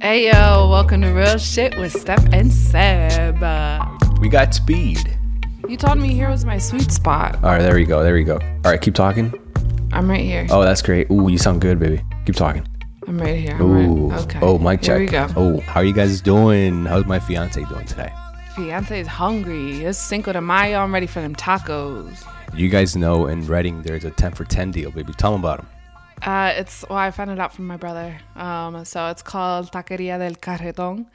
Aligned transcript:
Hey 0.00 0.26
yo, 0.26 0.68
welcome 0.70 1.00
to 1.02 1.08
Real 1.08 1.38
Shit 1.38 1.76
with 1.76 1.92
Steph 1.92 2.24
and 2.32 2.52
Seb. 2.52 3.34
We 4.20 4.28
got 4.28 4.54
speed. 4.54 5.18
you 5.68 5.76
told 5.76 5.98
me 5.98 6.14
here 6.14 6.30
was 6.30 6.44
my 6.44 6.56
sweet 6.56 6.92
spot. 6.92 7.34
All 7.36 7.50
right, 7.50 7.60
there 7.60 7.76
you 7.78 7.84
go. 7.86 8.04
There 8.04 8.16
you 8.16 8.24
go. 8.24 8.36
All 8.36 8.70
right, 8.70 8.80
keep 8.80 8.94
talking. 8.94 9.34
I'm 9.92 10.08
right 10.08 10.20
here. 10.20 10.46
Oh, 10.50 10.62
that's 10.62 10.82
great. 10.82 11.10
Ooh, 11.10 11.28
you 11.28 11.36
sound 11.36 11.60
good, 11.60 11.80
baby. 11.80 12.00
Keep 12.26 12.36
talking. 12.36 12.64
I'm 13.08 13.18
right 13.18 13.40
here. 13.40 13.56
I'm 13.56 13.62
Ooh. 13.62 14.08
right. 14.08 14.20
Okay. 14.22 14.38
Oh, 14.40 14.56
mic 14.56 14.82
check. 14.82 14.98
Here 14.98 15.00
we 15.00 15.06
go. 15.06 15.26
Oh, 15.36 15.60
how 15.62 15.80
are 15.80 15.84
you 15.84 15.92
guys 15.92 16.20
doing? 16.20 16.84
How's 16.84 17.06
my 17.06 17.18
fiance 17.18 17.62
doing 17.64 17.86
today? 17.86 18.12
Fiance 18.54 19.00
is 19.00 19.08
hungry. 19.08 19.84
It's 19.84 19.98
Cinco 19.98 20.32
de 20.32 20.40
Mayo. 20.40 20.78
I'm 20.78 20.94
ready 20.94 21.08
for 21.08 21.20
them 21.20 21.34
tacos. 21.34 22.24
You 22.54 22.68
guys 22.68 22.94
know 22.96 23.26
in 23.26 23.44
Reading 23.48 23.82
there's 23.82 24.04
a 24.04 24.12
10 24.12 24.32
for 24.34 24.44
10 24.44 24.70
deal, 24.70 24.92
baby. 24.92 25.12
Tell 25.14 25.32
them 25.32 25.40
about 25.40 25.58
them. 25.58 25.68
Uh, 26.22 26.52
it's 26.56 26.84
well, 26.88 26.98
I 26.98 27.10
found 27.10 27.30
it 27.30 27.38
out 27.38 27.52
from 27.54 27.66
my 27.66 27.76
brother. 27.76 28.18
Um, 28.36 28.84
so 28.84 29.08
it's 29.08 29.22
called 29.22 29.70
Taqueria 29.72 30.18
del 30.18 30.34
Carreton, 30.34 31.06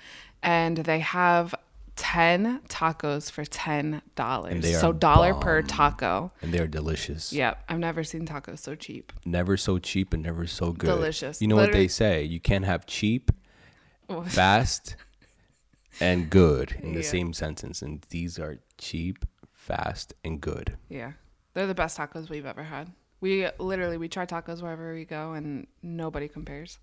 and 0.42 0.78
they 0.78 1.00
have 1.00 1.54
ten 1.96 2.60
tacos 2.70 3.30
for 3.32 3.46
ten 3.46 4.02
dollars. 4.16 4.80
So 4.80 4.90
are 4.90 4.94
dollar 4.94 5.34
per 5.34 5.62
taco. 5.62 6.32
And 6.42 6.54
they're 6.54 6.68
delicious. 6.68 7.32
Yep, 7.34 7.64
I've 7.70 7.80
never 7.80 8.04
seen 8.04 8.26
tacos 8.26 8.60
so 8.60 8.76
cheap. 8.76 9.12
Never 9.26 9.58
so 9.58 9.78
cheap 9.78 10.14
and 10.14 10.24
never 10.24 10.48
so 10.48 10.72
good. 10.72 10.88
Delicious. 10.88 11.42
You 11.42 11.48
know 11.48 11.56
what 11.58 11.72
they 11.72 11.88
say? 11.88 12.24
You 12.24 12.40
can't 12.40 12.66
have 12.66 12.86
cheap, 12.86 13.32
fast, 14.26 14.96
and 16.00 16.30
good 16.30 16.78
in 16.82 16.94
the 16.94 17.02
Yeah. 17.02 17.08
same 17.10 17.34
sentence. 17.34 17.82
And 17.82 18.04
these 18.10 18.40
are 18.40 18.58
cheap, 18.78 19.26
fast, 19.52 20.14
and 20.24 20.42
good. 20.42 20.78
Yeah, 20.90 21.14
they're 21.54 21.68
the 21.68 21.76
best 21.76 21.98
tacos 21.98 22.30
we've 22.30 22.46
ever 22.46 22.64
had. 22.64 22.92
We 23.24 23.48
literally 23.58 23.96
we 23.96 24.10
try 24.10 24.26
tacos 24.26 24.62
wherever 24.62 24.94
we 24.94 25.06
go, 25.06 25.32
and 25.32 25.66
nobody 25.82 26.28
compares. 26.28 26.78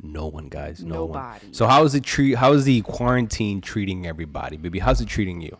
No 0.00 0.28
one, 0.28 0.46
guys. 0.46 0.84
No 0.84 1.06
Nobody. 1.06 1.46
one. 1.46 1.52
So 1.52 1.66
how 1.66 1.82
is 1.82 1.96
it 1.96 2.04
treat? 2.04 2.36
How 2.36 2.52
is 2.52 2.62
the 2.64 2.80
quarantine 2.82 3.60
treating 3.60 4.06
everybody, 4.06 4.56
baby? 4.56 4.78
How's 4.78 5.00
it 5.00 5.08
treating 5.08 5.40
you? 5.40 5.58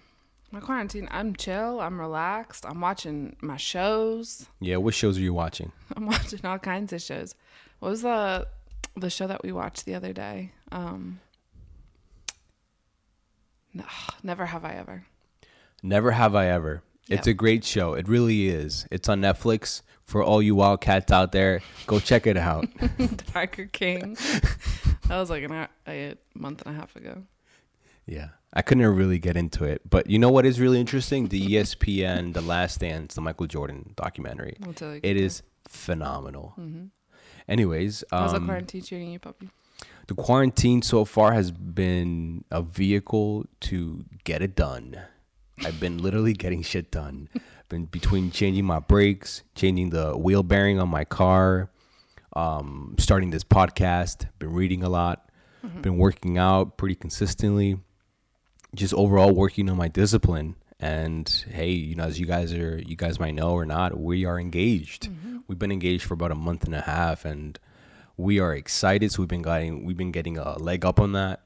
My 0.53 0.61
quarantine, 0.61 1.09
I'm 1.11 1.34
chill. 1.34 1.81
I'm 1.81 2.00
relaxed. 2.00 2.64
I'm 2.64 2.81
watching 2.81 3.34
my 3.41 3.56
shows. 3.56 4.47
Yeah, 4.61 4.77
what 4.77 4.95
shows 4.95 5.19
are 5.19 5.20
you 5.20 5.34
watching? 5.34 5.72
I'm 5.97 6.06
watching 6.06 6.39
all 6.44 6.61
kinds 6.61 6.92
of 6.92 7.03
shows. 7.03 7.34
What 7.81 7.89
was 7.89 8.03
the 8.03 8.47
the 8.97 9.11
show 9.11 9.27
that 9.27 9.42
we 9.42 9.50
watched 9.50 9.84
the 9.84 9.97
other 9.97 10.12
day? 10.12 10.53
Um, 10.70 11.19
no, 13.75 13.83
never 14.22 14.47
have 14.47 14.65
I 14.65 14.75
ever. 14.75 15.06
Never 15.83 16.12
have 16.12 16.37
I 16.37 16.47
ever. 16.47 16.84
It's 17.09 17.27
a 17.27 17.34
great 17.34 17.65
show. 17.65 17.95
It 17.95 18.09
really 18.09 18.48
is. 18.48 18.87
It's 18.91 19.09
on 19.09 19.20
Netflix. 19.20 19.83
For 20.05 20.25
all 20.25 20.43
you 20.43 20.56
wildcats 20.56 21.12
out 21.12 21.31
there, 21.31 21.61
go 21.87 22.01
check 22.01 22.27
it 22.27 22.37
out. 22.37 22.67
Tiger 23.33 23.67
King. 23.67 24.17
that 25.06 25.19
was 25.19 25.31
like 25.31 25.45
an, 25.45 25.53
a 25.53 25.69
a 25.87 26.15
month 26.34 26.62
and 26.67 26.75
a 26.75 26.78
half 26.78 26.97
ago. 26.97 27.23
yeah, 28.06 28.31
I 28.53 28.62
couldn't 28.62 28.84
really 28.87 29.21
get 29.21 29.37
into 29.37 29.62
it, 29.62 29.83
but 29.89 30.11
you 30.11 30.19
know 30.19 30.28
what 30.31 30.45
is 30.47 30.59
really 30.59 30.81
interesting? 30.81 31.28
The 31.28 31.41
ESPN 31.55 32.33
The 32.34 32.41
Last 32.41 32.81
Dance, 32.81 33.15
the 33.15 33.21
Michael 33.21 33.47
Jordan 33.47 33.93
documentary. 33.95 34.56
I'll 34.67 34.73
tell 34.73 34.95
you. 34.95 35.01
It 35.05 35.17
is 35.17 35.43
phenomenal. 35.69 36.56
Anyways, 37.48 38.03
How's 38.11 38.33
the 38.33 38.39
um, 38.39 38.47
quarantine 38.47 38.83
treating 38.83 39.12
you, 39.12 39.19
puppy? 39.21 39.51
the 40.09 40.15
quarantine 40.15 40.83
so 40.83 41.05
far 41.05 41.34
has 41.34 41.53
been 41.53 42.43
a 42.51 42.62
vehicle 42.62 43.47
to 43.61 44.05
get 44.25 44.43
it 44.43 44.56
done. 44.56 45.01
I've 45.64 45.78
been 45.80 45.98
literally 45.98 46.33
getting 46.33 46.62
shit 46.62 46.91
done. 46.91 47.28
Been 47.69 47.84
between 47.84 48.30
changing 48.30 48.64
my 48.64 48.78
brakes, 48.80 49.42
changing 49.55 49.91
the 49.91 50.16
wheel 50.16 50.42
bearing 50.42 50.80
on 50.80 50.89
my 50.89 51.05
car, 51.05 51.70
um, 52.34 52.97
starting 52.98 53.30
this 53.30 53.44
podcast, 53.44 54.27
been 54.38 54.53
reading 54.53 54.83
a 54.83 54.88
lot, 54.88 55.28
been 55.83 55.97
working 55.98 56.38
out 56.38 56.77
pretty 56.78 56.94
consistently, 56.94 57.78
just 58.75 58.94
overall 58.94 59.33
working 59.34 59.69
on 59.70 59.77
my 59.77 59.88
discipline. 59.88 60.56
And 60.81 61.28
hey, 61.50 61.70
you 61.70 61.94
know, 61.94 62.05
as 62.05 62.19
you 62.19 62.27
guys 62.27 62.53
are, 62.54 62.78
you 62.84 62.97
guys 62.97 63.21
might 63.21 63.34
know 63.34 63.50
or 63.53 63.66
not, 63.66 63.98
we 63.98 64.25
are 64.25 64.41
engaged. 64.41 65.09
We've 65.47 65.59
been 65.59 65.72
engaged 65.72 66.04
for 66.04 66.15
about 66.15 66.31
a 66.31 66.34
month 66.37 66.65
and 66.65 66.75
a 66.75 66.81
half, 66.81 67.25
and 67.25 67.59
we 68.16 68.41
are 68.41 68.54
excited. 68.54 69.12
So 69.12 69.21
we've 69.22 69.28
been 69.28 69.42
getting, 69.42 69.84
we've 69.84 69.97
been 69.97 70.12
getting 70.12 70.38
a 70.38 70.59
leg 70.59 70.84
up 70.87 70.98
on 70.98 71.12
that. 71.12 71.42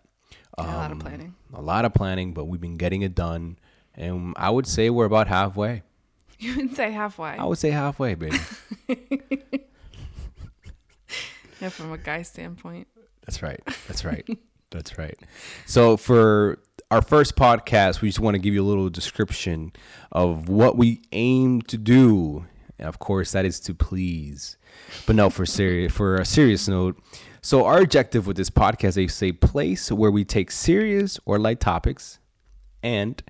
Yeah, 0.57 0.65
a 0.65 0.77
lot 0.77 0.91
Um, 0.93 0.99
of 1.01 1.05
planning. 1.07 1.35
A 1.53 1.61
lot 1.61 1.85
of 1.85 1.93
planning, 1.95 2.33
but 2.33 2.45
we've 2.45 2.61
been 2.61 2.77
getting 2.77 3.03
it 3.03 3.15
done. 3.15 3.59
And 3.97 4.35
I 4.37 4.51
would 4.51 4.67
say 4.67 4.91
we're 4.91 5.07
about 5.07 5.29
halfway. 5.29 5.83
You 6.37 6.57
would 6.57 6.77
say 6.77 6.91
halfway. 6.91 7.31
I 7.31 7.45
would 7.45 7.59
say 7.59 7.71
halfway, 7.71 8.17
baby. 8.17 8.37
Yeah, 11.61 11.71
from 11.71 11.93
a 11.93 11.97
guy 11.99 12.21
standpoint. 12.23 12.89
That's 13.25 13.43
right. 13.43 13.61
That's 13.89 14.05
right. 14.05 14.27
That's 14.71 14.99
right. 14.99 15.19
So 15.65 15.97
for 15.97 16.59
our 16.91 17.01
first 17.01 17.37
podcast, 17.37 18.03
we 18.03 18.09
just 18.09 18.21
want 18.21 18.35
to 18.35 18.39
give 18.39 18.53
you 18.53 18.63
a 18.63 18.67
little 18.67 18.91
description 18.91 19.73
of 20.13 20.49
what 20.49 20.77
we 20.77 21.01
aim 21.13 21.63
to 21.63 21.79
do. 21.79 22.45
And 22.79 22.87
of 22.87 22.99
course, 22.99 23.33
that 23.33 23.47
is 23.47 23.61
to 23.61 23.75
please. 23.75 24.59
But 25.07 25.17
no, 25.17 25.31
for 25.31 25.47
serious 25.47 25.93
for 25.93 26.17
a 26.17 26.25
serious 26.27 26.69
note. 26.69 27.01
So 27.41 27.65
our 27.65 27.81
objective 27.81 28.27
with 28.27 28.37
this 28.37 28.51
podcast 28.51 29.03
is 29.03 29.23
a 29.23 29.33
place 29.33 29.91
where 29.91 30.11
we 30.11 30.25
take 30.25 30.51
serious 30.51 31.19
or 31.25 31.39
light 31.39 31.61
topics 31.61 32.19
and 32.83 33.23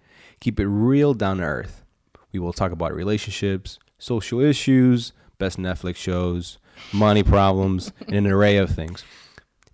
keep 0.45 0.61
it 0.61 0.67
real 0.67 1.15
down 1.15 1.39
to 1.39 1.43
earth. 1.43 1.83
We 2.31 2.39
will 2.39 2.53
talk 2.53 2.71
about 2.71 2.95
relationships, 2.95 3.79
social 3.99 4.41
issues, 4.41 5.15
best 5.39 5.57
Netflix 5.57 5.97
shows, 5.97 6.59
money 6.93 7.23
problems, 7.23 7.93
and 8.07 8.15
an 8.15 8.27
array 8.27 8.59
of 8.59 8.69
things. 8.69 9.03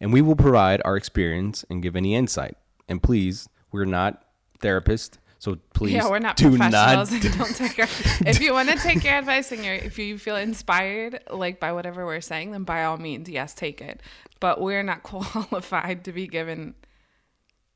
And 0.01 0.13
we 0.13 0.23
will 0.23 0.37
provide 0.37 0.81
our 0.85 0.97
experience 0.97 1.65
and 1.69 1.83
give 1.83 1.97
any 1.97 2.15
insight. 2.15 2.57
And 2.89 3.03
please, 3.03 3.49
we're 3.73 3.85
not 3.85 4.23
therapists, 4.61 5.19
so 5.41 5.59
please 5.75 5.95
yeah, 5.95 6.09
we're 6.09 6.21
not 6.21 6.37
do 6.37 6.57
professionals. 6.57 7.11
not 7.11 7.23
don't 7.39 7.57
take 7.57 7.79
our, 7.81 7.87
if 8.29 8.41
you 8.41 8.53
want 8.53 8.69
to 8.69 8.77
take 8.77 9.03
your 9.03 9.15
advice 9.15 9.51
and 9.51 9.65
you're, 9.65 9.75
if 9.75 9.99
you 9.99 10.19
feel 10.19 10.37
inspired, 10.37 11.19
like 11.33 11.59
by 11.59 11.73
whatever 11.73 12.07
we're 12.07 12.21
saying, 12.21 12.53
then 12.53 12.63
by 12.63 12.85
all 12.85 12.97
means, 12.97 13.29
yes, 13.29 13.55
take 13.55 13.81
it. 13.81 14.01
But 14.39 14.61
we're 14.61 14.85
not 14.85 15.03
qualified 15.03 16.05
to 16.05 16.13
be 16.13 16.29
given 16.29 16.75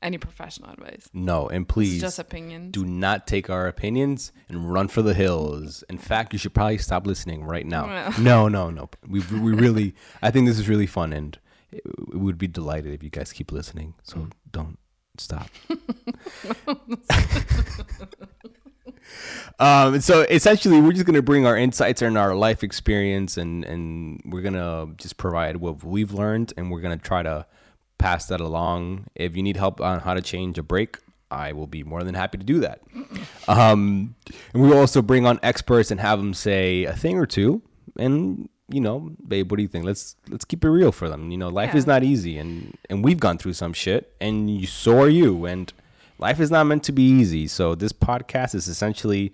any 0.01 0.17
professional 0.17 0.69
advice. 0.71 1.09
no, 1.13 1.47
and 1.47 1.67
please 1.67 1.99
just 2.01 2.19
opinions. 2.19 2.71
do 2.71 2.85
not 2.85 3.25
take 3.27 3.49
our 3.49 3.67
opinions 3.67 4.31
and 4.49 4.71
run 4.71 4.87
for 4.87 5.01
the 5.01 5.13
hills. 5.13 5.83
In 5.89 5.97
fact, 5.97 6.31
you 6.33 6.39
should 6.39 6.53
probably 6.53 6.77
stop 6.77 7.07
listening 7.07 7.43
right 7.43 7.65
now. 7.65 8.13
No, 8.19 8.47
no, 8.47 8.69
no. 8.69 8.89
We 9.07 9.19
we 9.21 9.53
really 9.53 9.95
I 10.21 10.31
think 10.31 10.47
this 10.47 10.59
is 10.59 10.69
really 10.69 10.87
fun 10.87 11.11
and 11.13 11.37
it, 11.71 11.81
we 12.13 12.19
would 12.19 12.37
be 12.37 12.47
delighted 12.47 12.93
if 12.93 13.01
you 13.03 13.09
guys 13.09 13.31
keep 13.33 13.51
listening. 13.51 13.95
So 14.03 14.27
don't 14.51 14.77
stop. 15.17 15.49
um 19.59 20.01
so 20.01 20.21
essentially 20.23 20.81
we're 20.81 20.91
just 20.91 21.05
going 21.05 21.15
to 21.15 21.21
bring 21.21 21.45
our 21.45 21.55
insights 21.55 22.01
and 22.01 22.17
our 22.17 22.35
life 22.35 22.63
experience 22.63 23.37
and 23.37 23.63
and 23.65 24.21
we're 24.25 24.41
going 24.41 24.53
to 24.55 24.89
just 24.97 25.17
provide 25.17 25.57
what 25.57 25.83
we've 25.83 26.11
learned 26.11 26.53
and 26.57 26.71
we're 26.71 26.81
going 26.81 26.97
to 26.97 27.03
try 27.03 27.21
to 27.23 27.45
pass 27.97 28.25
that 28.27 28.41
along. 28.41 29.05
If 29.15 29.35
you 29.35 29.43
need 29.43 29.57
help 29.57 29.81
on 29.81 29.99
how 30.01 30.13
to 30.13 30.21
change 30.21 30.57
a 30.57 30.63
brake, 30.63 30.97
I 31.31 31.53
will 31.53 31.67
be 31.67 31.83
more 31.83 32.03
than 32.03 32.15
happy 32.15 32.37
to 32.37 32.43
do 32.43 32.59
that. 32.59 32.81
Um, 33.47 34.15
and 34.53 34.63
we 34.63 34.69
will 34.69 34.77
also 34.79 35.01
bring 35.01 35.25
on 35.25 35.39
experts 35.43 35.91
and 35.91 35.99
have 35.99 36.17
them 36.19 36.33
say 36.33 36.85
a 36.85 36.93
thing 36.93 37.17
or 37.17 37.25
two. 37.25 37.61
And 37.97 38.49
you 38.67 38.81
know, 38.81 39.11
babe, 39.27 39.51
what 39.51 39.57
do 39.57 39.63
you 39.63 39.69
think? 39.69 39.85
Let's 39.85 40.15
let's 40.29 40.45
keep 40.45 40.63
it 40.63 40.69
real 40.69 40.91
for 40.91 41.07
them. 41.07 41.29
You 41.29 41.37
know, 41.37 41.49
life 41.49 41.75
is 41.75 41.85
not 41.85 42.03
easy, 42.03 42.37
and 42.37 42.75
and 42.89 43.03
we've 43.03 43.19
gone 43.19 43.37
through 43.37 43.53
some 43.53 43.73
shit, 43.73 44.15
and 44.19 44.49
you, 44.49 44.65
so 44.65 44.99
are 45.01 45.09
you. 45.09 45.45
And 45.45 45.71
life 46.17 46.39
is 46.39 46.49
not 46.49 46.63
meant 46.65 46.83
to 46.85 46.91
be 46.91 47.03
easy. 47.03 47.47
So 47.47 47.75
this 47.75 47.93
podcast 47.93 48.55
is 48.55 48.67
essentially 48.67 49.33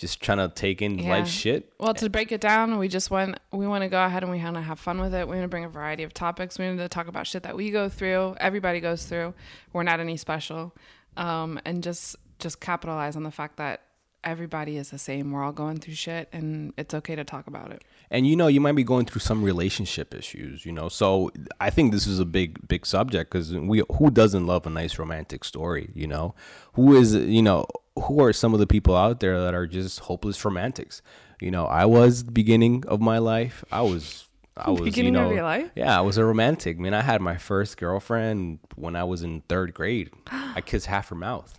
just 0.00 0.20
trying 0.22 0.38
to 0.38 0.48
take 0.48 0.80
in 0.82 0.98
Yeah. 0.98 1.10
life 1.10 1.28
shit. 1.28 1.72
Well, 1.78 1.94
to 1.94 2.08
break 2.10 2.32
it 2.32 2.40
down, 2.40 2.78
we 2.78 2.88
just 2.88 3.10
want 3.10 3.38
we 3.52 3.66
want 3.66 3.82
to 3.82 3.88
go 3.88 4.02
ahead 4.04 4.22
and 4.22 4.32
we 4.32 4.38
want 4.42 4.56
to 4.56 4.62
have 4.62 4.80
fun 4.80 5.00
with 5.00 5.14
it. 5.14 5.28
We 5.28 5.34
want 5.36 5.44
to 5.44 5.48
bring 5.48 5.64
a 5.64 5.68
variety 5.68 6.02
of 6.02 6.14
topics. 6.14 6.58
We 6.58 6.66
want 6.66 6.78
to 6.78 6.88
talk 6.88 7.06
about 7.08 7.26
shit 7.26 7.42
that 7.42 7.56
we 7.56 7.70
go 7.70 7.88
through. 7.88 8.36
Everybody 8.40 8.80
goes 8.80 9.04
through. 9.04 9.34
We're 9.72 9.82
not 9.82 10.00
any 10.00 10.16
special, 10.16 10.74
um, 11.16 11.60
and 11.64 11.82
just 11.82 12.16
just 12.38 12.60
capitalize 12.60 13.16
on 13.16 13.22
the 13.22 13.30
fact 13.30 13.56
that 13.58 13.82
everybody 14.24 14.76
is 14.76 14.90
the 14.90 14.98
same. 14.98 15.32
We're 15.32 15.42
all 15.42 15.52
going 15.52 15.78
through 15.78 15.94
shit, 15.94 16.28
and 16.32 16.72
it's 16.76 16.94
okay 16.94 17.14
to 17.16 17.24
talk 17.24 17.46
about 17.46 17.70
it. 17.72 17.82
and 18.10 18.26
you 18.26 18.34
know 18.36 18.48
you 18.48 18.60
might 18.60 18.74
be 18.74 18.84
going 18.84 19.06
through 19.06 19.20
some 19.20 19.42
relationship 19.44 20.12
issues 20.14 20.66
you 20.66 20.72
know 20.72 20.88
so 20.88 21.30
i 21.60 21.70
think 21.70 21.92
this 21.92 22.06
is 22.08 22.18
a 22.18 22.24
big 22.24 22.58
big 22.66 22.84
subject 22.84 23.30
because 23.30 23.54
we 23.54 23.82
who 23.96 24.10
doesn't 24.10 24.46
love 24.46 24.66
a 24.66 24.70
nice 24.70 24.98
romantic 24.98 25.44
story 25.44 25.90
you 25.94 26.08
know 26.08 26.34
who 26.72 26.96
is 26.96 27.14
you 27.14 27.42
know 27.42 27.64
who 28.04 28.20
are 28.24 28.32
some 28.32 28.52
of 28.52 28.58
the 28.58 28.66
people 28.66 28.96
out 28.96 29.20
there 29.20 29.40
that 29.40 29.54
are 29.54 29.66
just 29.66 30.00
hopeless 30.00 30.44
romantics 30.44 31.02
you 31.40 31.50
know 31.52 31.66
i 31.66 31.84
was 31.84 32.24
the 32.24 32.32
beginning 32.32 32.82
of 32.88 33.00
my 33.00 33.18
life 33.18 33.64
i 33.70 33.80
was 33.80 34.24
I 34.64 34.70
was, 34.74 34.82
Beginning 34.82 35.14
you 35.14 35.20
of 35.20 35.28
know, 35.28 35.34
your 35.34 35.42
life? 35.42 35.70
yeah, 35.74 35.96
I 35.96 36.00
was 36.02 36.16
a 36.18 36.24
romantic. 36.24 36.78
Man, 36.78 36.94
I 36.94 37.02
had 37.02 37.20
my 37.20 37.36
first 37.36 37.76
girlfriend 37.76 38.58
when 38.76 38.96
I 38.96 39.04
was 39.04 39.22
in 39.22 39.42
third 39.48 39.74
grade. 39.74 40.10
I 40.30 40.60
kissed 40.60 40.86
half 40.86 41.08
her 41.10 41.14
mouth, 41.16 41.52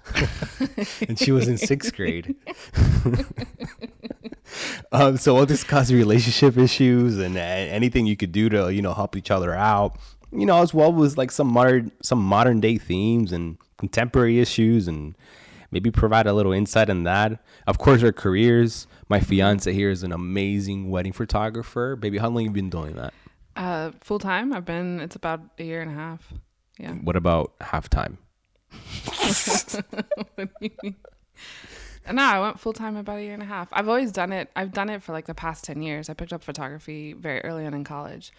and 1.08 1.18
she 1.20 1.32
was 1.32 1.48
in 1.48 1.58
sixth 1.58 1.96
grade. 1.96 2.36
um, 4.92 5.18
so 5.18 5.34
we'll 5.34 5.46
discuss 5.46 5.92
relationship 5.92 6.58
issues 6.58 7.18
and 7.18 7.38
uh, 7.38 7.40
anything 7.40 8.06
you 8.06 8.18
could 8.18 8.32
do 8.32 8.50
to, 8.50 8.74
you 8.74 8.82
know, 8.82 8.94
help 8.94 9.16
each 9.16 9.32
other 9.32 9.54
out. 9.54 9.98
you 10.32 10.46
know, 10.46 10.62
as 10.62 10.74
well 10.74 11.04
as 11.04 11.18
like 11.18 11.32
some 11.32 11.48
modern 11.48 11.92
some 12.02 12.20
modern 12.20 12.60
day 12.60 12.78
themes 12.78 13.32
and 13.32 13.58
contemporary 13.78 14.40
issues 14.40 14.88
and 14.88 15.16
maybe 15.72 15.90
provide 15.92 16.28
a 16.28 16.34
little 16.34 16.52
insight 16.52 16.90
on 16.90 17.04
that. 17.04 17.42
Of 17.68 17.78
course, 17.78 18.04
our 18.04 18.12
careers. 18.12 18.88
My 19.12 19.20
fiance 19.20 19.74
here 19.74 19.90
is 19.90 20.04
an 20.04 20.14
amazing 20.14 20.90
wedding 20.90 21.12
photographer. 21.12 21.98
Baby, 21.98 22.18
how 22.18 22.30
long 22.30 22.46
have 22.46 22.56
you 22.56 22.62
been 22.62 22.70
doing 22.70 22.96
that? 22.96 23.14
Uh, 23.58 23.92
full 24.00 24.20
time. 24.20 24.54
I've 24.54 24.64
been. 24.64 25.02
It's 25.02 25.18
about 25.18 25.42
a 25.60 25.64
year 25.66 25.82
and 25.82 25.92
a 25.92 25.94
half. 25.94 26.34
Yeah. 26.80 26.94
What 26.94 27.18
about 27.18 27.60
halftime? 27.60 28.16
what 30.16 30.38
do 30.38 30.48
you 30.62 30.72
mean? 30.82 30.96
No, 32.10 32.24
I 32.24 32.40
went 32.40 32.58
full 32.58 32.72
time 32.72 32.96
about 32.96 33.18
a 33.18 33.22
year 33.22 33.34
and 33.34 33.44
a 33.44 33.46
half. 33.46 33.68
I've 33.74 33.90
always 33.90 34.14
done 34.14 34.32
it. 34.32 34.50
I've 34.56 34.72
done 34.72 34.90
it 34.90 35.04
for 35.04 35.12
like 35.12 35.26
the 35.26 35.36
past 35.36 35.66
10 35.66 35.82
years. 35.82 36.10
I 36.10 36.14
picked 36.14 36.32
up 36.32 36.42
photography 36.42 37.12
very 37.12 37.42
early 37.42 37.66
on 37.66 37.74
in 37.74 37.84
college. 37.84 38.32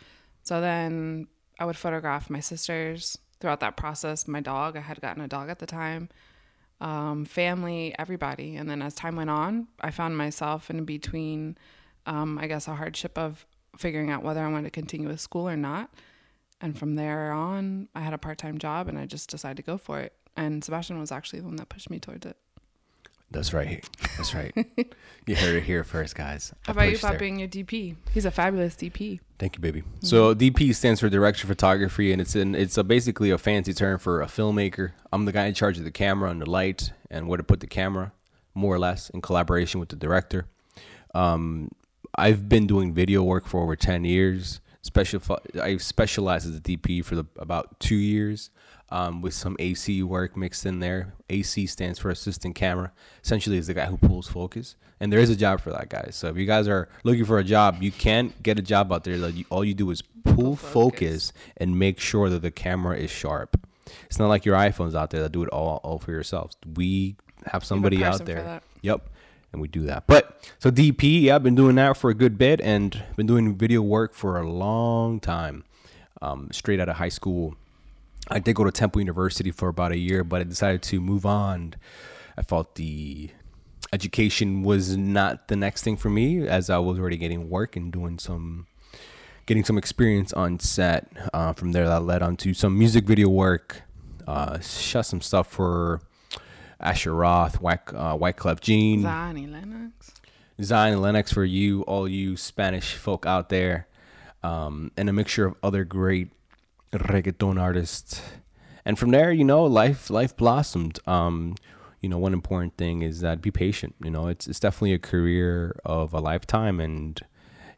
So 0.43 0.63
then 0.63 1.27
I 1.59 1.67
would 1.67 1.77
photograph 1.77 2.31
my 2.31 2.41
sisters 2.41 3.19
throughout 3.41 3.61
that 3.61 3.77
process, 3.77 4.27
my 4.27 4.41
dog. 4.41 4.79
I 4.79 4.81
had 4.81 5.03
gotten 5.03 5.23
a 5.23 5.29
dog 5.29 5.51
at 5.51 5.59
the 5.59 5.67
time, 5.67 6.09
um, 6.83 7.25
family, 7.25 7.95
everybody. 7.99 8.57
And 8.57 8.69
then 8.69 8.83
as 8.83 8.95
time 8.95 9.15
went 9.15 9.31
on, 9.31 9.69
I 9.81 9.93
found 9.93 10.19
myself 10.19 10.69
in 10.69 10.85
between, 10.85 11.57
um, 12.07 12.39
I 12.39 12.49
guess, 12.49 12.67
a 12.67 12.75
hardship 12.75 13.17
of 13.17 13.47
figuring 13.79 14.11
out 14.11 14.25
whether 14.25 14.41
I 14.41 14.51
wanted 14.51 14.65
to 14.65 14.71
continue 14.71 15.09
with 15.09 15.21
school 15.21 15.49
or 15.49 15.57
not. 15.57 15.95
And 16.61 16.77
from 16.77 16.97
there 16.97 17.33
on, 17.33 17.89
I 17.95 18.01
had 18.01 18.13
a 18.13 18.19
part 18.19 18.39
time 18.39 18.59
job 18.59 18.89
and 18.89 18.99
I 18.99 19.07
just 19.07 19.31
decided 19.31 19.59
to 19.59 19.63
go 19.63 19.79
for 19.79 20.01
it. 20.01 20.13
And 20.37 20.63
Sebastian 20.65 20.99
was 20.99 21.13
actually 21.13 21.41
the 21.41 21.47
one 21.47 21.57
that 21.57 21.69
pushed 21.69 21.89
me 21.89 22.01
towards 22.01 22.27
it. 22.27 22.37
That's 23.33 23.55
right. 23.55 23.89
That's 24.17 24.35
right. 24.35 24.55
you 25.27 25.35
heard 25.35 25.57
it 25.57 25.63
here 25.65 25.85
first, 25.85 26.15
guys. 26.15 26.53
How 26.63 26.73
about 26.73 26.91
you, 26.91 26.99
Pop, 26.99 27.19
being 27.19 27.39
your 27.39 27.49
DP? 27.49 27.97
He's 28.13 28.27
a 28.27 28.31
fabulous 28.31 28.77
DP. 28.77 29.21
Thank 29.39 29.57
you, 29.57 29.61
baby. 29.61 29.81
Mm-hmm. 29.81 30.07
So 30.07 30.35
DP 30.35 30.75
stands 30.75 31.01
for 31.01 31.09
director 31.09 31.47
photography, 31.47 32.13
and 32.13 32.21
it's 32.21 32.37
in 32.37 32.55
it's 32.55 32.77
a, 32.77 32.85
basically 32.85 33.31
a 33.31 33.39
fancy 33.39 33.73
term 33.73 33.99
for 33.99 34.21
a 34.21 34.27
filmmaker. 34.27 34.93
I'm 35.13 35.25
the 35.25 35.33
guy 35.33 35.47
in 35.47 35.55
charge 35.55 35.79
of 35.79 35.85
the 35.85 35.91
camera 35.91 36.31
and 36.31 36.41
the 36.41 36.51
light 36.51 36.93
and 37.11 37.27
where 37.27 37.39
to 37.39 37.43
put 37.43 37.61
the 37.61 37.67
camera, 37.67 38.13
more 38.55 38.75
or 38.75 38.79
less, 38.79 39.09
in 39.11 39.23
collaboration 39.23 39.81
with 39.81 39.89
the 39.89 39.97
director. 39.97 40.47
Um, 41.15 41.71
I've 42.17 42.49
been 42.49 42.67
doing 42.67 42.93
video 42.93 43.23
work 43.23 43.47
for 43.47 43.63
over 43.63 43.77
ten 43.77 44.05
years. 44.05 44.61
Special, 44.83 45.21
I 45.61 45.77
specialized 45.77 46.49
as 46.49 46.57
a 46.57 46.61
DP 46.61 47.05
for 47.05 47.15
the, 47.15 47.25
about 47.39 47.79
two 47.79 47.95
years 47.95 48.51
um, 48.91 49.23
with 49.23 49.33
some 49.33 49.57
AC 49.59 50.03
work 50.03 50.37
mixed 50.37 50.67
in 50.67 50.81
there. 50.81 51.15
AC 51.31 51.67
stands 51.67 51.99
for 51.99 52.11
assistant 52.11 52.55
camera. 52.55 52.93
Essentially, 53.25 53.57
is 53.59 53.69
the 53.69 53.75
guy 53.75 53.87
who 53.87 53.97
pulls 53.97 54.29
focus, 54.29 54.75
and 55.01 55.13
there 55.13 55.21
is 55.21 55.31
a 55.31 55.37
job 55.37 55.61
for 55.61 55.71
that, 55.71 55.89
guy. 55.89 56.09
So 56.11 56.29
if 56.29 56.37
you 56.37 56.47
guys 56.47 56.67
are 56.67 56.89
looking 57.05 57.25
for 57.25 57.39
a 57.39 57.45
job, 57.45 57.81
you 57.81 57.93
can't 57.93 58.43
get 58.43 58.59
a 58.59 58.63
job 58.63 58.93
out 58.93 59.05
there. 59.05 59.17
That 59.19 59.35
you, 59.35 59.45
all 59.51 59.65
you 59.65 59.75
do 59.75 59.91
is 59.91 60.03
pull 60.25 60.57
focus. 60.57 60.73
focus 60.73 61.33
and 61.57 61.79
make 61.79 62.01
sure 62.01 62.29
that 62.29 62.43
the 62.43 62.51
camera 62.51 62.97
is 62.97 63.11
sharp. 63.11 63.67
It's 64.07 64.19
not 64.19 64.29
like 64.29 64.45
your 64.45 64.57
iPhones 64.57 64.95
out 64.95 65.11
there 65.11 65.23
that 65.23 65.33
do 65.33 65.43
it 65.43 65.49
all 65.49 65.81
all 65.85 65.99
for 65.99 66.11
yourselves. 66.11 66.57
We 66.75 67.17
have 67.47 67.65
somebody 67.65 68.05
out 68.05 68.25
there. 68.25 68.61
Yep. 68.83 69.09
And 69.53 69.61
we 69.61 69.69
do 69.69 69.83
that. 69.83 70.07
But 70.07 70.49
so 70.59 70.71
DP, 70.71 71.23
yeah, 71.23 71.35
I've 71.35 71.43
been 71.43 71.55
doing 71.55 71.77
that 71.77 71.97
for 71.97 72.09
a 72.11 72.15
good 72.15 72.39
bit 72.39 72.61
and 72.61 73.03
been 73.17 73.27
doing 73.27 73.55
video 73.55 73.83
work 73.83 74.15
for 74.15 74.39
a 74.39 74.49
long 74.49 75.21
time. 75.21 75.65
Um, 76.23 76.49
straight 76.53 76.81
out 76.81 76.89
of 76.89 76.97
high 76.97 77.09
school 77.09 77.57
I 78.29 78.39
did 78.39 78.55
go 78.55 78.65
to 78.65 78.71
Temple 78.71 79.01
University 79.01 79.51
for 79.51 79.69
about 79.69 79.93
a 79.93 79.99
year, 79.99 80.25
but 80.25 80.41
I 80.41 80.45
decided 80.45 80.83
to 80.85 81.01
move 81.01 81.27
on. 81.27 81.75
I 82.37 82.43
felt 82.43 82.77
the 82.77 83.31
education 83.93 84.63
was 84.63 84.97
not 84.97 85.49
the 85.49 85.57
next 85.57 85.83
thing 85.83 85.97
for 85.97 86.09
me 86.09 86.47
as 86.47 86.71
I 86.71 86.79
was 86.79 86.99
already 86.99 87.17
getting 87.19 87.51
work 87.51 87.77
and 87.77 87.93
doing 87.93 88.19
some 88.19 88.67
getting 89.45 89.65
some 89.65 89.77
experience 89.77 90.33
on 90.33 90.61
set. 90.61 91.09
Uh, 91.35 91.53
from 91.53 91.73
there, 91.73 91.89
that 91.89 92.05
led 92.05 92.23
on 92.23 92.37
to 92.39 92.55
some 92.55 92.79
music 92.79 93.05
video 93.05 93.29
work. 93.29 93.83
Uh, 94.27 94.61
shot 94.61 95.05
some 95.05 95.21
stuff 95.21 95.49
for 95.49 96.01
Asher 96.83 97.15
Roth, 97.15 97.61
White, 97.61 97.81
uh, 97.89 98.17
Wyclef 98.17 98.61
Jean, 98.61 99.03
Zion 99.03 99.53
Lennox, 99.53 100.13
Zion 100.61 101.01
Lennox 101.01 101.33
for 101.33 101.45
you, 101.45 101.83
all 101.83 102.09
you 102.09 102.37
Spanish 102.37 102.95
folk 102.95 103.27
out 103.27 103.49
there, 103.49 103.87
um, 104.43 104.91
and 104.97 105.09
a 105.09 105.13
mixture 105.13 105.47
of 105.47 105.55
other 105.63 105.85
great 105.85 106.31
reggaeton 106.93 107.61
artists. 107.61 108.21
And 108.85 108.99
from 108.99 109.11
there, 109.11 109.31
you 109.33 109.45
know, 109.45 109.65
life 109.65 110.11
life 110.11 110.37
blossomed. 110.37 110.99
Um, 111.07 111.55
you 112.01 112.09
know, 112.09 112.19
one 112.19 112.33
important 112.33 112.77
thing 112.77 113.03
is 113.03 113.21
that 113.21 113.41
be 113.41 113.53
patient. 113.53 113.95
You 114.03 114.11
know, 114.11 114.27
it's 114.27 114.49
it's 114.49 114.59
definitely 114.59 114.93
a 114.93 114.99
career 114.99 115.79
of 115.85 116.13
a 116.13 116.19
lifetime. 116.19 116.81
And 116.81 117.21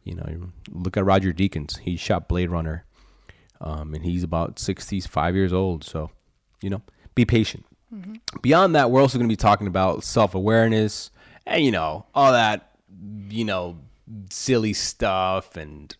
you 0.02 0.14
know, 0.14 0.52
look 0.70 0.96
at 0.96 1.04
Roger 1.04 1.32
Deakins. 1.32 1.78
He 1.80 1.96
shot 1.96 2.26
Blade 2.26 2.50
Runner, 2.50 2.86
um, 3.60 3.94
and 3.94 4.04
he's 4.04 4.22
about 4.22 4.58
sixty-five 4.58 5.34
years 5.34 5.52
old. 5.52 5.84
So, 5.84 6.10
you 6.62 6.70
know, 6.70 6.82
be 7.14 7.26
patient. 7.26 7.66
Mm-hmm. 7.94 8.14
Beyond 8.42 8.74
that, 8.74 8.90
we're 8.90 9.00
also 9.00 9.18
going 9.18 9.28
to 9.28 9.32
be 9.32 9.36
talking 9.36 9.66
about 9.66 10.04
self 10.04 10.34
awareness 10.34 11.10
and 11.46 11.64
you 11.64 11.70
know 11.70 12.06
all 12.14 12.32
that, 12.32 12.76
you 13.28 13.44
know, 13.44 13.78
silly 14.30 14.72
stuff 14.72 15.56
and 15.56 15.96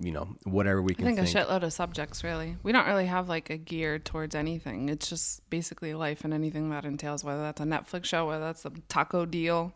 you 0.00 0.10
know 0.10 0.28
whatever 0.44 0.82
we 0.82 0.94
can. 0.94 1.04
I 1.04 1.14
think, 1.14 1.28
think, 1.28 1.34
a 1.34 1.38
shitload 1.38 1.62
of 1.62 1.72
subjects. 1.72 2.24
Really, 2.24 2.56
we 2.62 2.72
don't 2.72 2.86
really 2.86 3.06
have 3.06 3.28
like 3.28 3.50
a 3.50 3.56
gear 3.56 3.98
towards 3.98 4.34
anything. 4.34 4.88
It's 4.88 5.08
just 5.08 5.48
basically 5.50 5.94
life 5.94 6.24
and 6.24 6.34
anything 6.34 6.70
that 6.70 6.84
entails. 6.84 7.24
Whether 7.24 7.42
that's 7.42 7.60
a 7.60 7.64
Netflix 7.64 8.06
show, 8.06 8.26
whether 8.26 8.44
that's 8.44 8.64
a 8.64 8.72
taco 8.88 9.26
deal. 9.26 9.72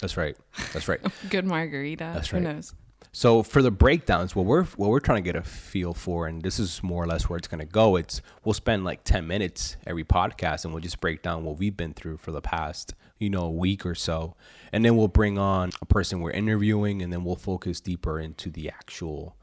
That's 0.00 0.16
right. 0.16 0.36
That's 0.72 0.88
right. 0.88 1.00
Good 1.30 1.44
margarita. 1.44 2.10
That's 2.14 2.32
right. 2.32 2.42
Who 2.42 2.52
knows? 2.52 2.74
So 3.12 3.42
for 3.42 3.60
the 3.60 3.70
breakdowns, 3.70 4.36
what 4.36 4.46
we're 4.46 4.64
what 4.64 4.90
we're 4.90 5.00
trying 5.00 5.22
to 5.22 5.28
get 5.28 5.36
a 5.36 5.42
feel 5.42 5.94
for, 5.94 6.26
and 6.26 6.42
this 6.42 6.58
is 6.58 6.82
more 6.82 7.02
or 7.02 7.06
less 7.06 7.28
where 7.28 7.36
it's 7.36 7.48
gonna 7.48 7.64
go. 7.64 7.96
It's 7.96 8.22
we'll 8.44 8.54
spend 8.54 8.84
like 8.84 9.02
ten 9.04 9.26
minutes 9.26 9.76
every 9.86 10.04
podcast, 10.04 10.64
and 10.64 10.72
we'll 10.72 10.82
just 10.82 11.00
break 11.00 11.22
down 11.22 11.44
what 11.44 11.58
we've 11.58 11.76
been 11.76 11.92
through 11.92 12.18
for 12.18 12.30
the 12.30 12.40
past 12.40 12.94
you 13.18 13.28
know 13.28 13.42
a 13.42 13.50
week 13.50 13.84
or 13.84 13.94
so, 13.94 14.36
and 14.72 14.84
then 14.84 14.96
we'll 14.96 15.08
bring 15.08 15.38
on 15.38 15.70
a 15.82 15.86
person 15.86 16.20
we're 16.20 16.30
interviewing, 16.30 17.02
and 17.02 17.12
then 17.12 17.24
we'll 17.24 17.36
focus 17.36 17.80
deeper 17.80 18.20
into 18.20 18.48
the 18.48 18.68
actual 18.68 19.36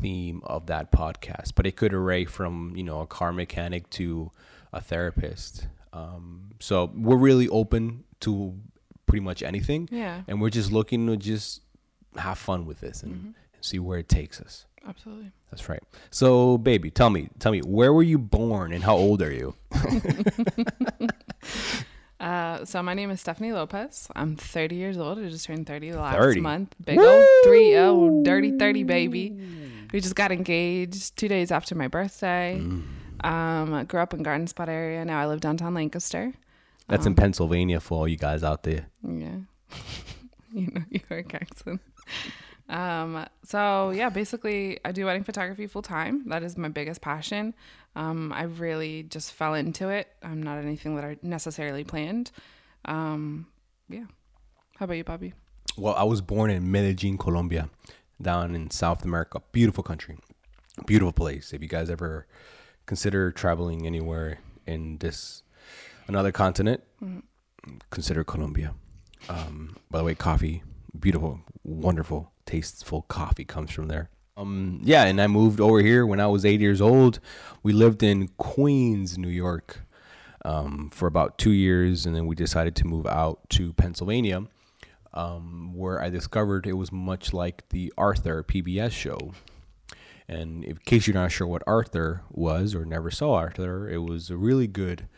theme 0.00 0.40
of 0.44 0.66
that 0.66 0.92
podcast. 0.92 1.52
But 1.54 1.66
it 1.66 1.76
could 1.76 1.92
array 1.92 2.24
from 2.24 2.72
you 2.76 2.84
know 2.84 3.00
a 3.00 3.06
car 3.06 3.32
mechanic 3.32 3.90
to 3.90 4.30
a 4.72 4.80
therapist. 4.80 5.66
Um, 5.92 6.50
so 6.60 6.92
we're 6.94 7.16
really 7.16 7.48
open 7.48 8.04
to 8.20 8.54
pretty 9.06 9.24
much 9.24 9.42
anything. 9.42 9.88
Yeah. 9.90 10.22
And 10.28 10.40
we're 10.40 10.50
just 10.50 10.70
looking 10.70 11.06
to 11.06 11.16
just 11.16 11.62
have 12.20 12.38
fun 12.38 12.66
with 12.66 12.80
this 12.80 13.02
and, 13.02 13.14
mm-hmm. 13.14 13.26
and 13.26 13.34
see 13.60 13.78
where 13.78 13.98
it 13.98 14.08
takes 14.08 14.40
us. 14.40 14.66
Absolutely. 14.86 15.32
That's 15.50 15.68
right. 15.68 15.82
So, 16.10 16.58
baby, 16.58 16.90
tell 16.90 17.10
me, 17.10 17.28
tell 17.38 17.52
me, 17.52 17.60
where 17.60 17.92
were 17.92 18.02
you 18.02 18.18
born 18.18 18.72
and 18.72 18.82
how 18.82 18.96
old 18.96 19.22
are 19.22 19.32
you? 19.32 19.54
uh, 22.20 22.64
so 22.64 22.82
my 22.82 22.94
name 22.94 23.10
is 23.10 23.20
Stephanie 23.20 23.52
Lopez. 23.52 24.08
I'm 24.14 24.36
30 24.36 24.76
years 24.76 24.98
old. 24.98 25.18
I 25.18 25.28
just 25.28 25.44
turned 25.46 25.66
30 25.66 25.92
last 25.92 26.16
30. 26.16 26.40
month. 26.40 26.74
Big 26.84 26.96
Woo! 26.96 27.06
old 27.06 27.26
three 27.44 27.76
oh 27.76 28.22
dirty 28.24 28.56
30 28.56 28.84
baby. 28.84 29.36
We 29.92 30.00
just 30.00 30.14
got 30.14 30.32
engaged 30.32 31.16
two 31.16 31.28
days 31.28 31.50
after 31.50 31.74
my 31.74 31.88
birthday. 31.88 32.58
Mm. 32.60 32.84
Um, 33.24 33.74
I 33.74 33.84
grew 33.84 34.00
up 34.00 34.14
in 34.14 34.22
Garden 34.22 34.46
Spot 34.46 34.68
area. 34.68 35.04
Now 35.04 35.18
I 35.20 35.26
live 35.26 35.40
downtown 35.40 35.74
Lancaster. 35.74 36.32
That's 36.88 37.06
um, 37.06 37.12
in 37.12 37.16
Pennsylvania 37.16 37.80
for 37.80 37.98
all 37.98 38.08
you 38.08 38.16
guys 38.16 38.44
out 38.44 38.62
there. 38.62 38.86
Yeah. 39.02 39.38
you 40.52 40.66
know, 40.72 40.82
New 40.90 41.00
York 41.10 41.34
accent. 41.34 41.80
Um, 42.68 43.24
so 43.44 43.90
yeah, 43.90 44.10
basically 44.10 44.78
I 44.84 44.92
do 44.92 45.06
wedding 45.06 45.24
photography 45.24 45.66
full 45.66 45.82
time. 45.82 46.28
That 46.28 46.42
is 46.42 46.58
my 46.58 46.68
biggest 46.68 47.00
passion. 47.00 47.54
Um, 47.96 48.32
I 48.32 48.42
really 48.42 49.04
just 49.04 49.32
fell 49.32 49.54
into 49.54 49.88
it. 49.88 50.08
I'm 50.22 50.42
not 50.42 50.58
anything 50.58 50.94
that 50.96 51.04
I 51.04 51.16
necessarily 51.22 51.84
planned. 51.84 52.30
Um, 52.84 53.46
yeah. 53.88 54.04
How 54.76 54.84
about 54.84 54.98
you, 54.98 55.04
Bobby? 55.04 55.32
Well, 55.76 55.94
I 55.94 56.04
was 56.04 56.20
born 56.20 56.50
in 56.50 56.70
Medellin, 56.70 57.18
Colombia, 57.18 57.70
down 58.20 58.54
in 58.54 58.70
South 58.70 59.04
America. 59.04 59.40
Beautiful 59.52 59.82
country, 59.82 60.18
beautiful 60.86 61.12
place. 61.12 61.52
If 61.52 61.62
you 61.62 61.68
guys 61.68 61.88
ever 61.90 62.26
consider 62.86 63.32
traveling 63.32 63.86
anywhere 63.86 64.40
in 64.66 64.98
this 64.98 65.42
another 66.06 66.32
continent, 66.32 66.82
mm-hmm. 67.02 67.20
consider 67.90 68.24
Colombia. 68.24 68.74
Um, 69.28 69.76
by 69.90 69.98
the 69.98 70.04
way, 70.04 70.14
coffee, 70.14 70.62
beautiful, 70.98 71.40
wonderful, 71.68 72.32
tasteful 72.46 73.02
coffee 73.02 73.44
comes 73.44 73.70
from 73.70 73.88
there. 73.88 74.10
Um, 74.36 74.80
yeah, 74.84 75.04
and 75.04 75.20
I 75.20 75.26
moved 75.26 75.60
over 75.60 75.80
here 75.80 76.06
when 76.06 76.20
I 76.20 76.28
was 76.28 76.44
eight 76.44 76.60
years 76.60 76.80
old. 76.80 77.20
We 77.62 77.72
lived 77.72 78.02
in 78.02 78.28
Queens, 78.38 79.18
New 79.18 79.28
York, 79.28 79.80
um, 80.44 80.90
for 80.92 81.06
about 81.06 81.38
two 81.38 81.50
years, 81.50 82.06
and 82.06 82.14
then 82.14 82.26
we 82.26 82.34
decided 82.34 82.76
to 82.76 82.86
move 82.86 83.06
out 83.06 83.40
to 83.50 83.72
Pennsylvania, 83.72 84.44
um, 85.12 85.72
where 85.74 86.00
I 86.00 86.08
discovered 86.08 86.66
it 86.66 86.74
was 86.74 86.92
much 86.92 87.32
like 87.32 87.68
the 87.70 87.92
Arthur 87.98 88.44
PBS 88.44 88.92
show. 88.92 89.32
And 90.28 90.62
in 90.62 90.76
case 90.84 91.06
you're 91.06 91.14
not 91.14 91.32
sure 91.32 91.46
what 91.46 91.62
Arthur 91.66 92.22
was 92.30 92.74
or 92.74 92.84
never 92.84 93.10
saw 93.10 93.34
Arthur, 93.34 93.88
it 93.88 93.98
was 93.98 94.30
a 94.30 94.36
really 94.36 94.66
good 94.66 95.08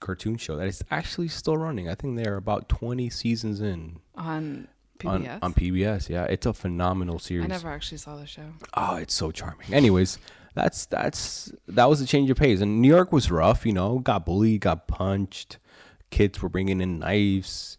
cartoon 0.00 0.36
show 0.36 0.56
that 0.56 0.66
is 0.66 0.82
actually 0.90 1.28
still 1.28 1.56
running. 1.56 1.88
I 1.88 1.94
think 1.94 2.16
they're 2.16 2.36
about 2.36 2.68
20 2.68 3.08
seasons 3.10 3.60
in. 3.60 4.00
On 4.16 4.66
PBS? 5.00 5.34
On, 5.34 5.38
on 5.42 5.54
PBS, 5.54 6.08
yeah. 6.08 6.24
It's 6.24 6.46
a 6.46 6.52
phenomenal 6.52 7.18
series. 7.18 7.44
I 7.44 7.48
never 7.48 7.70
actually 7.70 7.98
saw 7.98 8.16
the 8.16 8.26
show. 8.26 8.44
Oh, 8.74 8.96
it's 8.96 9.14
so 9.14 9.30
charming. 9.30 9.72
Anyways, 9.72 10.18
that's 10.54 10.86
that's 10.86 11.52
that 11.68 11.88
was 11.88 12.00
a 12.00 12.06
change 12.06 12.30
of 12.30 12.36
pace. 12.36 12.60
And 12.60 12.80
New 12.80 12.88
York 12.88 13.12
was 13.12 13.30
rough, 13.30 13.64
you 13.66 13.72
know. 13.72 13.98
Got 13.98 14.26
bullied, 14.26 14.62
got 14.62 14.86
punched. 14.86 15.58
Kids 16.10 16.42
were 16.42 16.48
bringing 16.48 16.80
in 16.80 16.98
knives. 16.98 17.78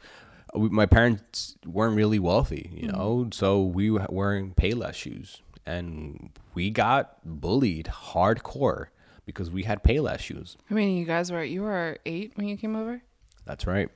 We, 0.54 0.70
my 0.70 0.86
parents 0.86 1.56
weren't 1.66 1.96
really 1.96 2.20
wealthy, 2.20 2.70
you 2.74 2.88
mm-hmm. 2.88 2.98
know, 2.98 3.30
so 3.32 3.62
we 3.64 3.90
were 3.90 4.06
wearing 4.10 4.54
Payless 4.54 4.96
shoes, 4.96 5.42
and 5.66 6.32
we 6.54 6.70
got 6.70 7.20
bullied 7.24 7.86
hardcore 7.86 8.88
because 9.26 9.50
we 9.50 9.64
had 9.64 9.82
Payless 9.82 10.20
shoes. 10.20 10.58
I 10.70 10.74
mean, 10.74 10.98
you 10.98 11.06
guys 11.06 11.32
were 11.32 11.44
you 11.44 11.62
were 11.62 11.98
eight 12.06 12.34
when 12.36 12.48
you 12.48 12.58
came 12.58 12.76
over, 12.76 13.02
That's 13.46 13.66
right. 13.66 13.90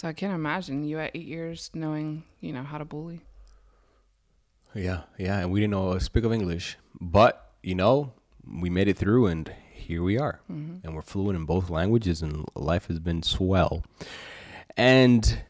So 0.00 0.08
I 0.08 0.12
can't 0.12 0.34
imagine 0.34 0.84
you 0.84 0.98
at 0.98 1.12
eight 1.14 1.26
years 1.26 1.70
knowing 1.74 2.24
you 2.40 2.52
know 2.52 2.62
how 2.62 2.78
to 2.78 2.84
bully. 2.84 3.20
Yeah, 4.74 5.02
yeah, 5.18 5.38
and 5.38 5.52
we 5.52 5.60
didn't 5.60 5.70
know 5.70 5.92
a 5.92 6.00
speak 6.00 6.24
of 6.24 6.32
English, 6.32 6.76
but 7.00 7.52
you 7.62 7.74
know, 7.74 8.12
we 8.46 8.70
made 8.70 8.88
it 8.88 8.96
through, 8.96 9.26
and 9.26 9.52
here 9.72 10.02
we 10.02 10.18
are, 10.18 10.40
mm-hmm. 10.50 10.84
and 10.84 10.94
we're 10.94 11.02
fluent 11.02 11.36
in 11.36 11.44
both 11.44 11.70
languages, 11.70 12.22
and 12.22 12.44
life 12.54 12.88
has 12.88 12.98
been 12.98 13.22
swell. 13.22 13.84
And 14.76 15.44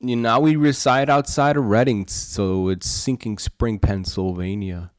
you 0.00 0.16
know, 0.16 0.22
now 0.22 0.40
we 0.40 0.56
reside 0.56 1.08
outside 1.08 1.56
of 1.56 1.64
Reading, 1.64 2.06
so 2.08 2.68
it's 2.68 2.88
Sinking 2.88 3.38
Spring, 3.38 3.78
Pennsylvania. 3.78 4.90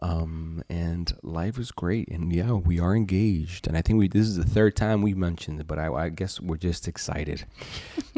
Um, 0.00 0.62
and 0.68 1.12
life 1.22 1.58
is 1.58 1.72
great, 1.72 2.08
and 2.08 2.32
yeah, 2.32 2.52
we 2.52 2.78
are 2.78 2.94
engaged, 2.94 3.66
and 3.66 3.76
I 3.76 3.82
think 3.82 3.98
we 3.98 4.06
this 4.06 4.26
is 4.26 4.36
the 4.36 4.44
third 4.44 4.76
time 4.76 5.02
we 5.02 5.12
mentioned 5.12 5.60
it, 5.60 5.66
but 5.66 5.78
I, 5.78 5.92
I 5.92 6.08
guess 6.08 6.40
we're 6.40 6.56
just 6.56 6.86
excited. 6.86 7.44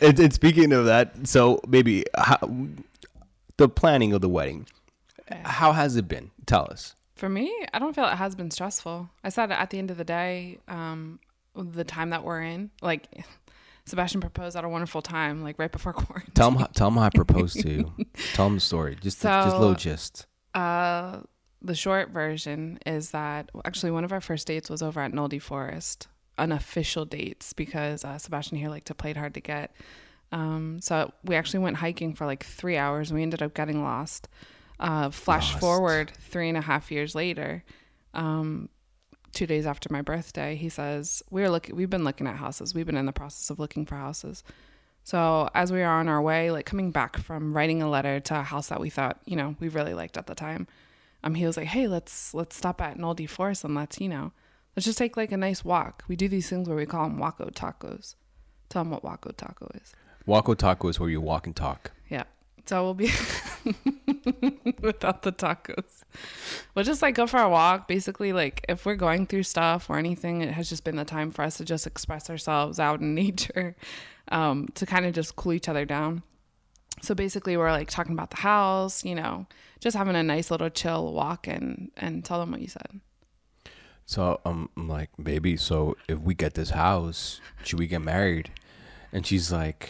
and, 0.00 0.20
and 0.20 0.32
speaking 0.32 0.72
of 0.72 0.84
that, 0.86 1.26
so 1.26 1.60
maybe 1.66 2.04
how, 2.16 2.38
the 3.56 3.68
planning 3.68 4.12
of 4.12 4.20
the 4.20 4.28
wedding, 4.28 4.68
how 5.44 5.72
has 5.72 5.96
it 5.96 6.06
been? 6.06 6.30
Tell 6.46 6.68
us. 6.70 6.94
For 7.16 7.28
me, 7.28 7.52
I 7.72 7.78
don't 7.78 7.94
feel 7.94 8.06
it 8.06 8.16
has 8.16 8.34
been 8.34 8.50
stressful. 8.50 9.10
I 9.22 9.28
said 9.30 9.50
at 9.50 9.70
the 9.70 9.78
end 9.78 9.90
of 9.90 9.96
the 9.96 10.04
day, 10.04 10.58
um, 10.68 11.18
the 11.54 11.84
time 11.84 12.10
that 12.10 12.24
we're 12.24 12.42
in, 12.42 12.70
like 12.82 13.24
Sebastian 13.86 14.20
proposed 14.20 14.56
at 14.56 14.64
a 14.64 14.68
wonderful 14.68 15.02
time, 15.02 15.42
like 15.42 15.58
right 15.58 15.70
before 15.70 15.92
quarantine. 15.94 16.32
Tell 16.34 16.50
them, 16.50 16.66
tell 16.74 16.90
how 16.90 17.02
I 17.02 17.10
proposed 17.10 17.60
to 17.60 17.70
you. 17.70 17.92
Tell 18.34 18.46
them 18.46 18.54
the 18.54 18.60
story. 18.60 18.96
Just, 19.00 19.22
just 19.22 19.54
a 19.54 19.58
little 19.58 19.74
gist. 19.74 20.26
Uh, 20.54 21.20
the 21.60 21.74
short 21.74 22.10
version 22.10 22.78
is 22.86 23.10
that 23.10 23.50
actually 23.64 23.90
one 23.90 24.04
of 24.04 24.12
our 24.12 24.20
first 24.20 24.46
dates 24.46 24.70
was 24.70 24.82
over 24.82 25.00
at 25.00 25.12
Nolde 25.12 25.40
Forest, 25.40 26.08
unofficial 26.38 27.04
dates 27.04 27.52
because 27.52 28.04
uh, 28.04 28.18
Sebastian 28.18 28.58
here 28.58 28.68
liked 28.68 28.86
to 28.86 28.94
play 28.94 29.10
it 29.10 29.16
hard 29.16 29.34
to 29.34 29.40
get. 29.40 29.74
Um, 30.32 30.80
so 30.80 31.12
we 31.22 31.36
actually 31.36 31.60
went 31.60 31.76
hiking 31.76 32.14
for 32.14 32.26
like 32.26 32.44
three 32.44 32.76
hours 32.76 33.10
and 33.10 33.16
we 33.16 33.22
ended 33.22 33.42
up 33.42 33.54
getting 33.54 33.82
lost. 33.82 34.28
Uh, 34.80 35.10
flash 35.10 35.50
Lost. 35.52 35.60
forward 35.60 36.12
three 36.18 36.48
and 36.48 36.58
a 36.58 36.60
half 36.60 36.90
years 36.90 37.14
later, 37.14 37.62
um, 38.12 38.68
two 39.34 39.46
days 39.46 39.66
after 39.66 39.88
my 39.92 40.02
birthday, 40.02 40.56
he 40.56 40.68
says 40.68 41.22
we're 41.30 41.50
looking. 41.50 41.76
We've 41.76 41.90
been 41.90 42.04
looking 42.04 42.26
at 42.26 42.36
houses. 42.36 42.74
We've 42.74 42.86
been 42.86 42.96
in 42.96 43.06
the 43.06 43.12
process 43.12 43.50
of 43.50 43.58
looking 43.58 43.84
for 43.84 43.96
houses. 43.96 44.42
So 45.02 45.50
as 45.54 45.70
we 45.70 45.82
are 45.82 46.00
on 46.00 46.08
our 46.08 46.22
way, 46.22 46.50
like 46.50 46.64
coming 46.64 46.90
back 46.90 47.18
from 47.18 47.54
writing 47.54 47.82
a 47.82 47.90
letter 47.90 48.20
to 48.20 48.40
a 48.40 48.42
house 48.42 48.68
that 48.68 48.80
we 48.80 48.88
thought, 48.88 49.20
you 49.26 49.36
know, 49.36 49.54
we 49.60 49.68
really 49.68 49.92
liked 49.92 50.16
at 50.16 50.26
the 50.26 50.34
time, 50.34 50.66
um, 51.22 51.34
he 51.34 51.44
was 51.44 51.56
like, 51.56 51.66
"Hey, 51.66 51.86
let's 51.86 52.32
let's 52.32 52.56
stop 52.56 52.80
at 52.80 52.96
Nolde 52.96 53.28
Forest 53.28 53.64
and 53.64 53.74
know, 53.74 54.32
let's 54.74 54.86
just 54.86 54.98
take 54.98 55.16
like 55.16 55.32
a 55.32 55.36
nice 55.36 55.64
walk. 55.64 56.04
We 56.08 56.16
do 56.16 56.28
these 56.28 56.48
things 56.48 56.68
where 56.68 56.76
we 56.76 56.86
call 56.86 57.08
them 57.08 57.18
Waco 57.18 57.50
tacos. 57.50 58.14
Tell 58.68 58.82
them 58.82 58.90
what 58.90 59.04
Waco 59.04 59.30
taco 59.32 59.70
is. 59.74 59.94
Waco 60.26 60.54
Taco 60.54 60.88
is 60.88 60.98
where 60.98 61.10
you 61.10 61.20
walk 61.20 61.46
and 61.46 61.54
talk. 61.54 61.92
So 62.66 62.82
we'll 62.82 62.94
be 62.94 63.06
without 64.80 65.22
the 65.22 65.32
tacos. 65.32 66.02
We'll 66.74 66.84
just 66.84 67.02
like 67.02 67.14
go 67.14 67.26
for 67.26 67.40
a 67.40 67.48
walk. 67.48 67.88
Basically, 67.88 68.32
like 68.32 68.64
if 68.68 68.86
we're 68.86 68.94
going 68.96 69.26
through 69.26 69.42
stuff 69.42 69.90
or 69.90 69.98
anything, 69.98 70.40
it 70.40 70.52
has 70.52 70.68
just 70.68 70.84
been 70.84 70.96
the 70.96 71.04
time 71.04 71.30
for 71.30 71.42
us 71.42 71.58
to 71.58 71.64
just 71.64 71.86
express 71.86 72.30
ourselves 72.30 72.78
out 72.78 73.00
in 73.00 73.14
nature, 73.14 73.76
um, 74.28 74.68
to 74.74 74.86
kind 74.86 75.04
of 75.04 75.12
just 75.12 75.36
cool 75.36 75.52
each 75.52 75.68
other 75.68 75.84
down. 75.84 76.22
So 77.02 77.14
basically, 77.14 77.56
we're 77.56 77.70
like 77.70 77.90
talking 77.90 78.12
about 78.12 78.30
the 78.30 78.38
house, 78.38 79.04
you 79.04 79.14
know, 79.14 79.46
just 79.80 79.96
having 79.96 80.16
a 80.16 80.22
nice 80.22 80.50
little 80.50 80.70
chill 80.70 81.12
walk 81.12 81.46
and 81.46 81.90
and 81.96 82.24
tell 82.24 82.40
them 82.40 82.50
what 82.50 82.62
you 82.62 82.68
said. 82.68 83.00
So 84.06 84.40
um, 84.44 84.70
I'm 84.76 84.88
like, 84.88 85.10
baby, 85.22 85.56
so 85.56 85.96
if 86.08 86.18
we 86.18 86.34
get 86.34 86.54
this 86.54 86.70
house, 86.70 87.40
should 87.62 87.78
we 87.78 87.86
get 87.86 88.02
married? 88.02 88.50
And 89.12 89.26
she's 89.26 89.50
like, 89.50 89.88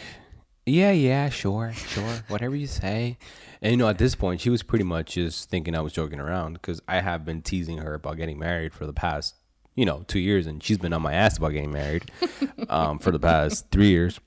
yeah, 0.65 0.91
yeah, 0.91 1.29
sure, 1.29 1.73
sure, 1.73 2.23
whatever 2.27 2.55
you 2.55 2.67
say. 2.67 3.17
And 3.61 3.71
you 3.71 3.77
know, 3.77 3.87
at 3.87 3.97
this 3.97 4.15
point, 4.15 4.41
she 4.41 4.49
was 4.49 4.63
pretty 4.63 4.83
much 4.83 5.13
just 5.13 5.49
thinking 5.49 5.75
I 5.75 5.81
was 5.81 5.93
joking 5.93 6.19
around 6.19 6.53
because 6.53 6.81
I 6.87 7.01
have 7.01 7.23
been 7.23 7.41
teasing 7.41 7.79
her 7.79 7.93
about 7.93 8.17
getting 8.17 8.39
married 8.39 8.73
for 8.73 8.85
the 8.85 8.93
past, 8.93 9.35
you 9.75 9.85
know, 9.85 10.03
two 10.07 10.19
years, 10.19 10.47
and 10.47 10.61
she's 10.63 10.77
been 10.77 10.93
on 10.93 11.01
my 11.01 11.13
ass 11.13 11.37
about 11.37 11.49
getting 11.49 11.71
married 11.71 12.09
um, 12.69 12.99
for 12.99 13.11
the 13.11 13.19
past 13.19 13.69
three 13.71 13.89
years. 13.89 14.19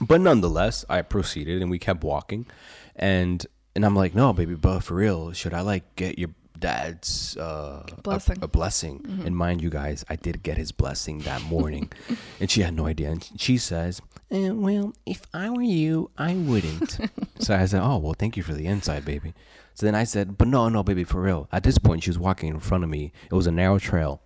But 0.00 0.20
nonetheless, 0.20 0.84
I 0.88 1.02
proceeded 1.02 1.60
and 1.60 1.70
we 1.70 1.78
kept 1.78 2.04
walking, 2.04 2.46
and 2.94 3.44
and 3.74 3.84
I'm 3.84 3.96
like, 3.96 4.14
no, 4.14 4.32
baby, 4.32 4.54
but 4.54 4.80
for 4.80 4.94
real, 4.94 5.32
should 5.32 5.54
I 5.54 5.62
like 5.62 5.96
get 5.96 6.18
your 6.18 6.30
dad's 6.58 7.36
uh, 7.36 7.84
a- 7.96 8.00
Blessing. 8.02 8.38
A, 8.42 8.48
blessing? 8.48 9.22
And 9.24 9.36
mind 9.36 9.62
you, 9.62 9.70
guys, 9.70 10.04
I 10.08 10.16
did 10.16 10.42
get 10.42 10.56
his 10.56 10.72
blessing 10.72 11.20
that 11.20 11.42
morning, 11.42 11.90
and 12.40 12.50
she 12.50 12.62
had 12.62 12.74
no 12.74 12.86
idea. 12.86 13.10
And 13.10 13.28
she 13.36 13.58
says, 13.58 14.00
eh, 14.30 14.50
"Well, 14.50 14.94
if 15.06 15.22
I 15.32 15.50
were 15.50 15.62
you, 15.62 16.10
I 16.18 16.34
wouldn't." 16.34 16.98
so 17.38 17.54
I 17.56 17.66
said, 17.66 17.82
"Oh, 17.82 17.98
well, 17.98 18.14
thank 18.18 18.36
you 18.36 18.42
for 18.42 18.54
the 18.54 18.66
insight, 18.66 19.04
baby." 19.04 19.34
So 19.74 19.86
then 19.86 19.94
I 19.94 20.04
said, 20.04 20.38
"But 20.38 20.48
no, 20.48 20.68
no, 20.68 20.82
baby, 20.82 21.04
for 21.04 21.20
real." 21.20 21.48
At 21.52 21.62
this 21.64 21.78
point, 21.78 22.02
she 22.04 22.10
was 22.10 22.18
walking 22.18 22.48
in 22.50 22.60
front 22.60 22.84
of 22.84 22.90
me. 22.90 23.12
It 23.30 23.34
was 23.34 23.46
a 23.46 23.52
narrow 23.52 23.78
trail, 23.78 24.22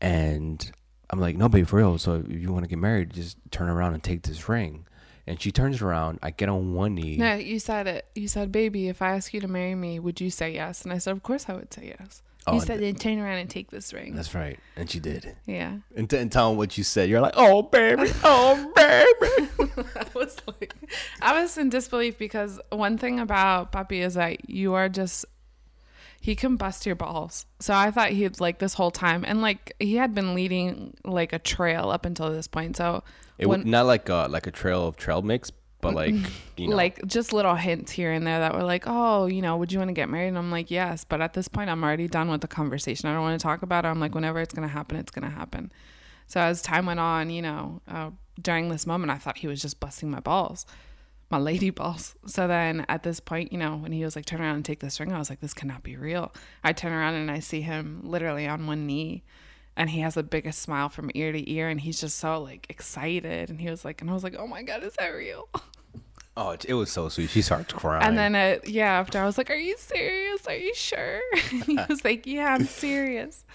and 0.00 0.70
I'm 1.10 1.20
like, 1.20 1.36
"No, 1.36 1.48
baby, 1.48 1.64
for 1.64 1.76
real. 1.76 1.98
So 1.98 2.24
if 2.26 2.30
you 2.40 2.52
want 2.52 2.64
to 2.64 2.68
get 2.68 2.78
married, 2.78 3.12
just 3.12 3.36
turn 3.50 3.68
around 3.68 3.94
and 3.94 4.02
take 4.02 4.22
this 4.22 4.48
ring." 4.48 4.86
And 5.30 5.40
she 5.40 5.52
turns 5.52 5.80
around. 5.80 6.18
I 6.24 6.30
get 6.32 6.48
on 6.48 6.74
one 6.74 6.96
knee. 6.96 7.16
No, 7.16 7.34
you 7.36 7.60
said 7.60 7.86
it. 7.86 8.06
You 8.16 8.26
said, 8.26 8.50
"Baby, 8.50 8.88
if 8.88 9.00
I 9.00 9.14
ask 9.14 9.32
you 9.32 9.40
to 9.40 9.46
marry 9.48 9.76
me, 9.76 10.00
would 10.00 10.20
you 10.20 10.28
say 10.28 10.52
yes?" 10.52 10.82
And 10.82 10.92
I 10.92 10.98
said, 10.98 11.12
"Of 11.12 11.22
course, 11.22 11.48
I 11.48 11.52
would 11.54 11.72
say 11.72 11.94
yes." 11.98 12.22
Oh, 12.48 12.54
you 12.54 12.60
said, 12.60 12.80
"Then 12.80 12.96
turn 12.96 13.20
around 13.20 13.38
and 13.38 13.48
take 13.48 13.70
this 13.70 13.92
ring." 13.92 14.16
That's 14.16 14.34
right. 14.34 14.58
And 14.74 14.90
she 14.90 14.98
did. 14.98 15.36
Yeah. 15.46 15.76
And, 15.94 16.10
t- 16.10 16.16
and 16.16 16.32
tell 16.32 16.50
him 16.50 16.56
what 16.56 16.76
you 16.76 16.82
said. 16.82 17.08
You're 17.08 17.20
like, 17.20 17.34
oh, 17.36 17.62
baby. 17.62 18.10
Oh, 18.24 18.72
baby. 18.74 19.50
I 19.96 20.06
was 20.14 20.36
like, 20.46 20.74
I 21.22 21.40
was 21.40 21.56
in 21.56 21.68
disbelief 21.68 22.18
because 22.18 22.58
one 22.70 22.98
thing 22.98 23.20
about 23.20 23.70
Papi 23.70 24.00
is 24.00 24.14
that 24.14 24.50
you 24.50 24.74
are 24.74 24.88
just, 24.88 25.26
he 26.20 26.34
can 26.34 26.56
bust 26.56 26.86
your 26.86 26.96
balls. 26.96 27.46
So 27.60 27.72
I 27.72 27.92
thought 27.92 28.10
he'd 28.10 28.40
like 28.40 28.58
this 28.58 28.74
whole 28.74 28.90
time, 28.90 29.24
and 29.24 29.42
like 29.42 29.74
he 29.78 29.94
had 29.96 30.14
been 30.14 30.34
leading 30.34 30.96
like 31.04 31.32
a 31.32 31.38
trail 31.38 31.90
up 31.90 32.04
until 32.04 32.30
this 32.30 32.48
point. 32.48 32.76
So 32.76 33.04
It 33.40 33.46
when, 33.46 33.68
not 33.68 33.86
like 33.86 34.08
a, 34.08 34.28
like 34.30 34.46
a 34.46 34.50
trail 34.50 34.86
of 34.86 34.96
trail 34.96 35.22
mix, 35.22 35.50
but 35.80 35.94
like, 35.94 36.14
you 36.56 36.68
know. 36.68 36.76
like 36.76 37.04
just 37.06 37.32
little 37.32 37.54
hints 37.54 37.90
here 37.90 38.12
and 38.12 38.26
there 38.26 38.40
that 38.40 38.54
were 38.54 38.62
like, 38.62 38.84
oh, 38.86 39.26
you 39.26 39.40
know, 39.40 39.56
would 39.56 39.72
you 39.72 39.78
want 39.78 39.88
to 39.88 39.94
get 39.94 40.08
married? 40.10 40.28
And 40.28 40.38
I'm 40.38 40.50
like, 40.50 40.70
yes. 40.70 41.04
But 41.04 41.20
at 41.22 41.32
this 41.32 41.48
point, 41.48 41.70
I'm 41.70 41.82
already 41.82 42.06
done 42.06 42.30
with 42.30 42.42
the 42.42 42.48
conversation. 42.48 43.08
I 43.08 43.14
don't 43.14 43.22
want 43.22 43.40
to 43.40 43.42
talk 43.42 43.62
about 43.62 43.84
it. 43.84 43.88
I'm 43.88 43.98
like, 43.98 44.14
whenever 44.14 44.40
it's 44.40 44.54
gonna 44.54 44.68
happen, 44.68 44.98
it's 44.98 45.10
gonna 45.10 45.30
happen. 45.30 45.72
So 46.26 46.40
as 46.40 46.62
time 46.62 46.86
went 46.86 47.00
on, 47.00 47.30
you 47.30 47.42
know, 47.42 47.80
uh, 47.88 48.10
during 48.40 48.68
this 48.68 48.86
moment, 48.86 49.10
I 49.10 49.16
thought 49.16 49.38
he 49.38 49.48
was 49.48 49.60
just 49.60 49.80
busting 49.80 50.10
my 50.10 50.20
balls, 50.20 50.66
my 51.30 51.38
lady 51.38 51.70
balls. 51.80 52.14
So 52.26 52.46
then 52.46 52.84
at 52.88 53.02
this 53.02 53.20
point, 53.20 53.52
you 53.52 53.58
know, 53.58 53.76
when 53.76 53.92
he 53.92 54.04
was 54.04 54.16
like, 54.16 54.26
turn 54.26 54.40
around 54.40 54.56
and 54.56 54.64
take 54.64 54.80
this 54.80 55.00
ring, 55.00 55.12
I 55.12 55.18
was 55.18 55.30
like, 55.30 55.40
this 55.40 55.54
cannot 55.54 55.82
be 55.82 55.96
real. 55.96 56.32
I 56.62 56.72
turn 56.72 56.92
around 56.92 57.14
and 57.14 57.30
I 57.30 57.40
see 57.40 57.62
him 57.62 58.02
literally 58.04 58.46
on 58.46 58.66
one 58.66 58.86
knee. 58.86 59.24
And 59.80 59.88
he 59.88 60.00
has 60.00 60.12
the 60.12 60.22
biggest 60.22 60.60
smile 60.60 60.90
from 60.90 61.10
ear 61.14 61.32
to 61.32 61.50
ear, 61.50 61.70
and 61.70 61.80
he's 61.80 61.98
just 61.98 62.18
so 62.18 62.42
like 62.42 62.66
excited. 62.68 63.48
And 63.48 63.58
he 63.58 63.70
was 63.70 63.82
like, 63.82 64.02
and 64.02 64.10
I 64.10 64.12
was 64.12 64.22
like, 64.22 64.36
oh 64.38 64.46
my 64.46 64.62
god, 64.62 64.84
is 64.84 64.92
that 64.98 65.08
real? 65.08 65.48
oh, 66.36 66.50
it, 66.50 66.66
it 66.66 66.74
was 66.74 66.92
so 66.92 67.08
sweet. 67.08 67.30
She 67.30 67.40
starts 67.40 67.72
crying. 67.72 68.02
And 68.04 68.18
then, 68.18 68.34
uh, 68.34 68.58
yeah, 68.66 69.00
after 69.00 69.18
I 69.18 69.24
was 69.24 69.38
like, 69.38 69.48
"Are 69.48 69.54
you 69.54 69.76
serious? 69.78 70.46
Are 70.46 70.54
you 70.54 70.74
sure?" 70.74 71.22
he 71.66 71.78
was 71.88 72.04
like, 72.04 72.26
"Yeah, 72.26 72.52
I'm 72.54 72.66
serious." 72.66 73.46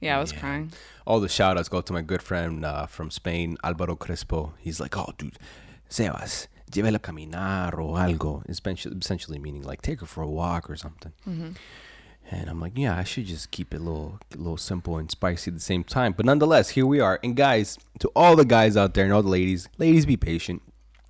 Yeah, 0.00 0.16
I 0.16 0.20
was 0.20 0.32
crying. 0.32 0.72
all 1.06 1.20
the 1.20 1.28
shout 1.28 1.56
outs 1.56 1.68
go 1.68 1.80
to 1.80 1.92
my 1.92 2.02
good 2.02 2.22
friend 2.22 2.64
uh, 2.64 2.86
from 2.86 3.10
Spain, 3.10 3.56
Alvaro 3.62 3.94
Crespo. 3.94 4.52
He's 4.58 4.80
like, 4.80 4.96
oh, 4.98 5.12
dude, 5.16 5.38
Sebas, 5.88 6.48
llévela 6.72 6.96
a 6.96 6.98
caminar 6.98 7.78
o 7.78 7.94
algo. 7.94 8.42
Essentially, 8.48 8.96
essentially 9.00 9.38
meaning 9.38 9.62
like 9.62 9.80
take 9.80 10.00
her 10.00 10.06
for 10.06 10.22
a 10.22 10.28
walk 10.28 10.68
or 10.68 10.76
something. 10.76 11.12
And 12.28 12.50
I'm 12.50 12.60
like, 12.60 12.72
yeah, 12.76 12.96
I 12.96 13.04
should 13.04 13.26
just 13.26 13.52
keep 13.52 13.72
it 13.72 13.76
a 13.76 13.82
little, 13.82 14.18
a 14.34 14.36
little 14.36 14.56
simple 14.56 14.98
and 14.98 15.10
spicy 15.10 15.50
at 15.50 15.54
the 15.54 15.60
same 15.60 15.84
time. 15.84 16.12
But 16.12 16.26
nonetheless, 16.26 16.70
here 16.70 16.86
we 16.86 16.98
are. 16.98 17.20
And 17.22 17.36
guys, 17.36 17.78
to 18.00 18.08
all 18.16 18.34
the 18.34 18.44
guys 18.44 18.76
out 18.76 18.94
there 18.94 19.04
and 19.04 19.12
all 19.12 19.22
the 19.22 19.28
ladies, 19.28 19.68
ladies, 19.78 20.06
be 20.06 20.16
patient. 20.16 20.62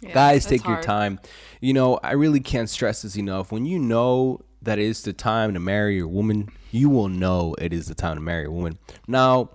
Yeah, 0.03 0.13
guys, 0.13 0.45
take 0.45 0.67
your 0.67 0.83
time. 0.83 1.19
You 1.61 1.73
know, 1.73 1.99
I 2.03 2.13
really 2.13 2.41
can't 2.41 2.69
stress 2.69 3.01
this 3.01 3.17
enough. 3.17 3.51
When 3.51 3.65
you 3.65 3.79
know 3.79 4.43
that 4.61 4.79
it's 4.79 5.01
the 5.01 5.15
time 5.15 5.55
to 5.55 5.61
marry 5.61 6.01
a 6.01 6.07
woman, 6.07 6.51
you 6.71 6.91
will 6.91 7.09
know 7.09 7.55
it 7.59 7.73
is 7.73 7.87
the 7.87 7.95
time 7.95 8.17
to 8.17 8.23
marry 8.23 8.45
a 8.45 8.51
woman. 8.51 8.79
Now, 9.09 9.51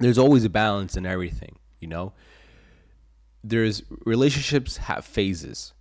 there's 0.00 0.18
always 0.18 0.44
a 0.44 0.50
balance 0.50 0.98
in 0.98 1.06
everything, 1.06 1.56
you 1.80 1.88
know? 1.88 2.12
There's 3.42 3.82
relationships 4.04 4.76
have 4.76 5.04
phases. 5.04 5.72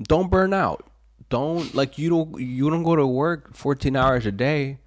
Don't 0.00 0.30
burn 0.30 0.52
out. 0.54 0.88
Don't 1.28 1.74
like 1.74 1.98
you 1.98 2.08
don't 2.08 2.40
you 2.40 2.70
don't 2.70 2.82
go 2.82 2.96
to 2.96 3.06
work 3.06 3.54
14 3.54 3.96
hours 3.96 4.26
a 4.26 4.32
day 4.32 4.78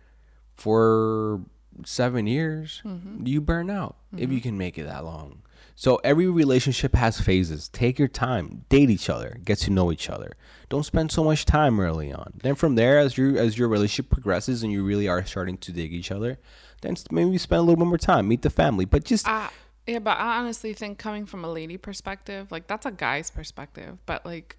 for 0.56 1.42
seven 1.86 2.28
years 2.28 2.82
you 3.24 3.42
burn 3.42 3.70
out 3.70 3.96
if 4.18 4.32
you 4.32 4.42
can 4.42 4.58
make 4.58 4.78
it 4.78 4.84
that 4.84 5.04
long. 5.06 5.42
So 5.76 5.96
every 6.04 6.28
relationship 6.28 6.94
has 6.96 7.22
phases. 7.22 7.70
Take 7.70 7.98
your 7.98 8.10
time. 8.10 8.66
Date 8.68 8.90
each 8.90 9.10
other. 9.10 9.38
Get 9.46 9.60
to 9.60 9.72
know 9.72 9.94
each 9.94 10.10
other. 10.10 10.34
Don't 10.68 10.84
spend 10.84 11.10
so 11.10 11.24
much 11.24 11.46
time 11.46 11.80
early 11.80 12.12
on. 12.12 12.34
Then 12.44 12.56
from 12.56 12.76
there 12.76 13.00
as 13.00 13.18
your 13.18 13.38
as 13.38 13.58
your 13.58 13.70
relationship 13.70 14.12
progresses 14.12 14.62
and 14.62 14.74
you 14.74 14.84
really 14.84 15.08
are 15.08 15.26
starting 15.26 15.58
to 15.60 15.72
dig 15.72 15.94
each 15.94 16.12
other 16.12 16.38
then 16.82 16.96
maybe 17.12 17.38
spend 17.38 17.60
a 17.60 17.62
little 17.62 17.76
bit 17.76 17.88
more 17.88 17.98
time. 17.98 18.28
Meet 18.28 18.42
the 18.42 18.50
family. 18.50 18.86
But 18.86 19.04
just 19.04 19.28
Uh, 19.28 19.50
yeah, 19.88 20.00
but 20.00 20.18
I 20.18 20.38
honestly 20.38 20.74
think 20.74 20.98
coming 20.98 21.26
from 21.26 21.44
a 21.44 21.52
lady 21.52 21.78
perspective, 21.78 22.52
like 22.52 22.68
that's 22.68 22.86
a 22.86 22.92
guy's 22.92 23.30
perspective. 23.30 23.98
But 24.06 24.26
like 24.26 24.58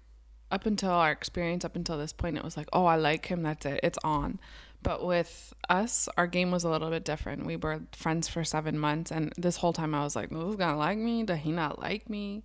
up 0.51 0.65
until 0.65 0.91
our 0.91 1.11
experience, 1.11 1.63
up 1.65 1.75
until 1.75 1.97
this 1.97 2.13
point, 2.13 2.37
it 2.37 2.43
was 2.43 2.57
like, 2.57 2.67
oh, 2.73 2.85
I 2.85 2.95
like 2.97 3.25
him. 3.27 3.41
That's 3.43 3.65
it. 3.65 3.79
It's 3.83 3.97
on. 4.03 4.39
But 4.83 5.05
with 5.05 5.53
us, 5.69 6.09
our 6.17 6.25
game 6.27 6.49
was 6.51 6.63
a 6.63 6.69
little 6.69 6.89
bit 6.89 7.05
different. 7.05 7.45
We 7.45 7.55
were 7.55 7.81
friends 7.93 8.27
for 8.27 8.43
seven 8.43 8.77
months, 8.79 9.11
and 9.11 9.31
this 9.37 9.57
whole 9.57 9.73
time 9.73 9.93
I 9.93 10.03
was 10.03 10.15
like, 10.15 10.31
"No, 10.31 10.47
this 10.47 10.55
gonna 10.55 10.77
like 10.77 10.97
me? 10.97 11.23
Does 11.23 11.37
he 11.39 11.51
not 11.51 11.79
like 11.79 12.09
me?" 12.09 12.43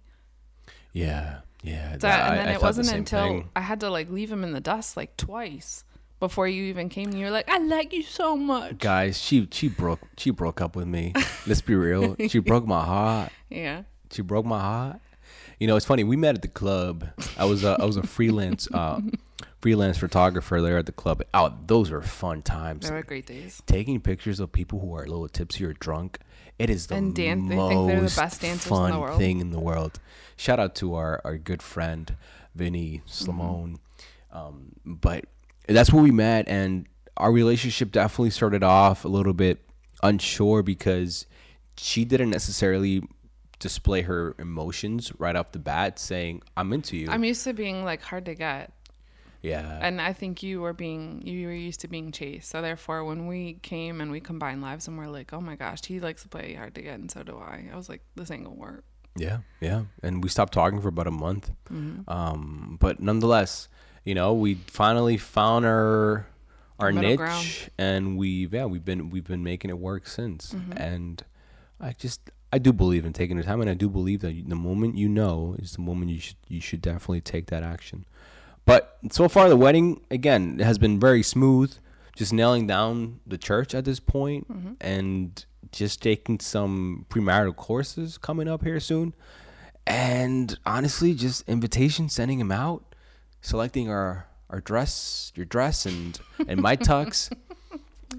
yeah 0.92 1.40
yeah 1.62 1.92
So, 1.92 1.98
that- 1.98 2.30
and 2.30 2.38
then 2.40 2.48
I 2.48 2.52
it 2.52 2.54
thought 2.54 2.62
wasn't 2.62 2.86
same 2.88 2.98
until 2.98 3.24
thing. 3.26 3.48
I 3.56 3.60
had 3.60 3.80
to 3.80 3.90
like 3.90 4.10
leave 4.10 4.30
him 4.30 4.44
in 4.44 4.52
the 4.52 4.60
dust 4.60 4.96
like 4.96 5.16
twice 5.16 5.84
before 6.20 6.48
you 6.48 6.64
even 6.64 6.88
came. 6.88 7.12
You 7.12 7.26
were 7.26 7.30
like, 7.30 7.48
"I 7.50 7.58
like 7.58 7.92
you 7.92 8.02
so 8.02 8.36
much." 8.36 8.78
guys 8.78 9.20
she 9.20 9.48
she 9.50 9.68
broke 9.68 10.00
she 10.16 10.30
broke 10.30 10.60
up 10.60 10.76
with 10.76 10.86
me 10.86 11.12
let's 11.46 11.60
be 11.60 11.74
real 11.74 12.16
she 12.28 12.38
broke 12.38 12.66
my 12.66 12.84
heart 12.84 13.32
Yeah. 13.50 13.82
she 14.10 14.22
broke 14.22 14.46
my 14.46 14.60
heart 14.60 15.00
you 15.58 15.66
know 15.66 15.76
it's 15.76 15.86
funny 15.86 16.04
we 16.04 16.16
met 16.16 16.34
at 16.34 16.42
the 16.42 16.48
club. 16.48 17.08
I 17.38 17.44
was 17.44 17.64
a, 17.64 17.76
i 17.80 17.84
was 17.84 17.96
a 17.96 18.02
freelance 18.02 18.68
uh 18.72 19.00
freelance 19.60 19.98
photographer 19.98 20.60
there 20.60 20.78
at 20.78 20.86
the 20.86 20.92
club. 20.92 21.22
Oh 21.34 21.54
those 21.66 21.90
were 21.90 22.02
fun 22.02 22.42
times. 22.42 22.88
They 22.88 22.94
were 22.94 23.02
great 23.02 23.26
days. 23.26 23.62
taking 23.66 24.00
pictures 24.00 24.40
of 24.40 24.52
people 24.52 24.80
who 24.80 24.94
are 24.94 25.02
a 25.04 25.08
little 25.08 25.28
tipsy 25.28 25.64
or 25.64 25.72
drunk 25.72 26.18
it 26.58 26.70
is 26.70 26.86
the 26.86 26.94
And 26.94 27.14
dan- 27.14 27.48
most 27.54 28.16
the 28.16 28.20
best 28.22 28.40
dancers 28.40 28.70
in 28.70 28.84
the 28.84 28.90
fun 28.92 29.18
thing 29.18 29.40
in 29.40 29.50
the 29.50 29.60
world. 29.60 30.00
Shout 30.36 30.58
out 30.58 30.74
to 30.76 30.94
our 30.94 31.20
our 31.24 31.36
good 31.38 31.62
friend 31.62 32.16
vinny 32.54 33.02
slamone 33.06 33.76
um, 34.32 34.72
but 34.84 35.24
that's 35.68 35.92
where 35.92 36.02
we 36.02 36.10
met 36.10 36.46
and 36.48 36.86
our 37.16 37.32
relationship 37.32 37.90
definitely 37.92 38.30
started 38.30 38.62
off 38.62 39.04
a 39.04 39.08
little 39.08 39.32
bit 39.32 39.58
unsure 40.02 40.62
because 40.62 41.26
she 41.76 42.04
didn't 42.04 42.30
necessarily 42.30 43.02
display 43.58 44.02
her 44.02 44.34
emotions 44.38 45.12
right 45.18 45.34
off 45.36 45.52
the 45.52 45.58
bat 45.58 45.98
saying 45.98 46.42
i'm 46.56 46.72
into 46.72 46.96
you 46.96 47.08
I'm 47.10 47.24
used 47.24 47.44
to 47.44 47.52
being 47.52 47.84
like 47.84 48.02
hard 48.02 48.24
to 48.26 48.34
get. 48.34 48.72
yeah 49.42 49.78
And 49.80 50.00
I 50.00 50.12
think 50.12 50.42
you 50.42 50.60
were 50.60 50.72
being 50.72 51.22
you 51.24 51.46
were 51.46 51.52
used 51.54 51.80
to 51.80 51.88
being 51.88 52.10
chased. 52.12 52.50
So 52.50 52.60
therefore 52.60 53.04
when 53.04 53.26
we 53.26 53.54
came 53.62 54.00
and 54.00 54.10
we 54.10 54.20
combined 54.20 54.60
lives 54.62 54.88
and 54.88 54.98
we're 54.98 55.08
like, 55.08 55.32
Oh 55.32 55.40
my 55.40 55.56
gosh, 55.56 55.84
he 55.86 56.00
likes 56.00 56.22
to 56.22 56.28
play 56.28 56.54
hard 56.54 56.74
to 56.74 56.82
get 56.82 56.98
and 56.98 57.10
so 57.10 57.22
do 57.22 57.36
I. 57.38 57.68
I 57.72 57.76
was 57.76 57.88
like, 57.88 58.02
This 58.16 58.30
ain't 58.30 58.44
gonna 58.44 58.56
work. 58.56 58.84
Yeah, 59.18 59.38
yeah, 59.62 59.84
and 60.02 60.22
we 60.22 60.28
stopped 60.28 60.52
talking 60.52 60.80
for 60.82 60.88
about 60.88 61.06
a 61.06 61.10
month. 61.10 61.50
Mm-hmm. 61.72 62.10
Um, 62.10 62.76
but 62.78 63.00
nonetheless, 63.00 63.68
you 64.04 64.14
know, 64.14 64.34
we 64.34 64.56
finally 64.66 65.16
found 65.16 65.64
our 65.64 66.26
our 66.78 66.92
Middle 66.92 67.10
niche, 67.10 67.18
ground. 67.18 67.46
and 67.78 68.18
we've 68.18 68.52
yeah 68.52 68.66
we've 68.66 68.84
been 68.84 69.08
we've 69.08 69.24
been 69.26 69.42
making 69.42 69.70
it 69.70 69.78
work 69.78 70.06
since. 70.06 70.52
Mm-hmm. 70.52 70.72
And 70.72 71.24
I 71.80 71.92
just 71.92 72.20
I 72.52 72.58
do 72.58 72.72
believe 72.72 73.04
in 73.04 73.12
taking 73.12 73.36
the 73.36 73.42
time, 73.42 73.60
and 73.60 73.68
I 73.68 73.74
do 73.74 73.88
believe 73.88 74.20
that 74.20 74.48
the 74.48 74.54
moment 74.56 74.96
you 74.96 75.08
know 75.08 75.56
is 75.58 75.72
the 75.72 75.82
moment 75.82 76.10
you 76.10 76.20
should 76.20 76.36
you 76.48 76.60
should 76.60 76.80
definitely 76.80 77.20
take 77.20 77.46
that 77.46 77.62
action. 77.62 78.04
But 78.64 78.96
so 79.10 79.28
far, 79.28 79.48
the 79.48 79.56
wedding 79.56 80.00
again 80.10 80.58
has 80.60 80.78
been 80.78 80.98
very 81.00 81.22
smooth. 81.22 81.74
Just 82.16 82.32
nailing 82.32 82.66
down 82.66 83.20
the 83.26 83.36
church 83.36 83.74
at 83.74 83.84
this 83.84 84.00
point, 84.00 84.48
Mm-hmm. 84.50 84.72
and 84.80 85.44
just 85.72 86.02
taking 86.02 86.40
some 86.40 87.04
premarital 87.10 87.54
courses 87.56 88.16
coming 88.16 88.48
up 88.48 88.62
here 88.64 88.80
soon. 88.80 89.12
And 89.86 90.58
honestly, 90.64 91.14
just 91.14 91.46
invitation, 91.48 92.08
sending 92.08 92.38
them 92.38 92.52
out, 92.52 92.94
selecting 93.40 93.88
our 93.90 94.28
our 94.48 94.60
dress, 94.60 95.32
your 95.34 95.44
dress, 95.46 95.84
and 95.86 96.18
and 96.48 96.60
my 96.60 96.76
tux, 96.76 97.30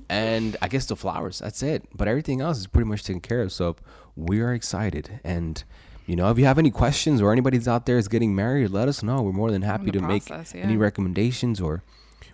and 0.10 0.58
I 0.62 0.68
guess 0.68 0.86
the 0.86 0.96
flowers. 0.96 1.40
That's 1.40 1.62
it. 1.64 1.84
But 1.94 2.08
everything 2.08 2.42
else 2.42 2.58
is 2.60 2.68
pretty 2.68 2.88
much 2.88 3.04
taken 3.04 3.22
care 3.22 3.42
of. 3.42 3.52
So 3.52 3.76
we 4.16 4.42
are 4.42 4.54
excited. 4.54 5.20
And 5.24 5.64
you 6.06 6.16
know, 6.16 6.30
if 6.32 6.40
you 6.40 6.46
have 6.46 6.58
any 6.58 6.72
questions 6.72 7.22
or 7.22 7.32
anybody's 7.32 7.68
out 7.68 7.86
there 7.86 7.98
is 7.98 8.08
getting 8.08 8.34
married, 8.36 8.70
let 8.70 8.88
us 8.88 9.04
know. 9.04 9.22
We're 9.22 9.34
more 9.34 9.52
than 9.52 9.62
happy 9.62 9.92
to 9.92 10.00
make 10.00 10.26
process, 10.26 10.56
any 10.56 10.78
recommendations 10.78 11.60
or 11.60 11.84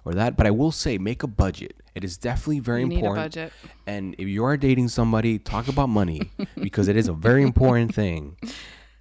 or 0.05 0.13
that. 0.13 0.37
But 0.37 0.47
I 0.47 0.51
will 0.51 0.71
say, 0.71 0.97
make 0.97 1.23
a 1.23 1.27
budget. 1.27 1.75
It 1.95 2.03
is 2.03 2.17
definitely 2.17 2.59
very 2.59 2.81
You 2.81 2.87
need 2.87 2.95
a 2.95 2.99
important. 2.99 3.25
budget. 3.25 3.53
And 3.87 4.15
if 4.17 4.27
you 4.27 4.43
are 4.45 4.57
dating 4.57 4.89
somebody, 4.89 5.39
talk 5.39 5.67
about 5.67 5.89
money 5.89 6.31
because 6.55 6.87
it 6.87 6.95
is 6.97 7.07
a 7.07 7.13
very 7.13 7.43
important 7.43 7.93
thing. 7.95 8.37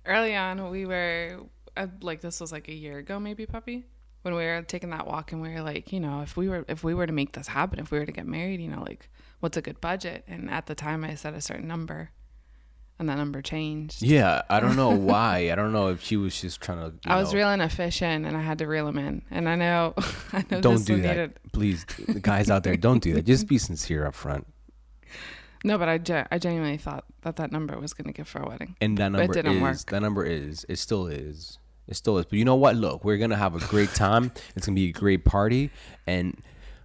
Early 0.06 0.34
on 0.34 0.70
we 0.70 0.84
were 0.86 1.40
uh, 1.76 1.86
like 2.00 2.20
this 2.20 2.40
was 2.40 2.52
like 2.52 2.68
a 2.68 2.74
year 2.74 2.98
ago 2.98 3.20
maybe, 3.20 3.46
puppy? 3.46 3.86
When 4.22 4.34
we 4.34 4.44
were 4.44 4.62
taking 4.62 4.90
that 4.90 5.06
walk 5.06 5.32
and 5.32 5.42
we 5.42 5.48
were 5.52 5.62
like, 5.62 5.92
you 5.92 5.98
know, 6.00 6.20
if 6.22 6.36
we 6.36 6.48
were 6.48 6.64
if 6.68 6.84
we 6.84 6.94
were 6.94 7.06
to 7.06 7.12
make 7.12 7.32
this 7.32 7.48
happen, 7.48 7.78
if 7.80 7.90
we 7.90 7.98
were 7.98 8.06
to 8.06 8.12
get 8.12 8.26
married, 8.26 8.60
you 8.60 8.68
know, 8.68 8.80
like 8.82 9.08
what's 9.40 9.56
a 9.56 9.62
good 9.62 9.80
budget? 9.80 10.24
And 10.28 10.48
at 10.50 10.66
the 10.66 10.74
time 10.74 11.04
I 11.04 11.14
said 11.16 11.34
a 11.34 11.40
certain 11.40 11.66
number. 11.68 12.10
And 12.98 13.08
that 13.08 13.16
number 13.16 13.42
changed. 13.42 14.00
Yeah, 14.02 14.42
I 14.48 14.60
don't 14.60 14.76
know 14.76 14.90
why. 14.94 15.50
I 15.50 15.56
don't 15.56 15.72
know 15.72 15.88
if 15.88 16.02
she 16.04 16.16
was 16.16 16.40
just 16.40 16.60
trying 16.60 16.78
to. 16.78 16.92
I 17.10 17.16
was 17.16 17.32
know, 17.32 17.38
reeling 17.38 17.60
efficient 17.60 18.26
and 18.26 18.36
I 18.36 18.42
had 18.42 18.58
to 18.58 18.66
reel 18.66 18.86
him 18.86 18.98
in. 18.98 19.22
And 19.28 19.48
I 19.48 19.56
know 19.56 19.94
I 20.32 20.44
know 20.48 20.60
Don't 20.60 20.86
do 20.86 21.00
that, 21.00 21.08
needed 21.08 21.38
please. 21.52 21.84
The 22.06 22.20
guys 22.20 22.48
out 22.48 22.62
there, 22.62 22.76
don't 22.76 23.02
do 23.02 23.14
that. 23.14 23.24
Just 23.24 23.48
be 23.48 23.58
sincere 23.58 24.06
up 24.06 24.14
front. 24.14 24.46
No, 25.64 25.78
but 25.78 25.88
I, 25.88 25.98
ge- 25.98 26.26
I 26.28 26.38
genuinely 26.38 26.76
thought 26.76 27.04
that 27.20 27.36
that 27.36 27.52
number 27.52 27.78
was 27.78 27.92
going 27.94 28.06
to 28.06 28.12
give 28.12 28.26
for 28.26 28.42
a 28.42 28.48
wedding. 28.48 28.74
And 28.80 28.98
that 28.98 29.12
But 29.12 29.18
it 29.18 29.22
number 29.22 29.34
didn't 29.34 29.56
is 29.58 29.62
work. 29.62 29.78
that 29.90 30.02
number 30.02 30.24
is 30.24 30.66
it 30.68 30.76
still 30.80 31.06
is 31.06 31.58
it 31.88 31.94
still 31.96 32.18
is. 32.18 32.26
But 32.26 32.38
you 32.38 32.44
know 32.44 32.54
what? 32.56 32.76
Look, 32.76 33.04
we're 33.04 33.18
gonna 33.18 33.36
have 33.36 33.54
a 33.54 33.66
great 33.66 33.90
time. 33.94 34.32
It's 34.56 34.66
gonna 34.66 34.76
be 34.76 34.88
a 34.88 34.92
great 34.92 35.24
party, 35.24 35.70
and 36.06 36.40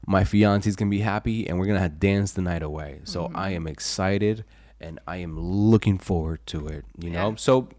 my 0.05 0.23
fiance's 0.23 0.75
gonna 0.75 0.91
be 0.91 0.99
happy, 1.01 1.47
and 1.47 1.59
we're 1.59 1.65
gonna 1.67 1.79
have 1.79 1.99
dance 1.99 2.31
the 2.31 2.41
night 2.41 2.63
away. 2.63 3.01
So 3.03 3.25
Mm-hmm. 3.25 3.37
I 3.37 3.49
am 3.51 3.67
excited, 3.67 4.43
and 4.79 4.99
I 5.07 5.17
am 5.17 5.39
looking 5.39 5.97
forward 5.97 6.39
to 6.47 6.67
it. 6.67 6.85
You 6.97 7.09
know, 7.11 7.29
Yeah. 7.29 7.35
so 7.37 7.69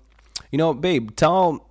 you 0.52 0.59
know, 0.59 0.72
babe, 0.74 1.14
tell 1.16 1.66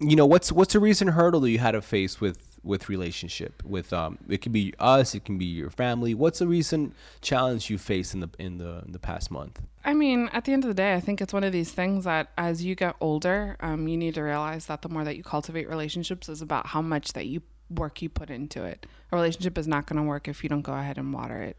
you 0.00 0.16
know 0.16 0.26
what's 0.26 0.50
what's 0.52 0.72
the 0.72 0.80
recent 0.80 1.10
hurdle 1.12 1.40
that 1.40 1.50
you 1.50 1.58
had 1.58 1.72
to 1.72 1.82
face 1.82 2.20
with 2.20 2.51
with 2.64 2.88
relationship 2.88 3.62
with 3.64 3.92
um 3.92 4.18
it 4.28 4.40
can 4.40 4.52
be 4.52 4.72
us 4.78 5.14
it 5.14 5.24
can 5.24 5.36
be 5.36 5.44
your 5.44 5.70
family 5.70 6.14
what's 6.14 6.38
the 6.38 6.46
recent 6.46 6.94
challenge 7.20 7.68
you 7.68 7.76
faced 7.76 8.14
in 8.14 8.20
the 8.20 8.30
in 8.38 8.58
the 8.58 8.82
in 8.86 8.92
the 8.92 8.98
past 8.98 9.30
month 9.30 9.60
I 9.84 9.94
mean, 9.94 10.30
at 10.32 10.44
the 10.44 10.52
end 10.52 10.64
of 10.64 10.68
the 10.68 10.74
day, 10.74 10.94
I 10.94 11.00
think 11.00 11.20
it's 11.20 11.32
one 11.32 11.42
of 11.42 11.52
these 11.52 11.72
things 11.72 12.04
that 12.04 12.30
as 12.38 12.64
you 12.64 12.74
get 12.74 12.94
older, 13.00 13.56
um, 13.60 13.88
you 13.88 13.96
need 13.96 14.14
to 14.14 14.22
realize 14.22 14.66
that 14.66 14.82
the 14.82 14.88
more 14.88 15.02
that 15.04 15.16
you 15.16 15.24
cultivate 15.24 15.68
relationships 15.68 16.28
is 16.28 16.40
about 16.40 16.68
how 16.68 16.80
much 16.80 17.14
that 17.14 17.26
you 17.26 17.42
work 17.68 18.00
you 18.00 18.08
put 18.08 18.30
into 18.30 18.62
it. 18.62 18.86
A 19.10 19.16
relationship 19.16 19.58
is 19.58 19.66
not 19.66 19.86
going 19.86 19.96
to 19.96 20.02
work 20.06 20.28
if 20.28 20.42
you 20.42 20.48
don't 20.48 20.62
go 20.62 20.74
ahead 20.74 20.98
and 20.98 21.12
water 21.12 21.42
it. 21.42 21.56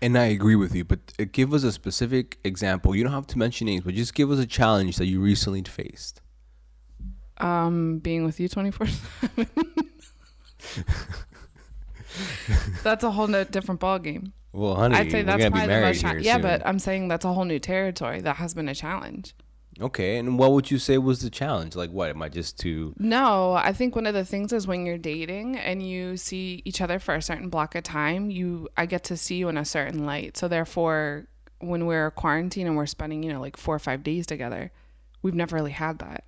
And 0.00 0.16
I 0.18 0.26
agree 0.26 0.54
with 0.54 0.74
you, 0.74 0.84
but 0.84 1.00
uh, 1.18 1.24
give 1.30 1.52
us 1.52 1.64
a 1.64 1.72
specific 1.72 2.38
example. 2.44 2.94
You 2.94 3.04
don't 3.04 3.12
have 3.12 3.26
to 3.28 3.38
mention 3.38 3.66
names, 3.66 3.84
but 3.84 3.94
just 3.94 4.14
give 4.14 4.30
us 4.30 4.38
a 4.38 4.46
challenge 4.46 4.96
that 4.98 5.06
you 5.06 5.20
recently 5.20 5.62
faced. 5.62 6.20
Um, 7.38 7.98
being 7.98 8.24
with 8.24 8.38
you 8.38 8.48
24 8.48 8.86
7. 8.86 9.46
That's 12.82 13.04
a 13.04 13.10
whole 13.10 13.26
no, 13.26 13.44
different 13.44 13.80
ball 13.80 13.98
game. 13.98 14.32
Well, 14.52 14.76
honey, 14.76 14.94
I'd 14.94 15.10
say 15.10 15.22
that's 15.22 15.42
be 15.42 15.50
probably 15.50 15.74
the 15.74 15.80
most. 15.80 16.00
cha- 16.00 16.12
yeah, 16.12 16.34
soon. 16.34 16.42
but 16.42 16.62
I'm 16.64 16.78
saying 16.78 17.08
that's 17.08 17.24
a 17.24 17.32
whole 17.32 17.44
new 17.44 17.58
territory. 17.58 18.20
That 18.20 18.36
has 18.36 18.54
been 18.54 18.68
a 18.68 18.74
challenge. 18.74 19.34
okay. 19.80 20.16
And 20.16 20.38
what 20.38 20.52
would 20.52 20.70
you 20.70 20.78
say 20.78 20.96
was 20.96 21.22
the 21.22 21.30
challenge? 21.30 21.74
Like, 21.74 21.90
what 21.90 22.10
am 22.10 22.22
I 22.22 22.28
just 22.28 22.56
too? 22.56 22.94
No, 22.96 23.54
I 23.54 23.72
think 23.72 23.96
one 23.96 24.06
of 24.06 24.14
the 24.14 24.24
things 24.24 24.52
is 24.52 24.68
when 24.68 24.86
you're 24.86 24.96
dating 24.96 25.58
and 25.58 25.84
you 25.84 26.16
see 26.16 26.62
each 26.64 26.80
other 26.80 27.00
for 27.00 27.16
a 27.16 27.22
certain 27.22 27.48
block 27.48 27.74
of 27.74 27.82
time, 27.82 28.30
you 28.30 28.68
I 28.76 28.86
get 28.86 29.02
to 29.04 29.16
see 29.16 29.34
you 29.36 29.48
in 29.48 29.58
a 29.58 29.64
certain 29.64 30.06
light. 30.06 30.36
So 30.36 30.46
therefore, 30.46 31.26
when 31.58 31.86
we're 31.86 32.12
quarantined 32.12 32.68
and 32.68 32.76
we're 32.76 32.86
spending, 32.86 33.24
you 33.24 33.32
know, 33.32 33.40
like 33.40 33.56
4 33.56 33.74
or 33.74 33.78
5 33.80 34.04
days 34.04 34.24
together, 34.24 34.70
we've 35.22 35.34
never 35.34 35.56
really 35.56 35.72
had 35.72 35.98
that. 35.98 36.22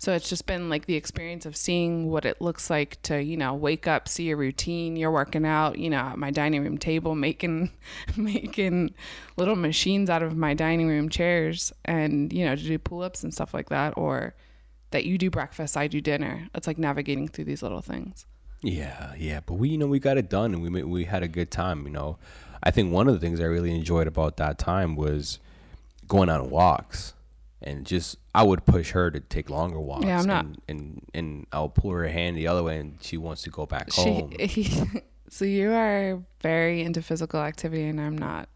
So 0.00 0.12
it's 0.12 0.28
just 0.28 0.46
been 0.46 0.70
like 0.70 0.86
the 0.86 0.94
experience 0.94 1.44
of 1.44 1.56
seeing 1.56 2.08
what 2.08 2.24
it 2.24 2.40
looks 2.40 2.70
like 2.70 3.02
to, 3.02 3.20
you 3.20 3.36
know, 3.36 3.52
wake 3.52 3.88
up, 3.88 4.08
see 4.08 4.30
a 4.30 4.36
routine, 4.36 4.94
you're 4.94 5.10
working 5.10 5.44
out, 5.44 5.76
you 5.76 5.90
know, 5.90 5.98
at 5.98 6.18
my 6.18 6.30
dining 6.30 6.62
room 6.62 6.78
table 6.78 7.16
making 7.16 7.72
making 8.16 8.94
little 9.36 9.56
machines 9.56 10.08
out 10.08 10.22
of 10.22 10.36
my 10.36 10.54
dining 10.54 10.86
room 10.86 11.08
chairs 11.08 11.72
and, 11.84 12.32
you 12.32 12.44
know, 12.44 12.54
to 12.54 12.62
do 12.62 12.78
pull-ups 12.78 13.24
and 13.24 13.34
stuff 13.34 13.52
like 13.52 13.70
that 13.70 13.94
or 13.96 14.34
that 14.90 15.04
you 15.04 15.18
do 15.18 15.30
breakfast, 15.30 15.76
I 15.76 15.88
do 15.88 16.00
dinner. 16.00 16.48
It's 16.54 16.66
like 16.66 16.78
navigating 16.78 17.28
through 17.28 17.44
these 17.44 17.62
little 17.62 17.82
things. 17.82 18.24
Yeah, 18.62 19.14
yeah. 19.16 19.40
But 19.44 19.54
we, 19.54 19.70
you 19.70 19.78
know, 19.78 19.86
we 19.86 19.98
got 19.98 20.16
it 20.16 20.28
done, 20.28 20.54
and 20.54 20.62
we 20.62 20.82
we 20.82 21.04
had 21.04 21.22
a 21.22 21.28
good 21.28 21.50
time. 21.50 21.84
You 21.84 21.92
know, 21.92 22.18
I 22.62 22.70
think 22.70 22.92
one 22.92 23.06
of 23.06 23.14
the 23.14 23.20
things 23.20 23.40
I 23.40 23.44
really 23.44 23.74
enjoyed 23.74 24.06
about 24.06 24.36
that 24.38 24.58
time 24.58 24.96
was 24.96 25.38
going 26.06 26.28
on 26.28 26.50
walks. 26.50 27.14
And 27.62 27.84
just 27.86 28.16
I 28.34 28.42
would 28.42 28.64
push 28.66 28.90
her 28.92 29.10
to 29.10 29.20
take 29.20 29.50
longer 29.50 29.80
walks. 29.80 30.04
Yeah, 30.06 30.20
I'm 30.20 30.26
not- 30.26 30.44
And, 30.44 30.58
and 30.68 31.06
and 31.14 31.46
I'll 31.52 31.68
pull 31.68 31.90
her 31.92 32.06
hand 32.08 32.36
the 32.36 32.46
other 32.48 32.62
way, 32.62 32.78
and 32.78 32.98
she 33.00 33.16
wants 33.16 33.42
to 33.42 33.50
go 33.50 33.66
back 33.66 33.92
She, 33.92 34.02
home. 34.02 34.32
he, 34.38 34.70
so 35.28 35.44
you 35.44 35.72
are 35.72 36.22
very 36.40 36.82
into 36.82 37.02
physical 37.02 37.40
activity, 37.40 37.84
and 37.84 38.00
I'm 38.00 38.16
not. 38.16 38.48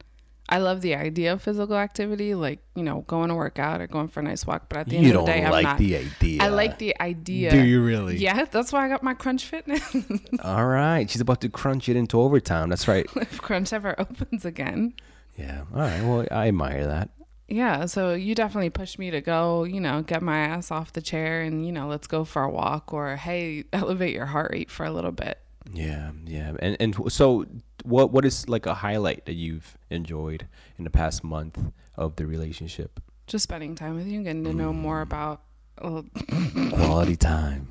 I 0.48 0.58
love 0.58 0.82
the 0.82 0.94
idea 0.96 1.32
of 1.32 1.40
physical 1.40 1.76
activity, 1.76 2.34
like 2.34 2.58
you 2.74 2.82
know, 2.82 3.02
going 3.06 3.28
to 3.30 3.34
work 3.34 3.58
out 3.58 3.80
or 3.80 3.86
going 3.86 4.08
for 4.08 4.20
a 4.20 4.22
nice 4.22 4.46
walk. 4.46 4.68
But 4.68 4.78
at 4.80 4.88
the 4.88 4.96
end 4.96 5.06
You 5.06 5.10
of 5.12 5.14
don't 5.14 5.26
the 5.26 5.32
day, 5.32 5.48
like 5.50 5.64
I'm 5.66 5.70
not. 5.72 5.78
the 5.78 5.96
idea. 5.96 6.42
I 6.42 6.48
like 6.48 6.78
the 6.78 7.00
idea. 7.00 7.50
Do 7.52 7.62
you 7.64 7.82
really? 7.82 8.16
Yeah, 8.18 8.44
that's 8.44 8.70
why 8.72 8.84
I 8.84 8.88
got 8.88 9.02
my 9.02 9.14
Crunch 9.14 9.46
Fitness. 9.46 9.96
All 10.44 10.66
right, 10.66 11.08
she's 11.08 11.22
about 11.22 11.40
to 11.42 11.48
crunch 11.48 11.88
it 11.88 11.96
into 11.96 12.20
overtime. 12.20 12.68
That's 12.68 12.86
right. 12.86 13.06
if 13.16 13.40
Crunch 13.40 13.72
ever 13.72 13.98
opens 13.98 14.44
again. 14.44 14.94
Yeah. 15.38 15.62
All 15.72 15.80
right. 15.80 16.02
Well, 16.02 16.26
I 16.30 16.48
admire 16.48 16.86
that. 16.86 17.08
Yeah, 17.52 17.84
so 17.84 18.14
you 18.14 18.34
definitely 18.34 18.70
pushed 18.70 18.98
me 18.98 19.10
to 19.10 19.20
go, 19.20 19.64
you 19.64 19.78
know, 19.78 20.00
get 20.00 20.22
my 20.22 20.38
ass 20.38 20.70
off 20.70 20.94
the 20.94 21.02
chair 21.02 21.42
and, 21.42 21.66
you 21.66 21.70
know, 21.70 21.86
let's 21.86 22.06
go 22.06 22.24
for 22.24 22.42
a 22.42 22.50
walk 22.50 22.94
or 22.94 23.16
hey, 23.16 23.64
elevate 23.74 24.14
your 24.14 24.24
heart 24.24 24.52
rate 24.52 24.70
for 24.70 24.86
a 24.86 24.90
little 24.90 25.12
bit. 25.12 25.38
Yeah, 25.70 26.12
yeah. 26.24 26.54
And 26.60 26.78
and 26.80 27.12
so 27.12 27.44
what 27.84 28.10
what 28.10 28.24
is 28.24 28.48
like 28.48 28.64
a 28.64 28.72
highlight 28.72 29.26
that 29.26 29.34
you've 29.34 29.76
enjoyed 29.90 30.48
in 30.78 30.84
the 30.84 30.90
past 30.90 31.22
month 31.22 31.58
of 31.94 32.16
the 32.16 32.26
relationship? 32.26 33.00
Just 33.26 33.42
spending 33.42 33.74
time 33.74 33.96
with 33.96 34.06
you, 34.06 34.16
and 34.16 34.24
getting 34.24 34.44
to 34.44 34.54
know 34.54 34.72
more 34.72 35.02
about 35.02 35.42
uh, 35.80 36.02
Quality 36.70 37.16
time. 37.16 37.68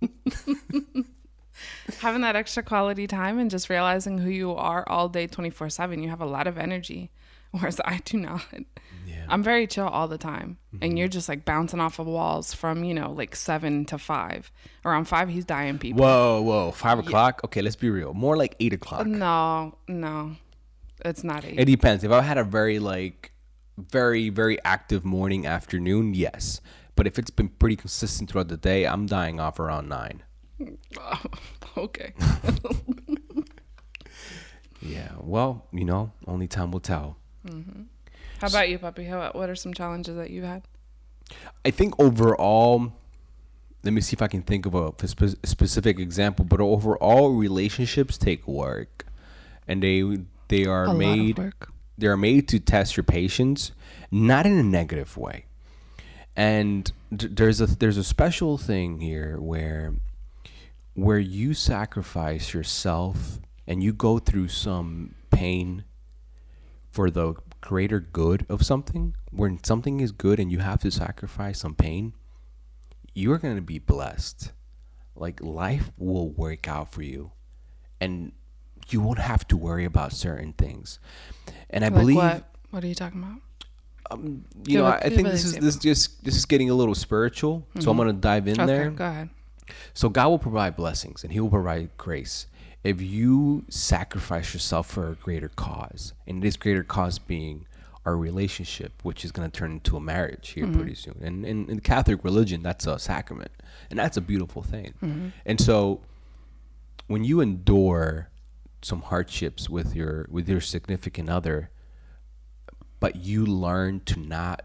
having 1.98 2.22
that 2.22 2.36
extra 2.36 2.62
quality 2.62 3.08
time 3.08 3.38
and 3.38 3.50
just 3.50 3.68
realizing 3.68 4.18
who 4.18 4.30
you 4.30 4.54
are 4.54 4.88
all 4.88 5.08
day 5.10 5.26
24 5.26 5.68
7 5.68 6.02
you 6.02 6.08
have 6.08 6.22
a 6.22 6.26
lot 6.26 6.46
of 6.46 6.56
energy 6.56 7.10
whereas 7.58 7.80
i 7.84 7.98
do 8.04 8.18
not 8.18 8.44
Yeah. 9.06 9.26
i'm 9.28 9.42
very 9.42 9.66
chill 9.66 9.88
all 9.88 10.08
the 10.08 10.18
time 10.18 10.58
and 10.72 10.80
mm-hmm. 10.80 10.96
you're 10.98 11.08
just 11.08 11.28
like 11.28 11.44
bouncing 11.44 11.80
off 11.80 11.98
of 11.98 12.06
walls 12.06 12.54
from 12.54 12.84
you 12.84 12.94
know 12.94 13.10
like 13.12 13.34
seven 13.36 13.84
to 13.86 13.98
five 13.98 14.50
around 14.84 15.06
five 15.06 15.28
he's 15.28 15.44
dying 15.44 15.78
people 15.78 16.02
Whoa, 16.02 16.42
whoa. 16.42 16.70
Five 16.70 16.98
o'clock? 17.00 17.40
Okay, 17.44 17.62
let's 17.62 17.76
be 17.76 17.90
real. 17.90 18.14
More 18.14 18.36
like 18.36 18.54
eight 18.60 18.72
o'clock. 18.72 19.06
no 19.06 19.76
no 19.88 20.36
it's 21.04 21.24
not 21.24 21.44
eight 21.44 21.58
It 21.58 21.64
depends. 21.64 22.04
If 22.04 22.12
I 22.12 22.20
had 22.20 22.38
a 22.38 22.44
very 22.44 22.78
like 22.78 23.32
very, 23.78 24.28
very 24.28 24.62
active 24.64 25.04
morning, 25.04 25.46
afternoon, 25.46 26.14
yes. 26.14 26.60
But 26.96 27.06
if 27.06 27.18
it's 27.18 27.30
been 27.30 27.48
pretty 27.48 27.76
consistent 27.76 28.30
throughout 28.30 28.48
the 28.48 28.56
day, 28.56 28.86
I'm 28.86 29.06
dying 29.06 29.40
off 29.40 29.58
around 29.58 29.88
nine. 29.88 30.22
okay 31.76 32.12
Yeah. 34.82 35.12
Well, 35.18 35.66
you 35.72 35.84
know, 35.84 36.12
only 36.26 36.46
time 36.48 36.70
will 36.70 36.80
tell. 36.80 37.16
Mm-hmm. 37.46 37.82
how 38.40 38.48
about 38.48 38.68
you 38.68 38.78
puppy 38.78 39.04
how, 39.04 39.30
what 39.32 39.48
are 39.48 39.54
some 39.54 39.72
challenges 39.72 40.16
that 40.16 40.30
you've 40.30 40.44
had 40.44 40.62
I 41.64 41.70
think 41.70 41.94
overall, 42.00 42.92
let 43.84 43.92
me 43.92 44.00
see 44.00 44.14
if 44.14 44.22
I 44.22 44.26
can 44.26 44.42
think 44.42 44.66
of 44.66 44.74
a 44.74 44.92
spe- 45.06 45.38
specific 45.44 45.98
example. 46.00 46.44
But 46.44 46.60
overall, 46.60 47.30
relationships 47.30 48.18
take 48.18 48.48
work, 48.48 49.06
and 49.68 49.82
they 49.82 50.18
they 50.48 50.66
are 50.66 50.86
a 50.86 50.94
made 50.94 51.38
work 51.38 51.72
they 52.00 52.06
are 52.06 52.16
made 52.16 52.48
to 52.48 52.58
test 52.58 52.96
your 52.96 53.04
patience, 53.04 53.72
not 54.10 54.46
in 54.46 54.58
a 54.58 54.62
negative 54.62 55.16
way. 55.16 55.44
And 56.34 56.90
d- 57.14 57.28
there's 57.28 57.60
a 57.60 57.66
there's 57.66 57.98
a 57.98 58.04
special 58.04 58.56
thing 58.56 59.00
here 59.00 59.38
where 59.38 59.94
where 60.94 61.18
you 61.18 61.54
sacrifice 61.54 62.54
yourself 62.54 63.38
and 63.66 63.82
you 63.82 63.92
go 63.92 64.18
through 64.18 64.48
some 64.48 65.14
pain 65.30 65.84
for 66.90 67.10
the 67.10 67.34
greater 67.60 68.00
good 68.00 68.46
of 68.48 68.64
something, 68.64 69.14
when 69.30 69.62
something 69.62 70.00
is 70.00 70.12
good 70.12 70.40
and 70.40 70.50
you 70.50 70.58
have 70.58 70.80
to 70.80 70.90
sacrifice 70.90 71.60
some 71.60 71.74
pain, 71.74 72.14
you 73.14 73.32
are 73.32 73.38
going 73.38 73.56
to 73.56 73.62
be 73.62 73.78
blessed. 73.78 74.52
Like 75.14 75.40
life 75.42 75.90
will 75.98 76.30
work 76.30 76.68
out 76.68 76.92
for 76.92 77.02
you 77.02 77.32
and 78.00 78.32
you 78.88 79.00
won't 79.00 79.18
have 79.18 79.46
to 79.48 79.56
worry 79.56 79.84
about 79.84 80.12
certain 80.12 80.52
things. 80.54 80.98
And 81.68 81.84
I 81.84 81.88
like 81.88 82.00
believe 82.00 82.16
what 82.16 82.44
what 82.70 82.84
are 82.84 82.86
you 82.86 82.94
talking 82.94 83.22
about 83.22 83.40
um, 84.10 84.44
you 84.66 84.74
Give 84.74 84.80
know, 84.80 84.86
a- 84.86 84.96
I 84.96 85.08
think 85.08 85.28
this 85.28 85.44
is 85.44 85.54
this 85.54 85.76
is 85.76 85.76
just 85.76 86.24
this 86.24 86.36
is 86.36 86.44
getting 86.44 86.70
a 86.70 86.74
little 86.74 86.94
spiritual. 86.94 87.66
So 87.78 87.90
I'm 87.90 87.96
mm-hmm. 87.96 88.02
going 88.02 88.16
to 88.16 88.20
dive 88.20 88.48
in 88.48 88.60
okay 88.60 88.66
there. 88.66 88.90
go 88.90 89.06
ahead 89.06 89.30
So 89.94 90.08
God 90.08 90.28
will 90.28 90.38
provide 90.38 90.76
blessings 90.76 91.22
and 91.22 91.32
He 91.32 91.40
will 91.40 91.50
provide 91.50 91.96
grace 91.96 92.46
if 92.82 93.00
you 93.00 93.64
sacrifice 93.68 94.54
yourself 94.54 94.88
for 94.88 95.10
a 95.10 95.14
greater 95.14 95.48
cause, 95.48 96.14
and 96.26 96.42
this 96.42 96.56
greater 96.56 96.82
cause 96.82 97.18
being 97.18 97.66
our 98.06 98.16
relationship, 98.16 98.92
which 99.02 99.24
is 99.24 99.32
going 99.32 99.50
to 99.50 99.56
turn 99.56 99.72
into 99.72 99.96
a 99.96 100.00
marriage 100.00 100.50
here 100.50 100.64
mm-hmm. 100.64 100.76
pretty 100.76 100.94
soon. 100.94 101.20
And 101.22 101.44
in, 101.44 101.68
in 101.68 101.76
the 101.76 101.82
Catholic 101.82 102.24
religion, 102.24 102.62
that's 102.62 102.86
a 102.86 102.98
sacrament, 102.98 103.50
and 103.90 103.98
that's 103.98 104.16
a 104.16 104.22
beautiful 104.22 104.62
thing. 104.62 104.94
Mm-hmm. 105.02 105.28
And 105.44 105.60
so, 105.60 106.00
when 107.06 107.24
you 107.24 107.40
endure 107.40 108.30
some 108.82 109.02
hardships 109.02 109.68
with 109.68 109.94
your 109.94 110.26
with 110.30 110.48
your 110.48 110.60
significant 110.60 111.28
other, 111.28 111.70
but 112.98 113.16
you 113.16 113.44
learn 113.44 114.00
to 114.06 114.18
not 114.18 114.62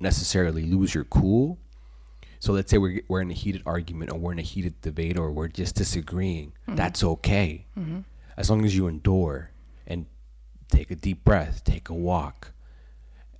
necessarily 0.00 0.62
lose 0.64 0.94
your 0.94 1.04
cool 1.04 1.58
so 2.40 2.52
let's 2.52 2.70
say 2.70 2.78
we're, 2.78 3.02
we're 3.08 3.20
in 3.20 3.30
a 3.30 3.34
heated 3.34 3.62
argument 3.66 4.12
or 4.12 4.18
we're 4.18 4.32
in 4.32 4.38
a 4.38 4.42
heated 4.42 4.80
debate 4.80 5.18
or 5.18 5.30
we're 5.32 5.48
just 5.48 5.74
disagreeing. 5.74 6.52
Mm-hmm. 6.62 6.76
That's 6.76 7.02
okay. 7.02 7.66
Mm-hmm. 7.78 8.00
As 8.36 8.48
long 8.48 8.64
as 8.64 8.76
you 8.76 8.86
endure 8.86 9.50
and 9.86 10.06
take 10.70 10.90
a 10.90 10.96
deep 10.96 11.24
breath, 11.24 11.64
take 11.64 11.88
a 11.88 11.94
walk, 11.94 12.52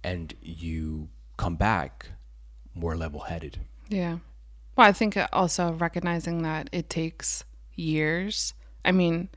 and 0.03 0.35
you 0.43 1.09
come 1.37 1.57
back 1.57 2.11
more 2.75 2.97
level 2.97 3.21
headed. 3.21 3.61
Yeah. 3.89 4.19
Well, 4.77 4.87
I 4.87 4.93
think 4.93 5.19
also 5.33 5.73
recognizing 5.73 6.43
that 6.43 6.69
it 6.73 6.89
takes 6.89 7.45
years. 7.75 8.55
I 8.85 8.93
mean, 8.93 9.29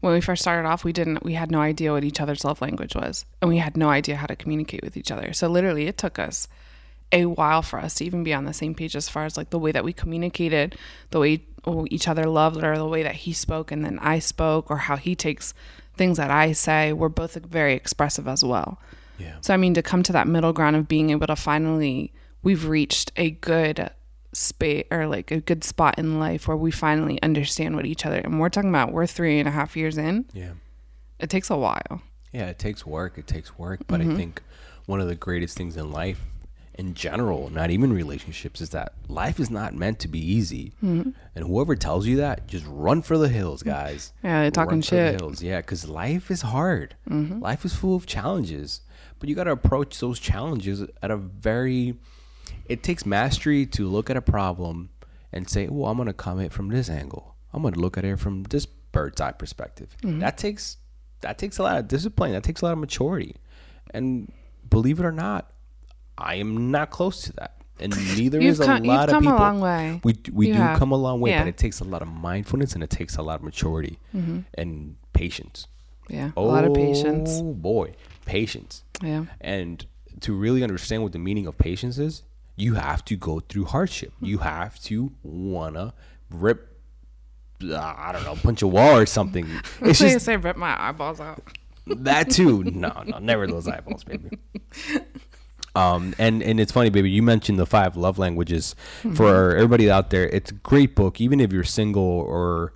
when 0.00 0.12
we 0.12 0.20
first 0.20 0.42
started 0.42 0.68
off, 0.68 0.84
we 0.84 0.92
didn't, 0.92 1.22
we 1.22 1.34
had 1.34 1.50
no 1.50 1.60
idea 1.60 1.92
what 1.92 2.04
each 2.04 2.20
other's 2.20 2.44
love 2.44 2.60
language 2.60 2.94
was, 2.94 3.24
and 3.40 3.48
we 3.48 3.58
had 3.58 3.76
no 3.76 3.88
idea 3.88 4.16
how 4.16 4.26
to 4.26 4.36
communicate 4.36 4.82
with 4.82 4.96
each 4.96 5.10
other. 5.10 5.32
So 5.32 5.48
literally, 5.48 5.86
it 5.86 5.96
took 5.96 6.18
us 6.18 6.48
a 7.12 7.26
while 7.26 7.62
for 7.62 7.78
us 7.78 7.94
to 7.94 8.04
even 8.04 8.24
be 8.24 8.32
on 8.32 8.44
the 8.44 8.52
same 8.52 8.74
page 8.74 8.96
as 8.96 9.08
far 9.08 9.24
as 9.24 9.36
like 9.36 9.50
the 9.50 9.58
way 9.58 9.72
that 9.72 9.84
we 9.84 9.92
communicated, 9.92 10.76
the 11.10 11.20
way 11.20 11.42
each 11.90 12.08
other 12.08 12.26
loved, 12.26 12.62
or 12.64 12.76
the 12.76 12.86
way 12.86 13.02
that 13.02 13.14
he 13.14 13.32
spoke 13.32 13.70
and 13.70 13.84
then 13.84 13.98
I 14.00 14.18
spoke, 14.18 14.70
or 14.70 14.78
how 14.78 14.96
he 14.96 15.14
takes 15.14 15.54
things 15.96 16.16
that 16.16 16.30
I 16.30 16.52
say. 16.52 16.92
We're 16.92 17.08
both 17.08 17.34
very 17.34 17.74
expressive 17.74 18.26
as 18.26 18.42
well. 18.44 18.80
Yeah. 19.18 19.36
So 19.40 19.54
I 19.54 19.56
mean, 19.56 19.74
to 19.74 19.82
come 19.82 20.02
to 20.04 20.12
that 20.12 20.26
middle 20.26 20.52
ground 20.52 20.76
of 20.76 20.88
being 20.88 21.10
able 21.10 21.26
to 21.26 21.36
finally, 21.36 22.12
we've 22.42 22.66
reached 22.66 23.12
a 23.16 23.30
good 23.30 23.90
space 24.32 24.86
or 24.90 25.06
like 25.06 25.30
a 25.30 25.40
good 25.40 25.62
spot 25.62 25.98
in 25.98 26.18
life 26.18 26.48
where 26.48 26.56
we 26.56 26.70
finally 26.70 27.22
understand 27.22 27.76
what 27.76 27.84
each 27.84 28.06
other. 28.06 28.18
And 28.18 28.40
we're 28.40 28.48
talking 28.48 28.70
about 28.70 28.92
we're 28.92 29.06
three 29.06 29.38
and 29.38 29.46
a 29.46 29.52
half 29.52 29.76
years 29.76 29.98
in. 29.98 30.24
Yeah. 30.32 30.52
It 31.20 31.30
takes 31.30 31.50
a 31.50 31.56
while. 31.56 32.02
Yeah, 32.32 32.46
it 32.46 32.58
takes 32.58 32.86
work. 32.86 33.18
It 33.18 33.26
takes 33.26 33.58
work. 33.58 33.80
But 33.86 34.00
I 34.00 34.04
mm-hmm. 34.04 34.16
think 34.16 34.42
one 34.86 35.00
of 35.00 35.08
the 35.08 35.14
greatest 35.14 35.56
things 35.56 35.76
in 35.76 35.92
life, 35.92 36.20
in 36.74 36.94
general, 36.94 37.50
not 37.50 37.70
even 37.70 37.92
relationships, 37.92 38.60
is 38.60 38.70
that 38.70 38.94
life 39.08 39.38
is 39.38 39.50
not 39.50 39.74
meant 39.74 39.98
to 40.00 40.08
be 40.08 40.18
easy. 40.18 40.72
Mm-hmm. 40.82 41.10
And 41.34 41.44
whoever 41.46 41.76
tells 41.76 42.06
you 42.06 42.16
that, 42.16 42.46
just 42.46 42.64
run 42.66 43.02
for 43.02 43.18
the 43.18 43.28
hills, 43.28 43.62
guys. 43.62 44.12
Yeah, 44.24 44.42
they're 44.42 44.50
talking 44.50 44.76
Run 44.76 44.82
shit. 44.82 45.20
hills. 45.20 45.42
Yeah, 45.42 45.60
because 45.60 45.86
life 45.88 46.30
is 46.30 46.42
hard. 46.42 46.96
Mm-hmm. 47.08 47.40
Life 47.40 47.64
is 47.64 47.74
full 47.74 47.94
of 47.94 48.06
challenges. 48.06 48.80
But 49.18 49.28
you 49.28 49.34
got 49.34 49.44
to 49.44 49.52
approach 49.52 50.00
those 50.00 50.18
challenges 50.18 50.82
at 51.02 51.10
a 51.10 51.16
very. 51.16 51.94
It 52.66 52.82
takes 52.82 53.04
mastery 53.06 53.66
to 53.66 53.86
look 53.86 54.08
at 54.10 54.16
a 54.16 54.22
problem 54.22 54.90
and 55.32 55.48
say, 55.48 55.68
"Well, 55.68 55.90
I'm 55.90 55.96
going 55.96 56.06
to 56.06 56.12
come 56.12 56.40
at 56.40 56.46
it 56.46 56.52
from 56.52 56.68
this 56.68 56.88
angle. 56.88 57.36
I'm 57.52 57.62
going 57.62 57.74
to 57.74 57.80
look 57.80 57.96
at 57.98 58.04
it 58.04 58.18
from 58.18 58.44
this 58.44 58.66
bird's 58.66 59.20
eye 59.20 59.32
perspective." 59.32 59.96
Mm-hmm. 60.02 60.20
That 60.20 60.38
takes 60.38 60.78
that 61.20 61.38
takes 61.38 61.58
a 61.58 61.62
lot 61.62 61.78
of 61.78 61.86
discipline. 61.86 62.32
That 62.32 62.42
takes 62.42 62.62
a 62.62 62.64
lot 62.64 62.72
of 62.72 62.78
maturity. 62.78 63.36
And 63.94 64.32
believe 64.68 64.98
it 64.98 65.04
or 65.04 65.12
not, 65.12 65.51
I 66.18 66.36
am 66.36 66.70
not 66.70 66.90
close 66.90 67.22
to 67.22 67.32
that. 67.34 67.56
And 67.80 67.94
neither 68.16 68.40
You've 68.40 68.52
is 68.52 68.60
a 68.60 68.66
come- 68.66 68.84
you've 68.84 68.94
lot 68.94 69.08
of 69.08 69.12
come 69.14 69.26
a 69.26 69.30
people. 69.30 69.38
long 69.44 69.60
way. 69.60 70.00
We 70.04 70.16
we 70.32 70.46
You 70.48 70.52
do 70.54 70.58
have. 70.60 70.78
come 70.78 70.92
a 70.92 70.96
long 70.96 71.20
way, 71.20 71.30
Yeah. 71.30 71.40
but 71.42 71.48
it 71.48 71.56
takes 71.56 71.80
a 71.80 71.84
lot 71.84 72.02
of 72.02 72.08
mindfulness 72.08 72.74
and 72.74 72.82
it 72.84 72.90
takes 72.90 73.16
a 73.16 73.22
lot 73.22 73.36
of 73.36 73.42
maturity 73.42 73.98
and 74.54 74.96
patience. 75.12 75.66
Yeah. 76.08 76.30
A 76.36 76.40
lot 76.40 76.64
of 76.64 76.74
patience. 76.74 77.30
Oh 77.32 77.54
boy, 77.54 77.94
patience. 78.26 78.84
Yeah. 79.02 79.24
And 79.40 79.84
to 80.20 80.34
really 80.34 80.62
understand 80.62 81.02
what 81.02 81.12
the 81.12 81.18
meaning 81.18 81.46
of 81.46 81.56
patience 81.58 81.98
is, 81.98 82.22
you 82.56 82.74
have 82.74 83.04
to 83.06 83.16
go 83.16 83.40
through 83.40 83.64
hardship. 83.66 84.12
You 84.20 84.38
have 84.38 84.78
to 84.80 85.12
wanna 85.22 85.94
rip, 86.30 86.76
uh, 87.64 87.76
I 87.96 88.12
don't 88.12 88.24
know, 88.24 88.36
punch 88.36 88.62
a 88.62 88.66
wall 88.68 88.96
or 88.98 89.06
something. 89.06 89.46
It's 89.80 89.98
just 89.98 90.24
say 90.24 90.36
rip 90.36 90.56
my 90.56 90.76
eyeballs 90.80 91.18
out. 91.20 91.42
that 91.86 92.30
too. 92.30 92.62
No, 92.84 93.02
no, 93.06 93.18
never 93.18 93.46
those 93.46 93.66
eyeballs, 93.66 94.04
baby. 94.04 94.38
Um, 95.74 96.14
and 96.18 96.42
and 96.42 96.60
it's 96.60 96.72
funny, 96.72 96.90
baby. 96.90 97.10
You 97.10 97.22
mentioned 97.22 97.58
the 97.58 97.66
five 97.66 97.96
love 97.96 98.18
languages. 98.18 98.74
For 99.14 99.56
everybody 99.56 99.90
out 99.90 100.10
there, 100.10 100.24
it's 100.28 100.50
a 100.50 100.54
great 100.54 100.94
book. 100.94 101.20
Even 101.20 101.40
if 101.40 101.52
you're 101.52 101.64
single 101.64 102.02
or 102.02 102.72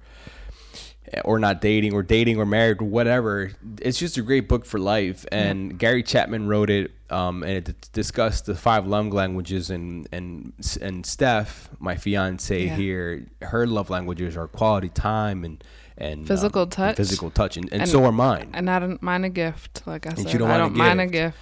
or 1.25 1.39
not 1.39 1.61
dating 1.61 1.95
or 1.95 2.03
dating 2.03 2.39
or 2.39 2.47
married 2.47 2.81
or 2.81 2.85
whatever. 2.85 3.53
It's 3.81 3.99
just 3.99 4.17
a 4.17 4.23
great 4.23 4.49
book 4.49 4.65
for 4.65 4.79
life. 4.79 5.25
And 5.31 5.73
yeah. 5.73 5.77
Gary 5.77 6.03
Chapman 6.03 6.49
wrote 6.49 6.71
it, 6.71 6.93
um, 7.11 7.43
and 7.43 7.53
it 7.53 7.89
discussed 7.93 8.47
the 8.47 8.55
five 8.55 8.87
love 8.87 9.13
languages. 9.13 9.71
And 9.71 10.09
and 10.13 10.53
and 10.81 11.07
Steph, 11.07 11.71
my 11.79 11.97
fiance 11.97 12.65
yeah. 12.65 12.75
here, 12.75 13.27
her 13.43 13.67
love 13.67 13.91
languages 13.91 14.37
are 14.37 14.49
quality 14.49 14.89
time 14.89 15.45
and 15.45 15.63
and 15.99 16.27
physical 16.27 16.63
um, 16.63 16.71
touch, 16.71 16.89
and 16.89 16.97
physical 16.97 17.31
touch, 17.31 17.57
and, 17.57 17.73
and, 17.73 17.83
and, 17.83 17.91
so 17.91 18.05
are 18.05 18.13
mine. 18.13 18.51
And 18.53 18.69
I 18.69 18.79
don't 18.79 19.03
mind 19.03 19.25
a 19.25 19.31
gift, 19.31 19.83
like 19.87 20.07
I 20.07 20.11
and 20.11 20.29
said. 20.29 20.39
Don't 20.39 20.51
I 20.51 20.59
don't 20.59 20.77
mind 20.77 21.01
a 21.01 21.07
gift. 21.07 21.39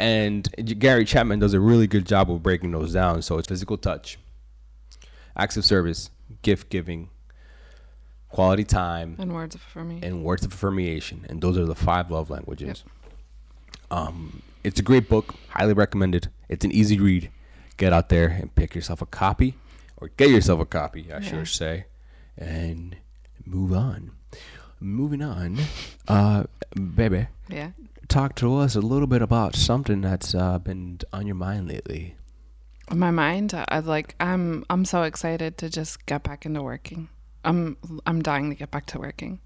And 0.00 0.48
Gary 0.78 1.04
Chapman 1.04 1.40
does 1.40 1.52
a 1.52 1.60
really 1.60 1.86
good 1.86 2.06
job 2.06 2.30
of 2.30 2.42
breaking 2.42 2.72
those 2.72 2.94
down. 2.94 3.20
So 3.20 3.36
it's 3.36 3.48
physical 3.48 3.76
touch, 3.76 4.18
acts 5.36 5.58
of 5.58 5.64
service, 5.66 6.08
gift 6.40 6.70
giving, 6.70 7.10
quality 8.30 8.64
time, 8.64 9.16
and 9.18 9.34
words 9.34 9.54
of 9.54 9.60
affirmation. 9.60 10.04
And 10.04 10.24
words 10.24 10.42
of 10.42 10.54
affirmation. 10.54 11.26
And 11.28 11.42
those 11.42 11.58
are 11.58 11.66
the 11.66 11.74
five 11.74 12.10
love 12.10 12.30
languages. 12.30 12.82
Yep. 12.86 13.98
Um, 13.98 14.42
it's 14.64 14.80
a 14.80 14.82
great 14.82 15.06
book, 15.10 15.34
highly 15.50 15.74
recommended. 15.74 16.30
It's 16.48 16.64
an 16.64 16.72
easy 16.72 16.98
read. 16.98 17.30
Get 17.76 17.92
out 17.92 18.08
there 18.08 18.28
and 18.28 18.54
pick 18.54 18.74
yourself 18.74 19.02
a 19.02 19.06
copy, 19.06 19.54
or 19.98 20.08
get 20.08 20.30
yourself 20.30 20.60
a 20.60 20.64
copy, 20.64 21.12
I 21.12 21.18
yeah. 21.18 21.20
should 21.20 21.48
say, 21.48 21.84
and 22.38 22.96
move 23.44 23.74
on. 23.74 24.12
Moving 24.80 25.20
on, 25.20 25.58
uh, 26.08 26.44
baby. 26.74 27.26
Yeah. 27.50 27.72
Talk 28.10 28.34
to 28.36 28.56
us 28.56 28.74
a 28.74 28.80
little 28.80 29.06
bit 29.06 29.22
about 29.22 29.54
something 29.54 30.00
that's 30.00 30.34
uh, 30.34 30.58
been 30.58 30.98
on 31.12 31.28
your 31.28 31.36
mind 31.36 31.68
lately. 31.68 32.16
My 32.90 33.12
mind, 33.12 33.54
I 33.54 33.78
like 33.78 34.16
I'm 34.18 34.64
I'm 34.68 34.84
so 34.84 35.04
excited 35.04 35.56
to 35.58 35.70
just 35.70 36.06
get 36.06 36.24
back 36.24 36.44
into 36.44 36.60
working. 36.60 37.08
I'm 37.44 37.76
I'm 38.04 38.20
dying 38.20 38.50
to 38.50 38.56
get 38.56 38.72
back 38.72 38.86
to 38.86 38.98
working. 38.98 39.38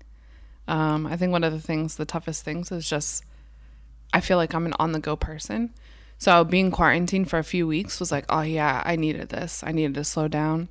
Um, 0.66 1.06
I 1.06 1.14
think 1.18 1.30
one 1.30 1.44
of 1.44 1.52
the 1.52 1.60
things, 1.60 1.96
the 1.96 2.06
toughest 2.06 2.42
things, 2.42 2.72
is 2.72 2.88
just 2.88 3.22
I 4.14 4.20
feel 4.20 4.38
like 4.38 4.54
I'm 4.54 4.64
an 4.64 4.72
on 4.78 4.92
the 4.92 4.98
go 4.98 5.14
person. 5.14 5.74
So 6.16 6.42
being 6.42 6.70
quarantined 6.70 7.28
for 7.28 7.38
a 7.38 7.44
few 7.44 7.66
weeks 7.66 8.00
was 8.00 8.10
like, 8.10 8.24
oh 8.30 8.40
yeah, 8.40 8.82
I 8.86 8.96
needed 8.96 9.28
this. 9.28 9.62
I 9.62 9.72
needed 9.72 9.92
to 9.96 10.04
slow 10.04 10.26
down. 10.26 10.70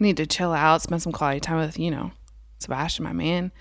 I 0.00 0.02
need 0.02 0.16
to 0.16 0.26
chill 0.26 0.52
out, 0.52 0.82
spend 0.82 1.02
some 1.02 1.12
quality 1.12 1.38
time 1.38 1.58
with 1.58 1.78
you 1.78 1.92
know 1.92 2.10
Sebastian, 2.58 3.04
my 3.04 3.12
man, 3.12 3.52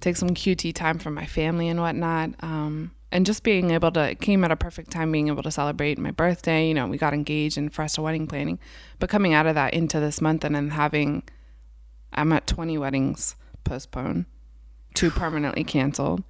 take 0.00 0.16
some 0.16 0.30
QT 0.30 0.74
time 0.74 0.98
for 0.98 1.10
my 1.10 1.26
family 1.26 1.68
and 1.68 1.80
whatnot. 1.80 2.30
Um, 2.40 2.92
and 3.10 3.24
just 3.24 3.42
being 3.42 3.70
able 3.70 3.90
to 3.92 4.10
it 4.10 4.20
came 4.20 4.44
at 4.44 4.50
a 4.50 4.56
perfect 4.56 4.90
time 4.90 5.10
being 5.10 5.28
able 5.28 5.42
to 5.42 5.50
celebrate 5.50 5.96
my 5.96 6.10
birthday 6.10 6.68
you 6.68 6.74
know 6.74 6.86
we 6.86 6.98
got 6.98 7.14
engaged 7.14 7.56
and 7.56 7.72
to 7.72 8.02
wedding 8.02 8.26
planning 8.26 8.58
but 8.98 9.08
coming 9.08 9.32
out 9.32 9.46
of 9.46 9.54
that 9.54 9.72
into 9.72 9.98
this 9.98 10.20
month 10.20 10.44
and 10.44 10.54
then 10.54 10.68
having 10.68 11.22
I'm 12.12 12.32
at 12.32 12.46
20 12.46 12.78
weddings 12.78 13.36
postponed, 13.64 14.26
two 14.94 15.10
permanently 15.10 15.64
canceled. 15.64 16.22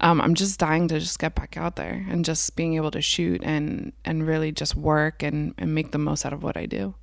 Um, 0.00 0.20
I'm 0.20 0.34
just 0.34 0.60
dying 0.60 0.86
to 0.88 1.00
just 1.00 1.18
get 1.18 1.34
back 1.34 1.56
out 1.56 1.76
there 1.76 2.06
and 2.08 2.24
just 2.24 2.54
being 2.54 2.74
able 2.74 2.92
to 2.92 3.02
shoot 3.02 3.42
and 3.42 3.92
and 4.04 4.26
really 4.26 4.52
just 4.52 4.76
work 4.76 5.24
and, 5.24 5.54
and 5.58 5.74
make 5.74 5.90
the 5.90 5.98
most 5.98 6.24
out 6.24 6.32
of 6.32 6.42
what 6.42 6.56
I 6.56 6.66
do. 6.66 6.94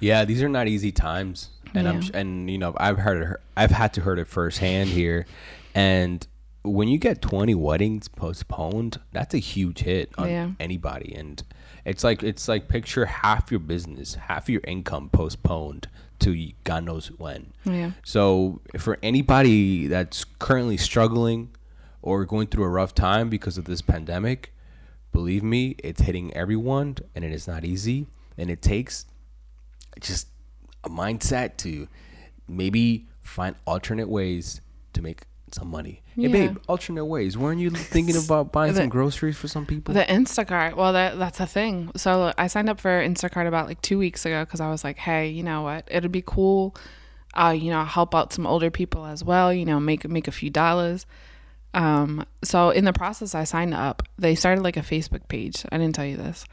Yeah, 0.00 0.24
these 0.24 0.42
are 0.42 0.48
not 0.48 0.68
easy 0.68 0.92
times, 0.92 1.50
and 1.74 1.86
yeah. 1.86 1.92
I'm 1.92 2.02
and 2.14 2.50
you 2.50 2.58
know 2.58 2.74
I've 2.76 2.98
heard 2.98 3.22
it, 3.22 3.40
I've 3.56 3.70
had 3.70 3.94
to 3.94 4.00
heard 4.00 4.18
it 4.18 4.26
firsthand 4.26 4.90
here, 4.90 5.26
and 5.74 6.26
when 6.62 6.88
you 6.88 6.98
get 6.98 7.22
20 7.22 7.54
weddings 7.54 8.08
postponed, 8.08 9.00
that's 9.12 9.32
a 9.32 9.38
huge 9.38 9.80
hit 9.80 10.10
on 10.18 10.28
yeah. 10.28 10.50
anybody, 10.60 11.14
and 11.14 11.42
it's 11.84 12.04
like 12.04 12.22
it's 12.22 12.48
like 12.48 12.68
picture 12.68 13.06
half 13.06 13.50
your 13.50 13.60
business, 13.60 14.14
half 14.14 14.48
your 14.48 14.60
income 14.66 15.08
postponed 15.10 15.88
to 16.20 16.52
God 16.64 16.84
knows 16.84 17.08
when. 17.18 17.52
Yeah. 17.64 17.92
So 18.04 18.60
for 18.78 18.98
anybody 19.02 19.86
that's 19.86 20.24
currently 20.24 20.76
struggling 20.76 21.50
or 22.02 22.24
going 22.24 22.48
through 22.48 22.64
a 22.64 22.68
rough 22.68 22.94
time 22.94 23.28
because 23.28 23.58
of 23.58 23.64
this 23.64 23.82
pandemic, 23.82 24.52
believe 25.12 25.42
me, 25.42 25.76
it's 25.78 26.02
hitting 26.02 26.34
everyone 26.34 26.96
and 27.14 27.24
it 27.24 27.32
is 27.32 27.46
not 27.46 27.64
easy. 27.64 28.06
And 28.36 28.50
it 28.50 28.62
takes 28.62 29.06
just 30.00 30.28
a 30.84 30.88
mindset 30.88 31.56
to 31.58 31.88
maybe 32.46 33.06
find 33.20 33.56
alternate 33.66 34.08
ways 34.08 34.60
to 34.94 35.02
make 35.02 35.22
some 35.52 35.68
money. 35.68 36.02
Yeah. 36.14 36.28
Hey, 36.28 36.48
babe, 36.48 36.58
alternate 36.68 37.04
ways. 37.04 37.36
Weren't 37.36 37.60
you 37.60 37.70
thinking 37.70 38.16
about 38.16 38.52
buying 38.52 38.74
the, 38.74 38.80
some 38.80 38.88
groceries 38.88 39.36
for 39.36 39.48
some 39.48 39.66
people? 39.66 39.94
The 39.94 40.04
Instacart. 40.04 40.74
Well, 40.74 40.92
that 40.92 41.18
that's 41.18 41.40
a 41.40 41.46
thing. 41.46 41.90
So 41.96 42.32
I 42.36 42.46
signed 42.48 42.68
up 42.68 42.80
for 42.80 42.90
Instacart 42.90 43.46
about 43.46 43.66
like 43.66 43.80
two 43.82 43.98
weeks 43.98 44.26
ago 44.26 44.44
because 44.44 44.60
I 44.60 44.70
was 44.70 44.84
like, 44.84 44.98
hey, 44.98 45.28
you 45.28 45.42
know 45.42 45.62
what? 45.62 45.86
It'd 45.90 46.10
be 46.12 46.22
cool. 46.24 46.74
Uh, 47.34 47.54
you 47.56 47.70
know, 47.70 47.84
help 47.84 48.14
out 48.14 48.32
some 48.32 48.46
older 48.46 48.70
people 48.70 49.06
as 49.06 49.22
well. 49.22 49.52
You 49.52 49.64
know, 49.64 49.78
make 49.78 50.08
make 50.08 50.28
a 50.28 50.32
few 50.32 50.50
dollars. 50.50 51.06
Um, 51.74 52.24
so 52.42 52.70
in 52.70 52.84
the 52.84 52.92
process, 52.92 53.34
I 53.34 53.44
signed 53.44 53.74
up. 53.74 54.02
They 54.18 54.34
started 54.34 54.62
like 54.62 54.76
a 54.76 54.80
Facebook 54.80 55.28
page. 55.28 55.64
I 55.70 55.78
didn't 55.78 55.94
tell 55.94 56.06
you 56.06 56.16
this. 56.16 56.44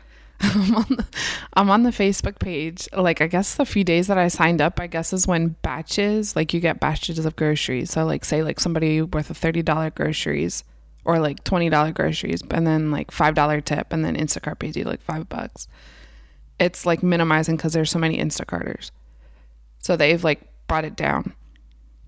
I'm 0.56 0.76
on, 0.76 0.86
the, 0.90 1.06
I'm 1.54 1.70
on 1.70 1.84
the 1.84 1.90
Facebook 1.90 2.40
page. 2.40 2.88
Like, 2.94 3.22
I 3.22 3.28
guess 3.28 3.56
the 3.56 3.66
few 3.66 3.84
days 3.84 4.08
that 4.08 4.18
I 4.18 4.28
signed 4.28 4.62
up, 4.62 4.80
I 4.80 4.88
guess 4.88 5.14
is 5.14 5.28
when 5.28 5.56
batches, 5.62 6.36
like 6.36 6.54
you 6.54 6.60
get 6.60 6.80
batches 6.80 7.26
of 7.26 7.36
groceries. 7.36 7.92
So, 7.92 8.06
like, 8.06 8.26
say, 8.26 8.44
like 8.44 8.60
somebody 8.60 9.02
worth 9.02 9.30
of 9.30 9.40
$30 9.40 9.96
groceries 9.96 10.64
or 11.06 11.20
like 11.20 11.44
$20 11.44 11.94
groceries, 11.94 12.42
and 12.50 12.66
then 12.66 12.92
like 12.92 13.12
$5 13.12 13.66
tip, 13.66 13.94
and 13.94 14.04
then 14.04 14.16
Instacart 14.16 14.60
pays 14.60 14.76
you 14.76 14.84
like 14.84 15.02
five 15.02 15.30
bucks. 15.30 15.68
It's 16.60 16.86
like 16.86 17.04
minimizing 17.04 17.58
because 17.58 17.74
there's 17.74 17.92
so 17.92 18.00
many 18.00 18.18
Instacarters. 18.18 18.92
So 19.80 19.96
they've 19.96 20.24
like 20.24 20.42
brought 20.68 20.86
it 20.86 20.96
down. 20.96 21.34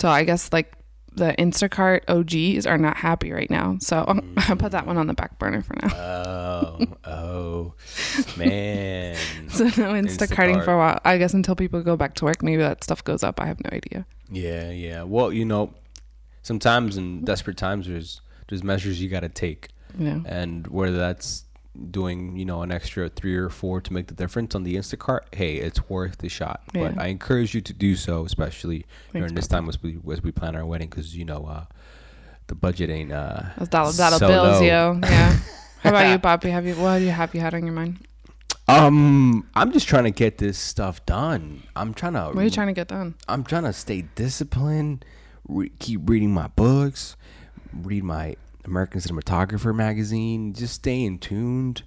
So 0.01 0.09
I 0.09 0.23
guess 0.23 0.51
like 0.51 0.73
the 1.17 1.33
Instacart 1.37 2.01
OGs 2.07 2.65
are 2.65 2.77
not 2.77 2.95
happy 2.95 3.31
right 3.31 3.49
now. 3.49 3.77
So 3.79 4.05
mm. 4.07 4.49
I 4.49 4.55
put 4.55 4.71
that 4.71 4.85
one 4.85 4.97
on 4.97 5.07
the 5.07 5.13
back 5.13 5.37
burner 5.39 5.63
for 5.63 5.75
now. 5.81 5.95
Oh, 5.95 6.85
oh, 7.05 7.73
man. 8.37 9.17
so 9.49 9.65
no 9.65 9.69
Instacarting 9.93 10.57
Instacart. 10.57 10.65
for 10.65 10.73
a 10.73 10.77
while. 10.77 11.01
I 11.03 11.17
guess 11.17 11.33
until 11.33 11.55
people 11.55 11.81
go 11.81 11.97
back 11.97 12.13
to 12.15 12.25
work, 12.25 12.43
maybe 12.43 12.61
that 12.61 12.83
stuff 12.83 13.03
goes 13.03 13.23
up. 13.23 13.41
I 13.41 13.47
have 13.47 13.59
no 13.63 13.69
idea. 13.73 14.05
Yeah, 14.31 14.69
yeah. 14.69 15.03
Well, 15.03 15.33
you 15.33 15.45
know, 15.45 15.73
sometimes 16.43 16.97
in 16.97 17.23
desperate 17.25 17.57
times, 17.57 17.87
there's 17.87 18.21
there's 18.47 18.63
measures 18.63 19.01
you 19.01 19.09
got 19.09 19.21
to 19.21 19.29
take. 19.29 19.69
Yeah. 19.97 20.19
And 20.25 20.67
whether 20.67 20.97
that's 20.97 21.45
doing 21.91 22.35
you 22.35 22.45
know 22.45 22.61
an 22.61 22.71
extra 22.71 23.09
three 23.09 23.35
or 23.35 23.49
four 23.49 23.81
to 23.81 23.93
make 23.93 24.07
the 24.07 24.13
difference 24.13 24.55
on 24.55 24.63
the 24.63 24.75
Instacart, 24.75 25.21
hey, 25.33 25.55
it's 25.55 25.89
worth 25.89 26.17
the 26.17 26.29
shot. 26.29 26.61
Yeah. 26.73 26.89
But 26.89 27.01
I 27.01 27.07
encourage 27.07 27.53
you 27.53 27.61
to 27.61 27.73
do 27.73 27.95
so, 27.95 28.25
especially 28.25 28.85
Thanks, 29.11 29.13
during 29.13 29.33
this 29.35 29.47
time 29.47 29.69
as 29.69 29.81
we 29.81 29.97
as 30.11 30.21
we 30.21 30.31
plan 30.31 30.55
our 30.55 30.65
wedding, 30.65 30.89
because 30.89 31.15
you 31.15 31.25
know 31.25 31.45
uh, 31.45 31.65
the 32.47 32.55
budget 32.55 32.89
ain't 32.89 33.11
uh 33.11 33.43
Those 33.57 33.69
dollar 33.69 33.93
dollar 33.93 34.17
so 34.17 34.27
bills, 34.27 34.59
low. 34.59 34.65
yo. 34.65 34.99
Yeah. 35.03 35.37
How 35.81 35.89
about 35.91 36.11
you, 36.11 36.17
Bobby? 36.17 36.49
Have 36.49 36.65
you 36.65 36.75
what 36.75 36.99
do 36.99 37.05
you 37.05 37.11
have 37.11 37.33
you 37.35 37.41
had 37.41 37.53
on 37.53 37.63
your 37.65 37.73
mind? 37.73 37.99
Um, 38.69 39.47
I'm 39.55 39.71
just 39.71 39.87
trying 39.87 40.03
to 40.03 40.11
get 40.11 40.39
this 40.39 40.57
stuff 40.57 41.05
done. 41.05 41.63
I'm 41.75 41.93
trying 41.93 42.13
to. 42.13 42.25
What 42.25 42.37
are 42.37 42.43
you 42.43 42.49
trying 42.49 42.67
to 42.67 42.73
get 42.73 42.89
done? 42.89 43.15
I'm 43.27 43.43
trying 43.43 43.63
to 43.63 43.71
stay 43.71 44.01
disciplined. 44.15 45.05
Re- 45.47 45.71
keep 45.79 46.09
reading 46.09 46.33
my 46.33 46.47
books. 46.47 47.15
Read 47.73 48.03
my 48.03 48.35
American 48.67 49.01
Cinematographer 49.01 49.73
magazine, 49.73 50.53
just 50.53 50.75
staying 50.75 51.19
tuned. 51.19 51.83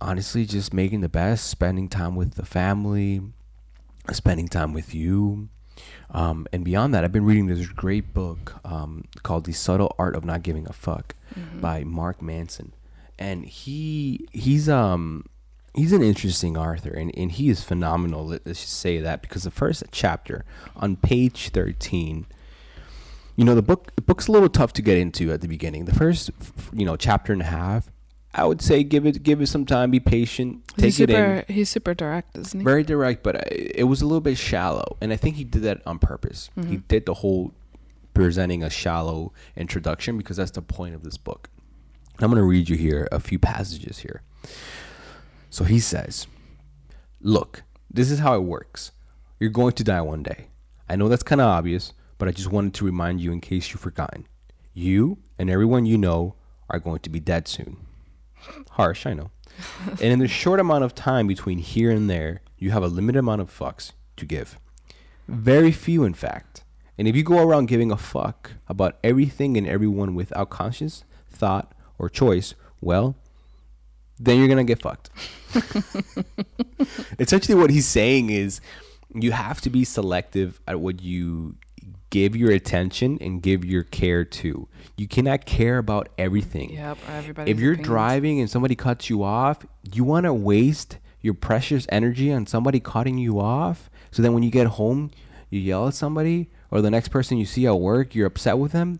Honestly, 0.00 0.44
just 0.44 0.74
making 0.74 1.00
the 1.00 1.08
best, 1.08 1.46
spending 1.46 1.88
time 1.88 2.16
with 2.16 2.34
the 2.34 2.44
family, 2.44 3.22
spending 4.12 4.48
time 4.48 4.74
with 4.74 4.94
you. 4.94 5.48
Um, 6.10 6.46
and 6.52 6.64
beyond 6.64 6.94
that, 6.94 7.04
I've 7.04 7.12
been 7.12 7.24
reading 7.24 7.46
this 7.46 7.66
great 7.66 8.12
book 8.12 8.60
um, 8.64 9.04
called 9.22 9.44
The 9.46 9.52
Subtle 9.52 9.94
Art 9.98 10.14
of 10.14 10.24
Not 10.24 10.42
Giving 10.42 10.66
a 10.68 10.72
Fuck 10.72 11.14
mm-hmm. 11.34 11.60
by 11.60 11.84
Mark 11.84 12.20
Manson. 12.20 12.72
And 13.18 13.46
he 13.46 14.28
he's 14.32 14.68
um 14.68 15.24
he's 15.74 15.92
an 15.92 16.02
interesting 16.02 16.56
author 16.56 16.90
and, 16.90 17.10
and 17.16 17.32
he 17.32 17.48
is 17.48 17.62
phenomenal. 17.62 18.26
Let's 18.26 18.42
just 18.44 18.74
say 18.74 18.98
that 18.98 19.22
because 19.22 19.44
the 19.44 19.50
first 19.50 19.84
chapter 19.90 20.44
on 20.74 20.96
page 20.96 21.50
13 21.50 22.26
you 23.36 23.44
know 23.44 23.54
the 23.54 23.62
book 23.62 23.94
the 23.94 24.02
book's 24.02 24.26
a 24.26 24.32
little 24.32 24.48
tough 24.48 24.72
to 24.74 24.82
get 24.82 24.98
into 24.98 25.30
at 25.30 25.42
the 25.42 25.48
beginning. 25.48 25.84
The 25.84 25.94
first 25.94 26.30
you 26.72 26.84
know 26.84 26.96
chapter 26.96 27.32
and 27.32 27.42
a 27.42 27.46
half, 27.46 27.90
I 28.34 28.44
would 28.44 28.62
say 28.62 28.82
give 28.82 29.06
it 29.06 29.22
give 29.22 29.40
it 29.40 29.46
some 29.46 29.66
time, 29.66 29.90
be 29.90 30.00
patient, 30.00 30.66
take 30.68 30.86
he's 30.86 30.96
super, 30.96 31.12
it 31.12 31.48
in. 31.48 31.54
He's 31.54 31.68
super 31.68 31.94
direct, 31.94 32.36
isn't 32.36 32.60
he? 32.60 32.64
Very 32.64 32.82
direct, 32.82 33.22
but 33.22 33.46
it 33.52 33.84
was 33.84 34.02
a 34.02 34.06
little 34.06 34.22
bit 34.22 34.38
shallow, 34.38 34.96
and 35.00 35.12
I 35.12 35.16
think 35.16 35.36
he 35.36 35.44
did 35.44 35.62
that 35.62 35.82
on 35.86 35.98
purpose. 35.98 36.50
Mm-hmm. 36.56 36.70
He 36.70 36.76
did 36.78 37.06
the 37.06 37.14
whole 37.14 37.52
presenting 38.14 38.62
a 38.62 38.70
shallow 38.70 39.32
introduction 39.54 40.16
because 40.16 40.38
that's 40.38 40.52
the 40.52 40.62
point 40.62 40.94
of 40.94 41.02
this 41.02 41.18
book. 41.18 41.50
I'm 42.18 42.30
going 42.30 42.40
to 42.40 42.48
read 42.48 42.70
you 42.70 42.76
here 42.76 43.06
a 43.12 43.20
few 43.20 43.38
passages 43.38 43.98
here. 43.98 44.22
So 45.50 45.64
he 45.64 45.78
says, 45.78 46.26
"Look, 47.20 47.64
this 47.90 48.10
is 48.10 48.20
how 48.20 48.34
it 48.36 48.44
works. 48.44 48.92
You're 49.38 49.50
going 49.50 49.72
to 49.72 49.84
die 49.84 50.00
one 50.00 50.22
day. 50.22 50.46
I 50.88 50.96
know 50.96 51.08
that's 51.08 51.22
kind 51.22 51.42
of 51.42 51.48
obvious." 51.48 51.92
But 52.18 52.28
I 52.28 52.32
just 52.32 52.50
wanted 52.50 52.74
to 52.74 52.84
remind 52.84 53.20
you 53.20 53.32
in 53.32 53.40
case 53.40 53.70
you've 53.70 53.80
forgotten. 53.80 54.26
You 54.74 55.18
and 55.38 55.50
everyone 55.50 55.86
you 55.86 55.98
know 55.98 56.34
are 56.70 56.78
going 56.78 57.00
to 57.00 57.10
be 57.10 57.20
dead 57.20 57.48
soon. 57.48 57.78
Harsh, 58.70 59.06
I 59.06 59.14
know. 59.14 59.30
and 59.86 60.00
in 60.00 60.18
the 60.18 60.28
short 60.28 60.60
amount 60.60 60.84
of 60.84 60.94
time 60.94 61.26
between 61.26 61.58
here 61.58 61.90
and 61.90 62.08
there, 62.10 62.42
you 62.58 62.70
have 62.70 62.82
a 62.82 62.88
limited 62.88 63.18
amount 63.18 63.40
of 63.40 63.56
fucks 63.56 63.92
to 64.16 64.26
give. 64.26 64.58
Very 65.28 65.72
few, 65.72 66.04
in 66.04 66.14
fact. 66.14 66.62
And 66.98 67.06
if 67.06 67.14
you 67.14 67.22
go 67.22 67.42
around 67.42 67.66
giving 67.66 67.90
a 67.90 67.96
fuck 67.96 68.52
about 68.68 68.98
everything 69.04 69.56
and 69.56 69.66
everyone 69.66 70.14
without 70.14 70.50
conscience, 70.50 71.04
thought, 71.30 71.72
or 71.98 72.08
choice, 72.08 72.54
well, 72.80 73.16
then 74.18 74.38
you're 74.38 74.48
gonna 74.48 74.64
get 74.64 74.80
fucked. 74.80 75.10
Essentially, 77.18 77.58
what 77.58 77.70
he's 77.70 77.86
saying 77.86 78.30
is 78.30 78.60
you 79.14 79.32
have 79.32 79.60
to 79.62 79.70
be 79.70 79.84
selective 79.84 80.60
at 80.66 80.80
what 80.80 81.02
you 81.02 81.56
give 82.10 82.36
your 82.36 82.50
attention 82.50 83.18
and 83.20 83.42
give 83.42 83.64
your 83.64 83.82
care 83.82 84.24
to. 84.24 84.68
You 84.96 85.08
cannot 85.08 85.46
care 85.46 85.78
about 85.78 86.08
everything. 86.16 86.72
Yep. 86.74 86.98
Everybody. 87.08 87.50
If 87.50 87.60
you're 87.60 87.76
driving 87.76 88.40
and 88.40 88.50
somebody 88.50 88.74
cuts 88.74 89.10
you 89.10 89.22
off, 89.22 89.66
you 89.92 90.04
want 90.04 90.24
to 90.24 90.34
waste 90.34 90.98
your 91.20 91.34
precious 91.34 91.86
energy 91.90 92.32
on 92.32 92.46
somebody 92.46 92.80
cutting 92.80 93.18
you 93.18 93.40
off 93.40 93.90
so 94.16 94.22
then 94.22 94.32
when 94.32 94.42
you 94.42 94.50
get 94.50 94.66
home, 94.66 95.10
you 95.50 95.60
yell 95.60 95.88
at 95.88 95.94
somebody 95.94 96.48
or 96.70 96.80
the 96.80 96.90
next 96.90 97.08
person 97.08 97.36
you 97.36 97.44
see 97.44 97.66
at 97.66 97.78
work, 97.78 98.14
you're 98.14 98.26
upset 98.26 98.56
with 98.56 98.72
them. 98.72 98.98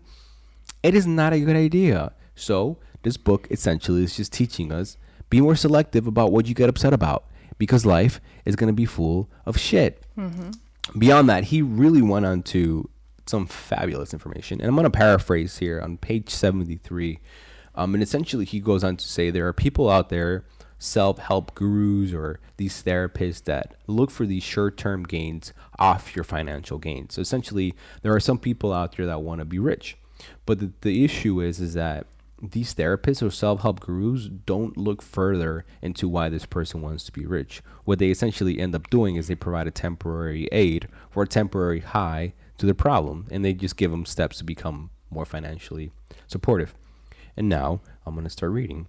It 0.83 0.93
is 0.93 1.07
not 1.07 1.33
a 1.33 1.39
good 1.39 1.55
idea. 1.55 2.13
So, 2.35 2.77
this 3.01 3.17
book 3.17 3.47
essentially 3.49 4.03
is 4.03 4.15
just 4.15 4.31
teaching 4.31 4.71
us 4.71 4.95
be 5.31 5.41
more 5.41 5.55
selective 5.55 6.05
about 6.05 6.31
what 6.31 6.45
you 6.45 6.53
get 6.53 6.69
upset 6.69 6.93
about 6.93 7.25
because 7.57 7.83
life 7.83 8.21
is 8.45 8.55
going 8.55 8.67
to 8.67 8.73
be 8.73 8.85
full 8.85 9.27
of 9.47 9.57
shit. 9.57 10.03
Mm-hmm. 10.15 10.99
Beyond 10.99 11.29
that, 11.29 11.45
he 11.45 11.63
really 11.63 12.03
went 12.03 12.27
on 12.27 12.43
to 12.43 12.87
some 13.29 13.47
fabulous 13.47 14.13
information. 14.13 14.59
And 14.59 14.69
I'm 14.69 14.75
going 14.75 14.85
to 14.85 14.89
paraphrase 14.89 15.57
here 15.57 15.81
on 15.81 15.97
page 15.97 16.29
73. 16.29 17.19
Um, 17.75 17.93
and 17.93 18.01
essentially, 18.01 18.45
he 18.45 18.59
goes 18.59 18.83
on 18.83 18.97
to 18.97 19.07
say 19.07 19.29
there 19.29 19.47
are 19.47 19.53
people 19.53 19.89
out 19.89 20.09
there, 20.09 20.45
self 20.79 21.19
help 21.19 21.55
gurus 21.55 22.13
or 22.13 22.39
these 22.57 22.83
therapists 22.83 23.43
that 23.43 23.75
look 23.87 24.11
for 24.11 24.25
these 24.25 24.43
short 24.43 24.77
term 24.77 25.03
gains 25.03 25.53
off 25.79 26.15
your 26.15 26.23
financial 26.23 26.77
gains. 26.77 27.15
So 27.15 27.21
essentially, 27.21 27.75
there 28.01 28.13
are 28.13 28.19
some 28.19 28.39
people 28.39 28.73
out 28.73 28.97
there 28.97 29.05
that 29.05 29.21
want 29.21 29.39
to 29.39 29.45
be 29.45 29.59
rich. 29.59 29.97
But 30.45 30.59
the, 30.59 30.71
the 30.81 31.05
issue 31.05 31.41
is, 31.41 31.59
is 31.59 31.75
that 31.75 32.07
these 32.41 32.73
therapists 32.73 33.25
or 33.25 33.31
self-help 33.31 33.79
gurus 33.79 34.27
don't 34.27 34.77
look 34.77 35.01
further 35.01 35.65
into 35.81 36.07
why 36.07 36.29
this 36.29 36.45
person 36.45 36.81
wants 36.81 37.03
to 37.05 37.11
be 37.11 37.25
rich. 37.25 37.61
What 37.85 37.99
they 37.99 38.09
essentially 38.09 38.59
end 38.59 38.75
up 38.75 38.89
doing 38.89 39.15
is 39.15 39.27
they 39.27 39.35
provide 39.35 39.67
a 39.67 39.71
temporary 39.71 40.47
aid 40.51 40.87
or 41.15 41.23
a 41.23 41.27
temporary 41.27 41.79
high 41.79 42.33
to 42.57 42.65
their 42.65 42.75
problem, 42.75 43.27
and 43.31 43.43
they 43.43 43.53
just 43.53 43.77
give 43.77 43.91
them 43.91 44.05
steps 44.05 44.37
to 44.37 44.43
become 44.43 44.89
more 45.09 45.25
financially 45.25 45.91
supportive. 46.27 46.75
And 47.35 47.47
now 47.47 47.81
I'm 48.05 48.15
going 48.15 48.23
to 48.23 48.29
start 48.29 48.51
reading. 48.51 48.87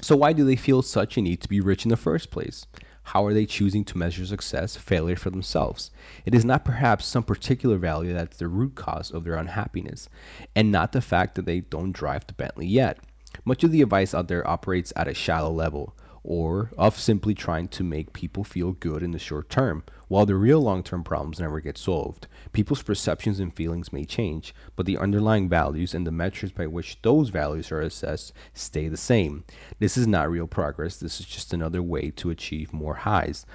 So 0.00 0.16
why 0.16 0.32
do 0.32 0.44
they 0.44 0.56
feel 0.56 0.82
such 0.82 1.16
a 1.16 1.22
need 1.22 1.40
to 1.42 1.48
be 1.48 1.60
rich 1.60 1.84
in 1.84 1.90
the 1.90 1.96
first 1.96 2.30
place? 2.30 2.66
How 3.04 3.24
are 3.24 3.32
they 3.32 3.46
choosing 3.46 3.84
to 3.86 3.98
measure 3.98 4.26
success, 4.26 4.76
failure 4.76 5.16
for 5.16 5.30
themselves? 5.30 5.90
It 6.26 6.34
is 6.34 6.44
not 6.44 6.64
perhaps 6.64 7.06
some 7.06 7.22
particular 7.22 7.78
value 7.78 8.12
that's 8.12 8.36
the 8.36 8.48
root 8.48 8.74
cause 8.74 9.10
of 9.10 9.24
their 9.24 9.34
unhappiness, 9.34 10.08
and 10.54 10.70
not 10.70 10.92
the 10.92 11.00
fact 11.00 11.34
that 11.34 11.46
they 11.46 11.60
don't 11.60 11.92
drive 11.92 12.26
the 12.26 12.34
Bentley 12.34 12.66
yet. 12.66 12.98
Much 13.44 13.64
of 13.64 13.72
the 13.72 13.82
advice 13.82 14.12
out 14.12 14.28
there 14.28 14.46
operates 14.46 14.92
at 14.94 15.08
a 15.08 15.14
shallow 15.14 15.50
level, 15.50 15.96
or 16.22 16.70
of 16.76 16.98
simply 16.98 17.34
trying 17.34 17.68
to 17.68 17.82
make 17.82 18.12
people 18.12 18.44
feel 18.44 18.72
good 18.72 19.02
in 19.02 19.12
the 19.12 19.18
short 19.18 19.48
term, 19.48 19.82
while 20.08 20.26
the 20.26 20.34
real 20.34 20.60
long 20.60 20.82
term 20.82 21.02
problems 21.02 21.40
never 21.40 21.60
get 21.60 21.78
solved. 21.78 22.26
People's 22.52 22.82
perceptions 22.82 23.40
and 23.40 23.54
feelings 23.54 23.92
may 23.92 24.04
change, 24.04 24.54
but 24.76 24.86
the 24.86 24.98
underlying 24.98 25.48
values 25.48 25.94
and 25.94 26.06
the 26.06 26.12
metrics 26.12 26.52
by 26.52 26.66
which 26.66 27.00
those 27.02 27.28
values 27.28 27.70
are 27.70 27.80
assessed 27.80 28.32
stay 28.52 28.88
the 28.88 28.96
same. 28.96 29.44
This 29.78 29.96
is 29.96 30.06
not 30.06 30.30
real 30.30 30.46
progress, 30.46 30.96
this 30.96 31.20
is 31.20 31.26
just 31.26 31.52
another 31.52 31.82
way 31.82 32.10
to 32.12 32.30
achieve 32.30 32.72
more 32.72 32.94
highs. 32.94 33.46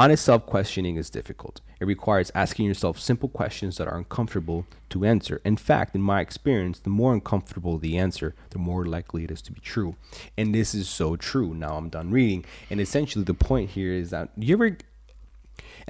Honest 0.00 0.24
self 0.24 0.46
questioning 0.46 0.96
is 0.96 1.10
difficult. 1.10 1.60
It 1.78 1.84
requires 1.84 2.32
asking 2.34 2.64
yourself 2.64 2.98
simple 2.98 3.28
questions 3.28 3.76
that 3.76 3.86
are 3.86 3.98
uncomfortable 3.98 4.66
to 4.88 5.04
answer. 5.04 5.42
In 5.44 5.58
fact, 5.58 5.94
in 5.94 6.00
my 6.00 6.22
experience, 6.22 6.78
the 6.78 6.88
more 6.88 7.12
uncomfortable 7.12 7.76
the 7.76 7.98
answer, 7.98 8.34
the 8.48 8.58
more 8.58 8.86
likely 8.86 9.24
it 9.24 9.30
is 9.30 9.42
to 9.42 9.52
be 9.52 9.60
true. 9.60 9.96
And 10.38 10.54
this 10.54 10.74
is 10.74 10.88
so 10.88 11.16
true. 11.16 11.54
Now 11.54 11.76
I'm 11.76 11.90
done 11.90 12.10
reading. 12.10 12.46
And 12.70 12.80
essentially, 12.80 13.24
the 13.24 13.34
point 13.34 13.70
here 13.70 13.92
is 13.92 14.08
that 14.08 14.30
you 14.36 14.54
ever 14.54 14.78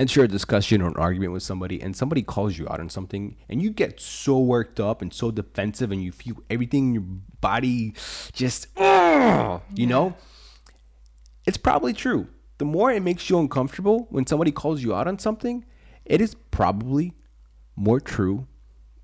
enter 0.01 0.25
a 0.25 0.29
discussion 0.29 0.81
or 0.81 0.89
an 0.89 0.97
argument 0.97 1.31
with 1.33 1.43
somebody 1.43 1.81
and 1.81 1.95
somebody 1.95 2.23
calls 2.23 2.57
you 2.57 2.67
out 2.69 2.81
on 2.81 2.89
something 2.89 3.37
and 3.51 3.63
you 3.63 3.71
get 3.71 4.01
so 4.01 4.39
worked 4.39 4.81
up 4.81 5.03
and 5.03 5.13
so 5.13 5.31
defensive 5.31 5.93
and 5.93 6.03
you 6.03 6.11
feel 6.11 6.37
everything 6.49 6.89
in 6.89 6.95
your 6.95 7.05
body 7.43 7.93
just, 8.33 8.67
"Ugh," 8.79 9.61
you 9.75 9.87
know? 9.87 10.17
It's 11.47 11.59
probably 11.59 11.93
true. 11.93 12.29
The 12.57 12.65
more 12.65 12.91
it 12.91 13.03
makes 13.03 13.29
you 13.29 13.39
uncomfortable 13.39 14.07
when 14.11 14.27
somebody 14.27 14.53
calls 14.53 14.83
you 14.83 14.95
out 14.95 15.07
on 15.07 15.19
something, 15.19 15.65
it 16.07 16.21
is 16.23 16.35
probably 16.51 17.13
more 17.77 18.01
true 18.01 18.47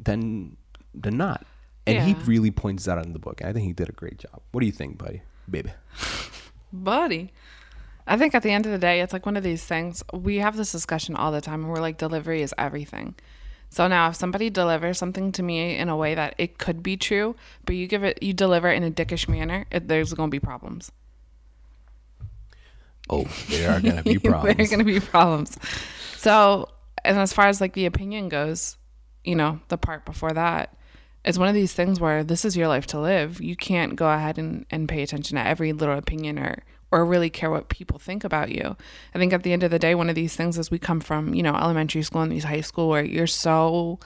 than 0.01 0.57
than 0.95 1.19
not. 1.19 1.47
And 1.87 2.03
he 2.03 2.15
really 2.25 2.51
points 2.51 2.87
that 2.87 2.99
out 2.99 3.07
in 3.07 3.13
the 3.13 3.19
book. 3.19 3.45
I 3.45 3.53
think 3.53 3.67
he 3.67 3.73
did 3.73 3.89
a 3.89 3.93
great 3.93 4.19
job. 4.19 4.41
What 4.51 4.61
do 4.61 4.67
you 4.67 4.73
think, 4.73 4.99
buddy? 4.99 5.23
Baby. 5.49 5.73
buddy. 6.73 7.33
I 8.07 8.17
think 8.17 8.35
at 8.35 8.43
the 8.43 8.51
end 8.51 8.67
of 8.67 8.73
the 8.73 8.79
day, 8.79 9.01
it's 9.01 9.13
like 9.13 9.27
one 9.27 9.37
of 9.37 9.43
these 9.43 9.65
things. 9.65 10.03
We 10.13 10.37
have 10.37 10.57
this 10.57 10.73
discussion 10.73 11.17
all 11.17 11.33
the 11.33 11.41
time, 11.41 11.65
and 11.65 11.73
we're 11.73 11.81
like, 11.81 11.99
delivery 11.99 12.43
is 12.43 12.55
everything. 12.57 13.17
So 13.69 13.89
now, 13.89 14.11
if 14.11 14.17
somebody 14.17 14.49
delivers 14.49 14.97
something 14.99 15.33
to 15.33 15.43
me 15.43 15.77
in 15.77 15.89
a 15.89 15.97
way 15.97 16.15
that 16.15 16.35
it 16.39 16.59
could 16.59 16.83
be 16.83 16.97
true, 16.97 17.35
but 17.65 17.75
you 17.75 17.89
give 17.89 18.05
it, 18.05 18.23
you 18.23 18.33
deliver 18.33 18.69
it 18.69 18.77
in 18.77 18.85
a 18.85 18.91
dickish 18.91 19.29
manner, 19.29 19.67
it, 19.73 19.89
there's 19.89 20.13
going 20.13 20.31
to 20.31 20.35
be 20.35 20.41
problems. 20.41 20.93
Oh, 23.11 23.27
there 23.49 23.71
are 23.71 23.81
gonna 23.81 24.03
be 24.03 24.19
problems. 24.19 24.57
there 24.57 24.67
are 24.67 24.69
going 24.69 24.79
to 24.79 24.85
be 24.85 25.01
problems. 25.01 25.59
So, 26.17 26.69
and 27.05 27.19
as 27.19 27.33
far 27.33 27.49
as 27.49 27.61
like 27.61 27.75
the 27.75 27.87
opinion 27.87 28.29
goes, 28.29 28.77
you 29.25 29.35
know, 29.35 29.61
the 29.69 29.79
part 29.79 30.05
before 30.07 30.33
that, 30.33 30.77
it's 31.25 31.39
one 31.39 31.49
of 31.49 31.55
these 31.55 31.73
things 31.73 31.99
where 31.99 32.23
this 32.23 32.45
is 32.45 32.57
your 32.57 32.69
life 32.69 32.87
to 32.89 33.01
live. 33.01 33.41
You 33.41 33.57
can't 33.57 33.97
go 33.97 34.09
ahead 34.09 34.39
and, 34.39 34.65
and 34.71 34.89
pay 34.89 35.03
attention 35.03 35.37
to 35.37 35.45
every 35.45 35.73
little 35.73 35.99
opinion 35.99 36.39
or 36.39 36.63
or 36.91 37.05
really 37.05 37.31
care 37.31 37.51
what 37.51 37.69
people 37.69 37.99
think 37.99 38.25
about 38.25 38.51
you. 38.51 38.77
I 39.15 39.19
think 39.19 39.33
at 39.33 39.43
the 39.43 39.53
end 39.53 39.63
of 39.63 39.71
the 39.71 39.79
day, 39.79 39.95
one 39.95 40.09
of 40.09 40.15
these 40.15 40.37
things 40.37 40.59
is 40.59 40.71
we 40.71 40.79
come 40.79 41.01
from, 41.01 41.35
you 41.35 41.43
know, 41.43 41.55
elementary 41.55 42.03
school 42.03 42.23
and 42.23 42.31
these 42.31 42.45
high 42.45 42.61
school 42.61 42.89
where 42.89 43.05
you're 43.05 43.27
so 43.27 43.99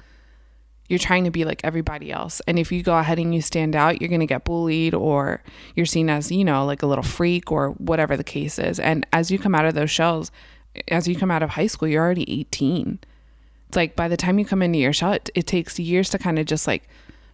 you're 0.90 0.98
trying 0.98 1.22
to 1.22 1.30
be 1.30 1.44
like 1.44 1.60
everybody 1.62 2.10
else. 2.10 2.42
And 2.48 2.58
if 2.58 2.72
you 2.72 2.82
go 2.82 2.98
ahead 2.98 3.20
and 3.20 3.32
you 3.32 3.40
stand 3.40 3.76
out, 3.76 4.00
you're 4.00 4.08
going 4.08 4.20
to 4.20 4.26
get 4.26 4.44
bullied 4.44 4.92
or 4.92 5.40
you're 5.76 5.86
seen 5.86 6.10
as, 6.10 6.32
you 6.32 6.44
know, 6.44 6.66
like 6.66 6.82
a 6.82 6.86
little 6.86 7.04
freak 7.04 7.52
or 7.52 7.70
whatever 7.70 8.16
the 8.16 8.24
case 8.24 8.58
is. 8.58 8.80
And 8.80 9.06
as 9.12 9.30
you 9.30 9.38
come 9.38 9.54
out 9.54 9.66
of 9.66 9.74
those 9.74 9.90
shells, 9.90 10.32
as 10.88 11.06
you 11.06 11.14
come 11.14 11.30
out 11.30 11.44
of 11.44 11.50
high 11.50 11.68
school, 11.68 11.86
you're 11.86 12.04
already 12.04 12.28
18. 12.40 12.98
It's 13.68 13.76
like 13.76 13.94
by 13.94 14.08
the 14.08 14.16
time 14.16 14.40
you 14.40 14.44
come 14.44 14.62
into 14.62 14.80
your 14.80 14.92
shell, 14.92 15.12
it, 15.12 15.30
it 15.36 15.46
takes 15.46 15.78
years 15.78 16.10
to 16.10 16.18
kind 16.18 16.40
of 16.40 16.46
just 16.46 16.66
like 16.66 16.88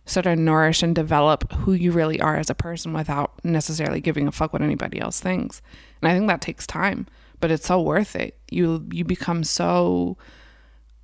sort 0.07 0.27
of 0.27 0.39
nourish 0.39 0.83
and 0.83 0.95
develop 0.95 1.53
who 1.53 1.73
you 1.73 1.91
really 1.93 2.21
are 2.21 2.37
as 2.37 2.49
a 2.49 2.55
person 2.55 2.93
without 2.93 3.33
necessarily 3.45 4.01
giving 4.01 4.27
a 4.27 4.33
fuck 4.33 4.53
what 4.53 4.63
anybody 4.63 5.01
else 5.01 5.21
thinks. 5.21 5.61
And 6.01 6.09
I 6.09 6.15
think 6.15 6.29
that 6.29 6.41
takes 6.41 6.67
time, 6.67 7.07
but 7.41 7.51
it's 7.51 7.67
so 7.67 7.81
worth 7.81 8.17
it. 8.17 8.39
You 8.51 8.87
you 8.93 9.05
become 9.05 9.45
so 9.45 10.17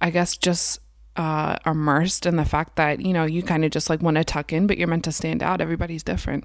I 0.00 0.10
guess 0.10 0.36
just 0.36 0.80
uh, 1.16 1.56
immersed 1.66 2.24
in 2.24 2.36
the 2.36 2.44
fact 2.44 2.76
that 2.76 3.00
you 3.00 3.12
know 3.12 3.24
you 3.24 3.42
kind 3.42 3.64
of 3.64 3.70
just 3.70 3.90
like 3.90 4.02
want 4.02 4.16
to 4.16 4.24
tuck 4.24 4.52
in, 4.52 4.66
but 4.66 4.78
you're 4.78 4.88
meant 4.88 5.04
to 5.04 5.12
stand 5.12 5.42
out. 5.42 5.60
Everybody's 5.60 6.02
different. 6.02 6.44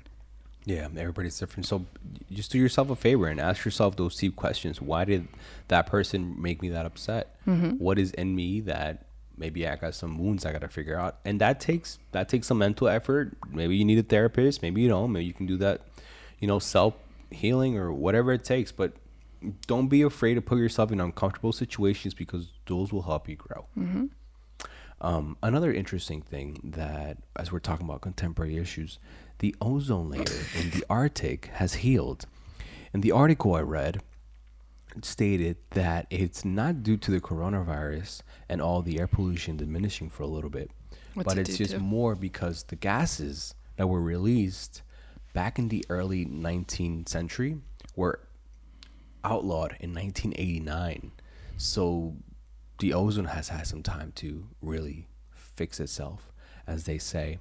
Yeah, 0.66 0.90
everybody's 0.98 1.40
different. 1.40 1.66
So 1.66 1.86
just 2.30 2.52
do 2.52 2.58
yourself 2.58 2.90
a 2.90 2.96
favor 2.96 3.28
and 3.28 3.40
ask 3.40 3.64
yourself 3.64 3.96
those 3.96 4.18
deep 4.18 4.36
questions. 4.36 4.82
Why 4.82 5.06
did 5.06 5.30
that 5.70 5.88
person 5.88 6.36
make 6.42 6.62
me 6.62 6.68
that 6.70 6.86
upset? 6.86 7.38
What 7.78 7.98
is 7.98 8.12
in 8.12 8.36
me 8.36 8.60
that 8.62 9.06
maybe 9.38 9.68
I 9.68 9.76
got 9.76 9.96
some 9.96 10.18
wounds 10.18 10.46
I 10.46 10.52
got 10.52 10.62
to 10.62 10.68
figure 10.68 10.98
out? 10.98 11.18
And 11.26 11.40
that 11.42 11.60
takes 11.60 12.00
that 12.12 12.30
takes 12.30 12.48
some 12.48 12.58
mental 12.58 12.88
effort. 12.88 13.38
Maybe 13.50 13.76
you 13.76 13.86
need 13.86 14.00
a 14.00 14.04
therapist. 14.04 14.62
Maybe 14.62 14.82
you 14.82 14.90
don't. 14.90 15.12
Maybe 15.12 15.26
you 15.26 15.34
can 15.34 15.46
do 15.46 15.58
that, 15.58 15.82
you 16.40 16.48
know, 16.48 16.60
self 16.60 16.96
healing 17.32 17.78
or 17.78 17.92
whatever 17.92 18.32
it 18.34 18.44
takes. 18.44 18.72
But 18.72 18.94
don't 19.68 19.88
be 19.88 20.02
afraid 20.02 20.34
to 20.36 20.42
put 20.42 20.58
yourself 20.58 20.92
in 20.92 21.00
uncomfortable 21.00 21.52
situations 21.54 22.14
because 22.14 22.52
those 22.66 22.92
will 22.92 23.04
help 23.04 23.30
you 23.30 23.36
grow. 23.36 23.66
Um, 25.00 25.38
another 25.44 25.72
interesting 25.72 26.22
thing 26.24 26.60
that, 26.64 27.18
as 27.36 27.52
we're 27.52 27.60
talking 27.60 27.86
about 27.86 28.02
contemporary 28.02 28.58
issues, 28.58 28.98
the 29.40 29.56
ozone 29.62 30.10
layer 30.10 30.24
in 30.60 30.72
the 30.72 30.84
Arctic 30.90 31.48
has 31.54 31.76
healed. 31.76 32.26
In 32.94 33.02
the 33.02 33.12
article 33.12 33.54
I 33.54 33.62
read, 33.62 34.02
stated 35.06 35.58
that 35.72 36.08
it's 36.10 36.44
not 36.46 36.84
due 36.84 36.98
to 36.98 37.12
the 37.12 37.20
coronavirus 37.22 38.22
and 38.50 38.62
all 38.62 38.82
the 38.82 39.00
air 39.00 39.08
pollution 39.08 39.58
diminishing 39.58 40.10
for 40.10 40.24
a 40.24 40.28
little 40.28 40.50
bit, 40.50 40.72
What's 41.14 41.28
but 41.28 41.38
it 41.38 41.50
it's 41.50 41.58
just 41.58 41.74
to? 41.74 41.80
more 41.80 42.16
because 42.16 42.64
the 42.64 42.76
gases 42.76 43.56
that 43.76 43.88
were 43.88 44.02
released 44.02 44.82
back 45.34 45.60
in 45.60 45.68
the 45.70 45.86
early 45.90 46.26
19th 46.26 47.10
century 47.10 47.58
were 47.96 48.20
outlawed 49.24 49.76
in 49.80 49.94
1989. 49.94 51.12
So 51.58 52.16
the 52.80 52.94
ozone 52.94 53.26
has 53.26 53.50
had 53.50 53.68
some 53.68 53.84
time 53.84 54.12
to 54.16 54.48
really 54.62 55.08
fix 55.34 55.80
itself, 55.80 56.32
as 56.66 56.84
they 56.86 56.98
say. 56.98 57.40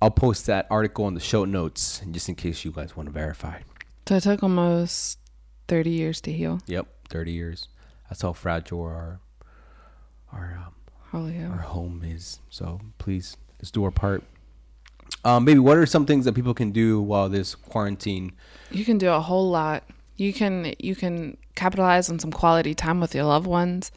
I'll 0.00 0.10
post 0.10 0.44
that 0.46 0.66
article 0.70 1.08
in 1.08 1.14
the 1.14 1.20
show 1.20 1.44
notes 1.46 2.02
just 2.10 2.28
in 2.28 2.34
case 2.34 2.64
you 2.64 2.70
guys 2.70 2.94
want 2.96 3.06
to 3.08 3.12
verify. 3.12 3.60
So 4.06 4.16
it 4.16 4.22
took 4.22 4.42
almost 4.42 5.18
30 5.68 5.90
years 5.90 6.20
to 6.22 6.32
heal. 6.32 6.60
Yep, 6.66 6.86
30 7.08 7.32
years. 7.32 7.68
That's 8.08 8.22
how 8.22 8.32
fragile 8.32 8.82
our 8.82 9.20
our 10.32 10.60
um, 10.66 10.74
Oh 11.12 11.26
yeah. 11.28 11.48
our 11.48 11.58
home 11.58 12.02
is. 12.04 12.40
So 12.50 12.80
please, 12.98 13.36
let's 13.58 13.70
do 13.70 13.84
our 13.84 13.90
part. 13.90 14.22
Um, 15.24 15.44
baby, 15.44 15.58
what 15.60 15.76
are 15.76 15.86
some 15.86 16.04
things 16.06 16.24
that 16.24 16.34
people 16.34 16.54
can 16.54 16.72
do 16.72 17.00
while 17.00 17.28
this 17.28 17.54
quarantine? 17.54 18.32
You 18.70 18.84
can 18.84 18.98
do 18.98 19.10
a 19.10 19.20
whole 19.20 19.50
lot. 19.50 19.84
You 20.16 20.32
can 20.32 20.72
you 20.78 20.94
can 20.94 21.36
capitalize 21.54 22.10
on 22.10 22.18
some 22.18 22.32
quality 22.32 22.74
time 22.74 23.00
with 23.00 23.14
your 23.14 23.24
loved 23.24 23.46
ones. 23.46 23.92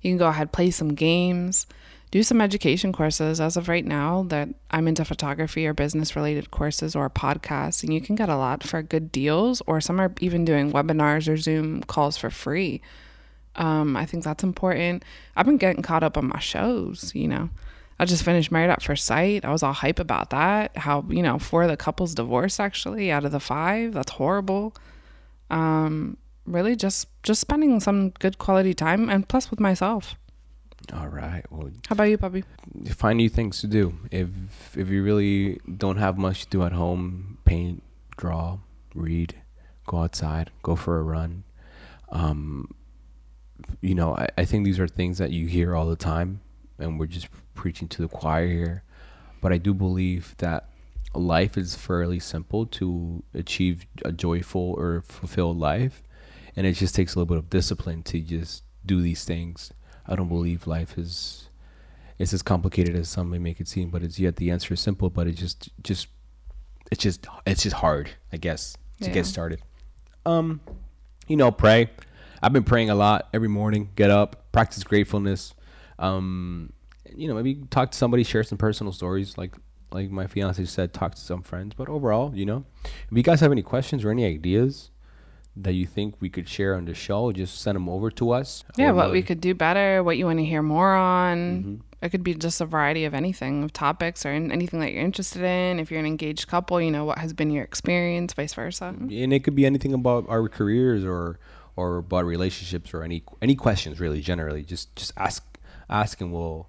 You 0.00 0.10
can 0.10 0.18
go 0.18 0.28
ahead 0.28 0.50
play 0.52 0.70
some 0.70 0.94
games, 0.94 1.66
do 2.12 2.22
some 2.22 2.42
education 2.42 2.92
courses. 2.92 3.40
As 3.40 3.56
of 3.56 3.68
right 3.68 3.84
now, 3.84 4.24
that 4.28 4.50
I'm 4.70 4.86
into 4.86 5.04
photography 5.04 5.66
or 5.66 5.72
business 5.72 6.14
related 6.14 6.50
courses 6.50 6.94
or 6.94 7.08
podcasts, 7.10 7.82
and 7.82 7.92
you 7.92 8.02
can 8.02 8.14
get 8.14 8.28
a 8.28 8.36
lot 8.36 8.62
for 8.62 8.82
good 8.82 9.10
deals. 9.10 9.62
Or 9.66 9.80
some 9.80 9.98
are 9.98 10.12
even 10.20 10.44
doing 10.44 10.70
webinars 10.70 11.26
or 11.26 11.38
Zoom 11.38 11.82
calls 11.82 12.18
for 12.18 12.30
free. 12.30 12.82
Um, 13.56 13.96
I 13.96 14.04
think 14.04 14.24
that's 14.24 14.44
important. 14.44 15.04
I've 15.34 15.46
been 15.46 15.56
getting 15.56 15.82
caught 15.82 16.02
up 16.02 16.18
on 16.18 16.28
my 16.28 16.38
shows. 16.38 17.12
You 17.14 17.28
know, 17.28 17.50
I 17.98 18.04
just 18.04 18.24
finished 18.24 18.52
Married 18.52 18.70
at 18.70 18.82
First 18.82 19.06
Sight. 19.06 19.46
I 19.46 19.50
was 19.50 19.62
all 19.62 19.72
hype 19.72 19.98
about 19.98 20.30
that. 20.30 20.76
How 20.76 21.06
you 21.08 21.22
know 21.22 21.38
four 21.38 21.62
of 21.62 21.70
the 21.70 21.78
couples 21.78 22.14
divorced 22.14 22.60
actually 22.60 23.10
out 23.10 23.24
of 23.24 23.32
the 23.32 23.40
five. 23.40 23.94
That's 23.94 24.12
horrible. 24.12 24.74
Um, 25.48 26.18
really, 26.44 26.76
just 26.76 27.08
just 27.22 27.40
spending 27.40 27.80
some 27.80 28.10
good 28.10 28.36
quality 28.36 28.74
time 28.74 29.08
and 29.08 29.26
plus 29.26 29.50
with 29.50 29.60
myself. 29.60 30.14
All 30.92 31.08
right. 31.08 31.44
Well, 31.50 31.70
How 31.88 31.94
about 31.94 32.04
you, 32.04 32.18
Bobby? 32.18 32.44
find 32.90 33.16
new 33.16 33.28
things 33.28 33.60
to 33.60 33.66
do. 33.66 33.94
If 34.10 34.28
if 34.76 34.88
you 34.88 35.02
really 35.02 35.60
don't 35.76 35.96
have 35.98 36.18
much 36.18 36.44
to 36.44 36.48
do 36.50 36.62
at 36.64 36.72
home, 36.72 37.38
paint, 37.44 37.82
draw, 38.16 38.58
read, 38.94 39.34
go 39.86 39.98
outside, 39.98 40.50
go 40.62 40.74
for 40.76 40.98
a 40.98 41.02
run. 41.02 41.44
Um, 42.10 42.74
you 43.80 43.94
know, 43.94 44.14
I, 44.16 44.28
I 44.38 44.44
think 44.44 44.64
these 44.64 44.80
are 44.80 44.88
things 44.88 45.18
that 45.18 45.30
you 45.30 45.46
hear 45.46 45.74
all 45.74 45.86
the 45.86 45.96
time, 45.96 46.40
and 46.78 46.98
we're 46.98 47.06
just 47.06 47.28
preaching 47.54 47.88
to 47.88 48.02
the 48.02 48.08
choir 48.08 48.46
here. 48.48 48.82
But 49.40 49.52
I 49.52 49.58
do 49.58 49.72
believe 49.74 50.34
that 50.38 50.68
life 51.14 51.56
is 51.56 51.74
fairly 51.74 52.18
simple 52.18 52.66
to 52.66 53.22
achieve 53.34 53.86
a 54.04 54.12
joyful 54.12 54.74
or 54.76 55.02
fulfilled 55.02 55.58
life, 55.58 56.02
and 56.56 56.66
it 56.66 56.72
just 56.72 56.94
takes 56.94 57.14
a 57.14 57.18
little 57.18 57.34
bit 57.34 57.38
of 57.38 57.50
discipline 57.50 58.02
to 58.04 58.20
just 58.20 58.64
do 58.84 59.00
these 59.00 59.24
things. 59.24 59.72
I 60.06 60.16
don't 60.16 60.28
believe 60.28 60.66
life 60.66 60.98
is 60.98 61.48
it's 62.18 62.32
as 62.32 62.42
complicated 62.42 62.94
as 62.94 63.08
some 63.08 63.30
may 63.30 63.38
make 63.38 63.60
it 63.60 63.68
seem, 63.68 63.90
but 63.90 64.02
it's 64.02 64.18
yet 64.18 64.36
the 64.36 64.50
answer 64.50 64.74
is 64.74 64.80
simple, 64.80 65.10
but 65.10 65.26
it 65.26 65.32
just 65.32 65.70
just 65.82 66.08
it's 66.90 67.02
just 67.02 67.26
it's 67.46 67.62
just 67.62 67.76
hard, 67.76 68.10
I 68.32 68.36
guess, 68.36 68.76
to 69.00 69.08
Yeah. 69.08 69.14
get 69.14 69.26
started. 69.26 69.60
Um, 70.26 70.60
you 71.26 71.36
know, 71.36 71.50
pray. 71.50 71.90
I've 72.42 72.52
been 72.52 72.64
praying 72.64 72.90
a 72.90 72.94
lot 72.94 73.28
every 73.32 73.48
morning. 73.48 73.90
Get 73.96 74.10
up, 74.10 74.50
practice 74.52 74.82
gratefulness. 74.84 75.54
Um, 75.98 76.72
you 77.14 77.28
know, 77.28 77.34
maybe 77.34 77.62
talk 77.70 77.90
to 77.92 77.98
somebody, 77.98 78.24
share 78.24 78.42
some 78.42 78.58
personal 78.58 78.92
stories, 78.92 79.38
like 79.38 79.54
like 79.92 80.10
my 80.10 80.26
fiance 80.26 80.64
said, 80.64 80.92
talk 80.92 81.14
to 81.14 81.20
some 81.20 81.42
friends. 81.42 81.74
But 81.76 81.88
overall, 81.88 82.32
you 82.34 82.46
know, 82.46 82.64
if 82.84 83.16
you 83.16 83.22
guys 83.22 83.40
have 83.40 83.52
any 83.52 83.62
questions 83.62 84.04
or 84.04 84.10
any 84.10 84.24
ideas 84.24 84.90
that 85.56 85.72
you 85.74 85.86
think 85.86 86.14
we 86.20 86.30
could 86.30 86.48
share 86.48 86.74
on 86.74 86.84
the 86.86 86.94
show, 86.94 87.30
just 87.32 87.60
send 87.60 87.76
them 87.76 87.88
over 87.88 88.10
to 88.10 88.30
us. 88.30 88.64
Yeah, 88.76 88.92
what 88.92 89.10
we 89.12 89.22
could 89.22 89.40
do 89.40 89.54
better, 89.54 90.02
what 90.02 90.16
you 90.16 90.24
want 90.26 90.38
to 90.38 90.44
hear 90.44 90.62
more 90.62 90.94
on. 90.94 91.38
Mm-hmm. 91.38 91.74
It 92.00 92.08
could 92.10 92.24
be 92.24 92.34
just 92.34 92.60
a 92.60 92.64
variety 92.66 93.04
of 93.04 93.14
anything, 93.14 93.62
of 93.62 93.72
topics 93.72 94.26
or 94.26 94.32
in 94.32 94.50
anything 94.50 94.80
that 94.80 94.92
you're 94.92 95.04
interested 95.04 95.42
in. 95.42 95.78
If 95.78 95.90
you're 95.90 96.00
an 96.00 96.06
engaged 96.06 96.48
couple, 96.48 96.80
you 96.80 96.90
know, 96.90 97.04
what 97.04 97.18
has 97.18 97.32
been 97.32 97.50
your 97.50 97.62
experience, 97.64 98.32
vice 98.32 98.54
versa. 98.54 98.86
and 98.98 99.32
it 99.32 99.44
could 99.44 99.54
be 99.54 99.66
anything 99.66 99.92
about 99.92 100.24
our 100.28 100.48
careers 100.48 101.04
or 101.04 101.38
or 101.76 101.98
about 101.98 102.24
relationships 102.26 102.92
or 102.92 103.02
any 103.02 103.22
any 103.40 103.54
questions 103.54 103.98
really 104.00 104.20
generally 104.20 104.62
just 104.62 104.94
just 104.96 105.12
ask 105.16 105.42
ask 105.88 106.20
and 106.20 106.30
we'll 106.32 106.68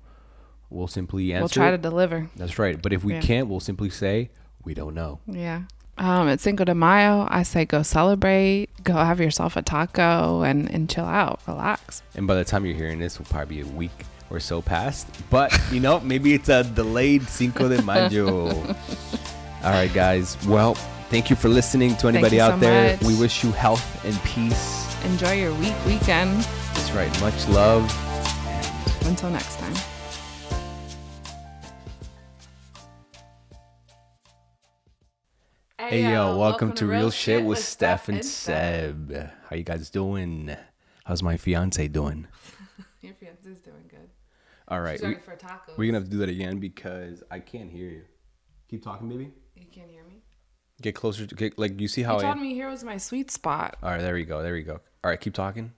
we'll 0.69 0.87
simply 0.87 1.33
answer 1.33 1.41
We'll 1.41 1.49
try 1.49 1.67
it. 1.69 1.71
to 1.71 1.77
deliver. 1.77 2.29
that's 2.37 2.57
right 2.57 2.81
but 2.81 2.93
if 2.93 3.03
we 3.03 3.13
Yeah. 3.15 3.19
can't 3.21 3.49
we'll 3.49 3.59
simply 3.59 3.89
say 3.89 4.29
we 4.63 4.73
don't 4.73 4.93
know 4.95 5.19
Yeah. 5.27 5.63
Um, 5.97 6.27
it's 6.27 6.43
Cinco 6.43 6.63
de 6.63 6.73
Mayo. 6.73 7.27
I 7.29 7.43
say 7.43 7.65
go 7.65 7.83
celebrate, 7.83 8.69
go 8.83 8.93
have 8.93 9.19
yourself 9.19 9.55
a 9.55 9.61
taco 9.61 10.41
and, 10.41 10.69
and 10.71 10.89
chill 10.89 11.05
out, 11.05 11.39
relax. 11.47 12.01
and 12.15 12.25
by 12.27 12.35
the 12.35 12.43
time 12.43 12.65
you're 12.65 12.75
hearing 12.75 12.99
this 12.99 13.19
will 13.19 13.25
probably 13.27 13.57
be 13.57 13.69
a 13.69 13.71
week 13.73 13.91
or 14.29 14.39
so 14.39 14.61
past 14.63 15.07
but 15.29 15.51
you 15.71 15.79
know 15.79 15.99
maybe 16.11 16.33
it's 16.33 16.49
a 16.49 16.63
delayed 16.63 17.21
cinco 17.23 17.69
de 17.69 17.79
mayo 17.83 18.47
all 19.63 19.71
right 19.71 19.93
guys 19.93 20.37
well 20.47 20.73
thank 21.11 21.29
you 21.29 21.35
for 21.35 21.49
listening 21.49 21.95
to 21.97 22.07
anybody 22.07 22.41
out 22.41 22.53
so 22.53 22.57
there 22.57 22.93
much. 22.97 23.03
we 23.05 23.15
wish 23.19 23.43
you 23.43 23.51
health 23.51 24.03
and 24.05 24.19
peace 24.23 24.79
Enjoy 25.05 25.33
your 25.33 25.53
week, 25.55 25.75
weekend. 25.85 26.31
that's 26.73 26.91
right 26.93 27.11
much 27.21 27.47
love 27.49 27.85
Until 29.05 29.29
next 29.29 29.59
time. 29.59 29.75
Hey 35.93 36.11
yo, 36.11 36.35
welcome, 36.39 36.73
to 36.73 36.87
Real 36.87 37.11
Shit 37.11 37.45
with 37.45 37.59
Steph 37.59 38.09
and 38.09 38.25
Seb. 38.25 39.29
How 39.47 39.55
you 39.55 39.61
guys 39.63 39.91
doing? 39.91 40.57
How's 41.03 41.21
my 41.21 41.37
fiance 41.37 41.87
doing? 41.87 42.25
Your 43.01 43.13
fiance's 43.13 43.59
doing 43.59 43.83
good. 43.87 44.09
All 44.69 44.81
right, 44.81 44.99
we, 44.99 45.13
for 45.17 45.35
tacos. 45.35 45.77
we're 45.77 45.85
gonna 45.85 45.99
have 45.99 46.05
to 46.05 46.09
do 46.09 46.17
that 46.17 46.29
again 46.29 46.57
because 46.57 47.21
I 47.29 47.37
can't 47.37 47.69
hear 47.69 47.89
you. 47.89 48.01
Keep 48.69 48.83
talking, 48.83 49.07
baby. 49.07 49.33
You 49.55 49.67
can't 49.71 49.91
hear 49.91 50.03
me? 50.03 50.23
Get 50.81 50.95
closer 50.95 51.27
to 51.27 51.35
get 51.35 51.59
like 51.59 51.79
you 51.79 51.87
see 51.87 52.01
how 52.01 52.13
You 52.13 52.21
I. 52.21 52.31
told 52.31 52.41
me 52.41 52.55
here 52.55 52.71
was 52.71 52.83
my 52.83 52.97
sweet 52.97 53.29
spot. 53.29 53.77
All 53.83 53.91
right, 53.91 54.01
there 54.01 54.15
we 54.15 54.25
go. 54.25 54.41
There 54.41 54.53
we 54.53 54.63
go. 54.63 54.79
All 55.03 55.11
right, 55.11 55.21
keep 55.21 55.35
talking. 55.35 55.73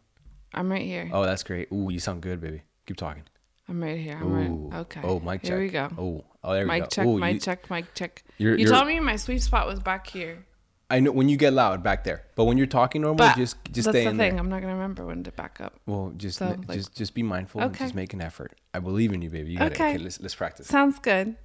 I'm 0.53 0.71
right 0.71 0.81
here. 0.81 1.09
Oh, 1.11 1.25
that's 1.25 1.43
great. 1.43 1.67
Ooh, 1.73 1.89
you 1.91 1.99
sound 1.99 2.21
good, 2.21 2.39
baby. 2.39 2.61
Keep 2.87 2.95
talking. 2.95 3.23
I'm 3.67 3.81
right 3.81 3.97
here. 3.99 4.17
I'm 4.21 4.31
Ooh. 4.31 4.69
right. 4.69 4.79
Okay. 4.81 5.01
Oh, 5.03 5.19
mic 5.19 5.41
check. 5.41 5.49
Here 5.51 5.59
we 5.59 5.69
go. 5.69 5.89
Oh, 5.97 6.23
oh, 6.43 6.53
there 6.53 6.65
we 6.65 6.69
mic 6.71 6.83
go. 6.83 6.87
check, 6.89 7.05
Ooh, 7.07 7.17
mic 7.17 7.33
you- 7.35 7.39
check, 7.39 7.69
mic 7.69 7.93
check. 7.95 8.23
You're- 8.37 8.59
you 8.59 8.67
told 8.67 8.87
me 8.87 8.99
my 8.99 9.15
sweet 9.15 9.41
spot 9.41 9.67
was 9.67 9.79
back 9.79 10.07
here. 10.07 10.45
I 10.87 10.99
know 10.99 11.11
when 11.11 11.29
you 11.29 11.35
get 11.35 11.51
loud 11.51 11.81
back 11.81 12.03
there, 12.03 12.21
but 12.35 12.43
when 12.43 12.57
you're 12.59 12.67
talking 12.67 13.01
normal, 13.01 13.17
But 13.17 13.37
just 13.37 13.57
just 13.71 13.85
that's 13.87 13.95
stay 13.95 14.03
the 14.03 14.11
in 14.11 14.17
thing. 14.19 14.31
there. 14.33 14.39
I'm 14.39 14.49
not 14.49 14.61
gonna 14.61 14.73
remember 14.75 15.03
when 15.03 15.23
to 15.23 15.31
back 15.31 15.59
up. 15.59 15.79
Well, 15.87 16.13
just 16.15 16.37
So, 16.37 16.49
like- 16.49 16.69
just 16.77 16.95
just 16.95 17.15
be 17.15 17.23
mindful 17.23 17.61
and 17.61 17.71
Okay. 17.73 17.85
just 17.85 17.95
make 17.95 18.13
an 18.13 18.21
effort. 18.21 18.53
I 18.71 18.77
believe 18.79 19.11
in 19.11 19.23
you, 19.23 19.31
baby. 19.31 19.53
You 19.53 19.57
got 19.57 19.71
it. 19.71 19.73
Okay. 19.73 19.95
Okay, 19.95 19.97
let's 20.03 20.19
let's 20.21 20.35
practice. 20.35 20.67
Sounds 20.67 20.99
good. 20.99 21.35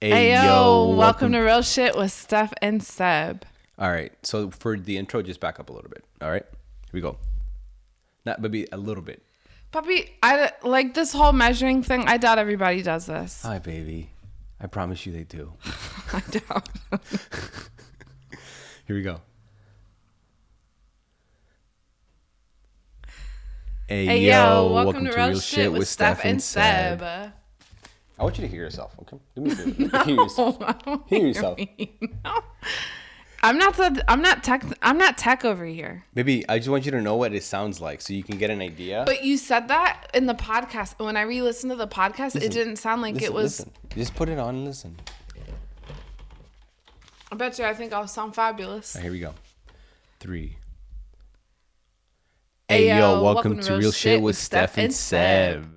Hey, 0.00 0.10
Hey 0.10 0.32
yo, 0.46 0.94
welcome, 0.96 1.32
to 1.32 1.38
Real 1.40 1.60
Shit 1.62 1.96
with 1.96 2.12
Steph 2.12 2.52
and 2.62 2.82
Seb. 2.82 3.44
All 3.78 3.90
right. 3.90 4.12
So 4.22 4.50
for 4.50 4.78
the 4.78 4.96
intro, 4.96 5.20
just 5.20 5.40
back 5.40 5.60
up 5.60 5.68
a 5.68 5.72
little 5.74 5.90
bit. 5.90 6.04
All 6.22 6.30
right. 6.30 6.44
Here 6.44 6.90
we 6.94 7.00
go. 7.02 7.18
Not 8.26 8.42
maybe 8.42 8.66
a 8.72 8.76
little 8.76 9.04
bit. 9.04 9.22
Puppy, 9.70 10.10
I 10.20 10.50
like 10.64 10.94
this 10.94 11.12
whole 11.12 11.32
measuring 11.32 11.84
thing. 11.84 12.08
I 12.08 12.16
doubt 12.16 12.38
everybody 12.38 12.82
does 12.82 13.06
this. 13.06 13.42
Hi, 13.42 13.60
baby. 13.60 14.10
I 14.60 14.66
promise 14.66 15.06
you 15.06 15.12
they 15.12 15.22
do. 15.22 15.52
I 16.12 16.20
doubt. 16.30 16.68
Here 18.86 18.96
we 18.96 19.02
go. 19.02 19.20
Hey, 23.88 24.06
Hey 24.06 24.26
yo, 24.26 24.72
welcome, 24.72 25.04
to, 25.04 25.12
Real, 25.12 25.38
Shit 25.38 25.72
with 25.72 25.86
Steph 25.86 26.24
and 26.24 26.42
Seb. 26.42 27.02
I 27.02 27.32
want 28.18 28.36
you 28.38 28.42
to 28.42 28.48
hear 28.48 28.62
yourself. 28.62 28.96
Okay. 29.02 29.18
Do 29.36 29.42
me 29.42 29.52
a 29.52 29.54
favor. 29.54 30.04
Hear 30.04 30.14
yourself. 30.16 30.58
Hear 31.06 31.26
yourself. 31.26 31.58
No. 32.24 32.40
I'm 33.42 33.58
not 33.58 33.76
the 33.76 34.04
I'm 34.08 34.22
not 34.22 34.42
tech 34.42 34.64
I'm 34.82 34.98
not 34.98 35.18
tech 35.18 35.44
over 35.44 35.64
here. 35.64 36.04
Maybe 36.14 36.48
I 36.48 36.58
just 36.58 36.68
want 36.68 36.84
you 36.84 36.90
to 36.92 37.00
know 37.00 37.16
what 37.16 37.32
it 37.32 37.42
sounds 37.44 37.80
like 37.80 38.00
so 38.00 38.12
you 38.12 38.22
can 38.22 38.38
get 38.38 38.50
an 38.50 38.60
idea. 38.60 39.02
But 39.06 39.24
you 39.24 39.36
said 39.36 39.68
that 39.68 40.08
in 40.14 40.26
the 40.26 40.34
podcast. 40.34 40.98
When 40.98 41.16
I 41.16 41.22
re-listened 41.22 41.70
to 41.70 41.76
the 41.76 41.88
podcast, 41.88 42.36
it 42.42 42.50
didn't 42.50 42.76
sound 42.76 43.02
like 43.02 43.14
Listen, 43.14 43.26
it 43.26 43.32
was. 43.34 43.60
listen. 43.60 43.70
Just 43.90 44.14
put 44.14 44.28
it 44.28 44.38
on 44.38 44.56
and 44.56 44.64
listen. 44.64 44.96
I 47.30 47.34
bet 47.34 47.58
you. 47.58 47.64
I 47.64 47.74
think 47.74 47.92
I'll 47.92 48.06
sound 48.06 48.34
fabulous. 48.34 48.94
Right, 48.94 49.02
here 49.02 49.12
we 49.12 49.20
go. 49.20 49.34
Three. 50.20 50.56
Hey, 52.68 52.88
Hey, 52.88 52.98
yo, 52.98 53.22
welcome, 53.22 53.60
to 53.60 53.76
Real 53.76 53.92
Shit 53.92 54.20
with 54.22 54.36
Steph 54.36 54.76
and 54.78 54.92
Seb. 54.92 55.68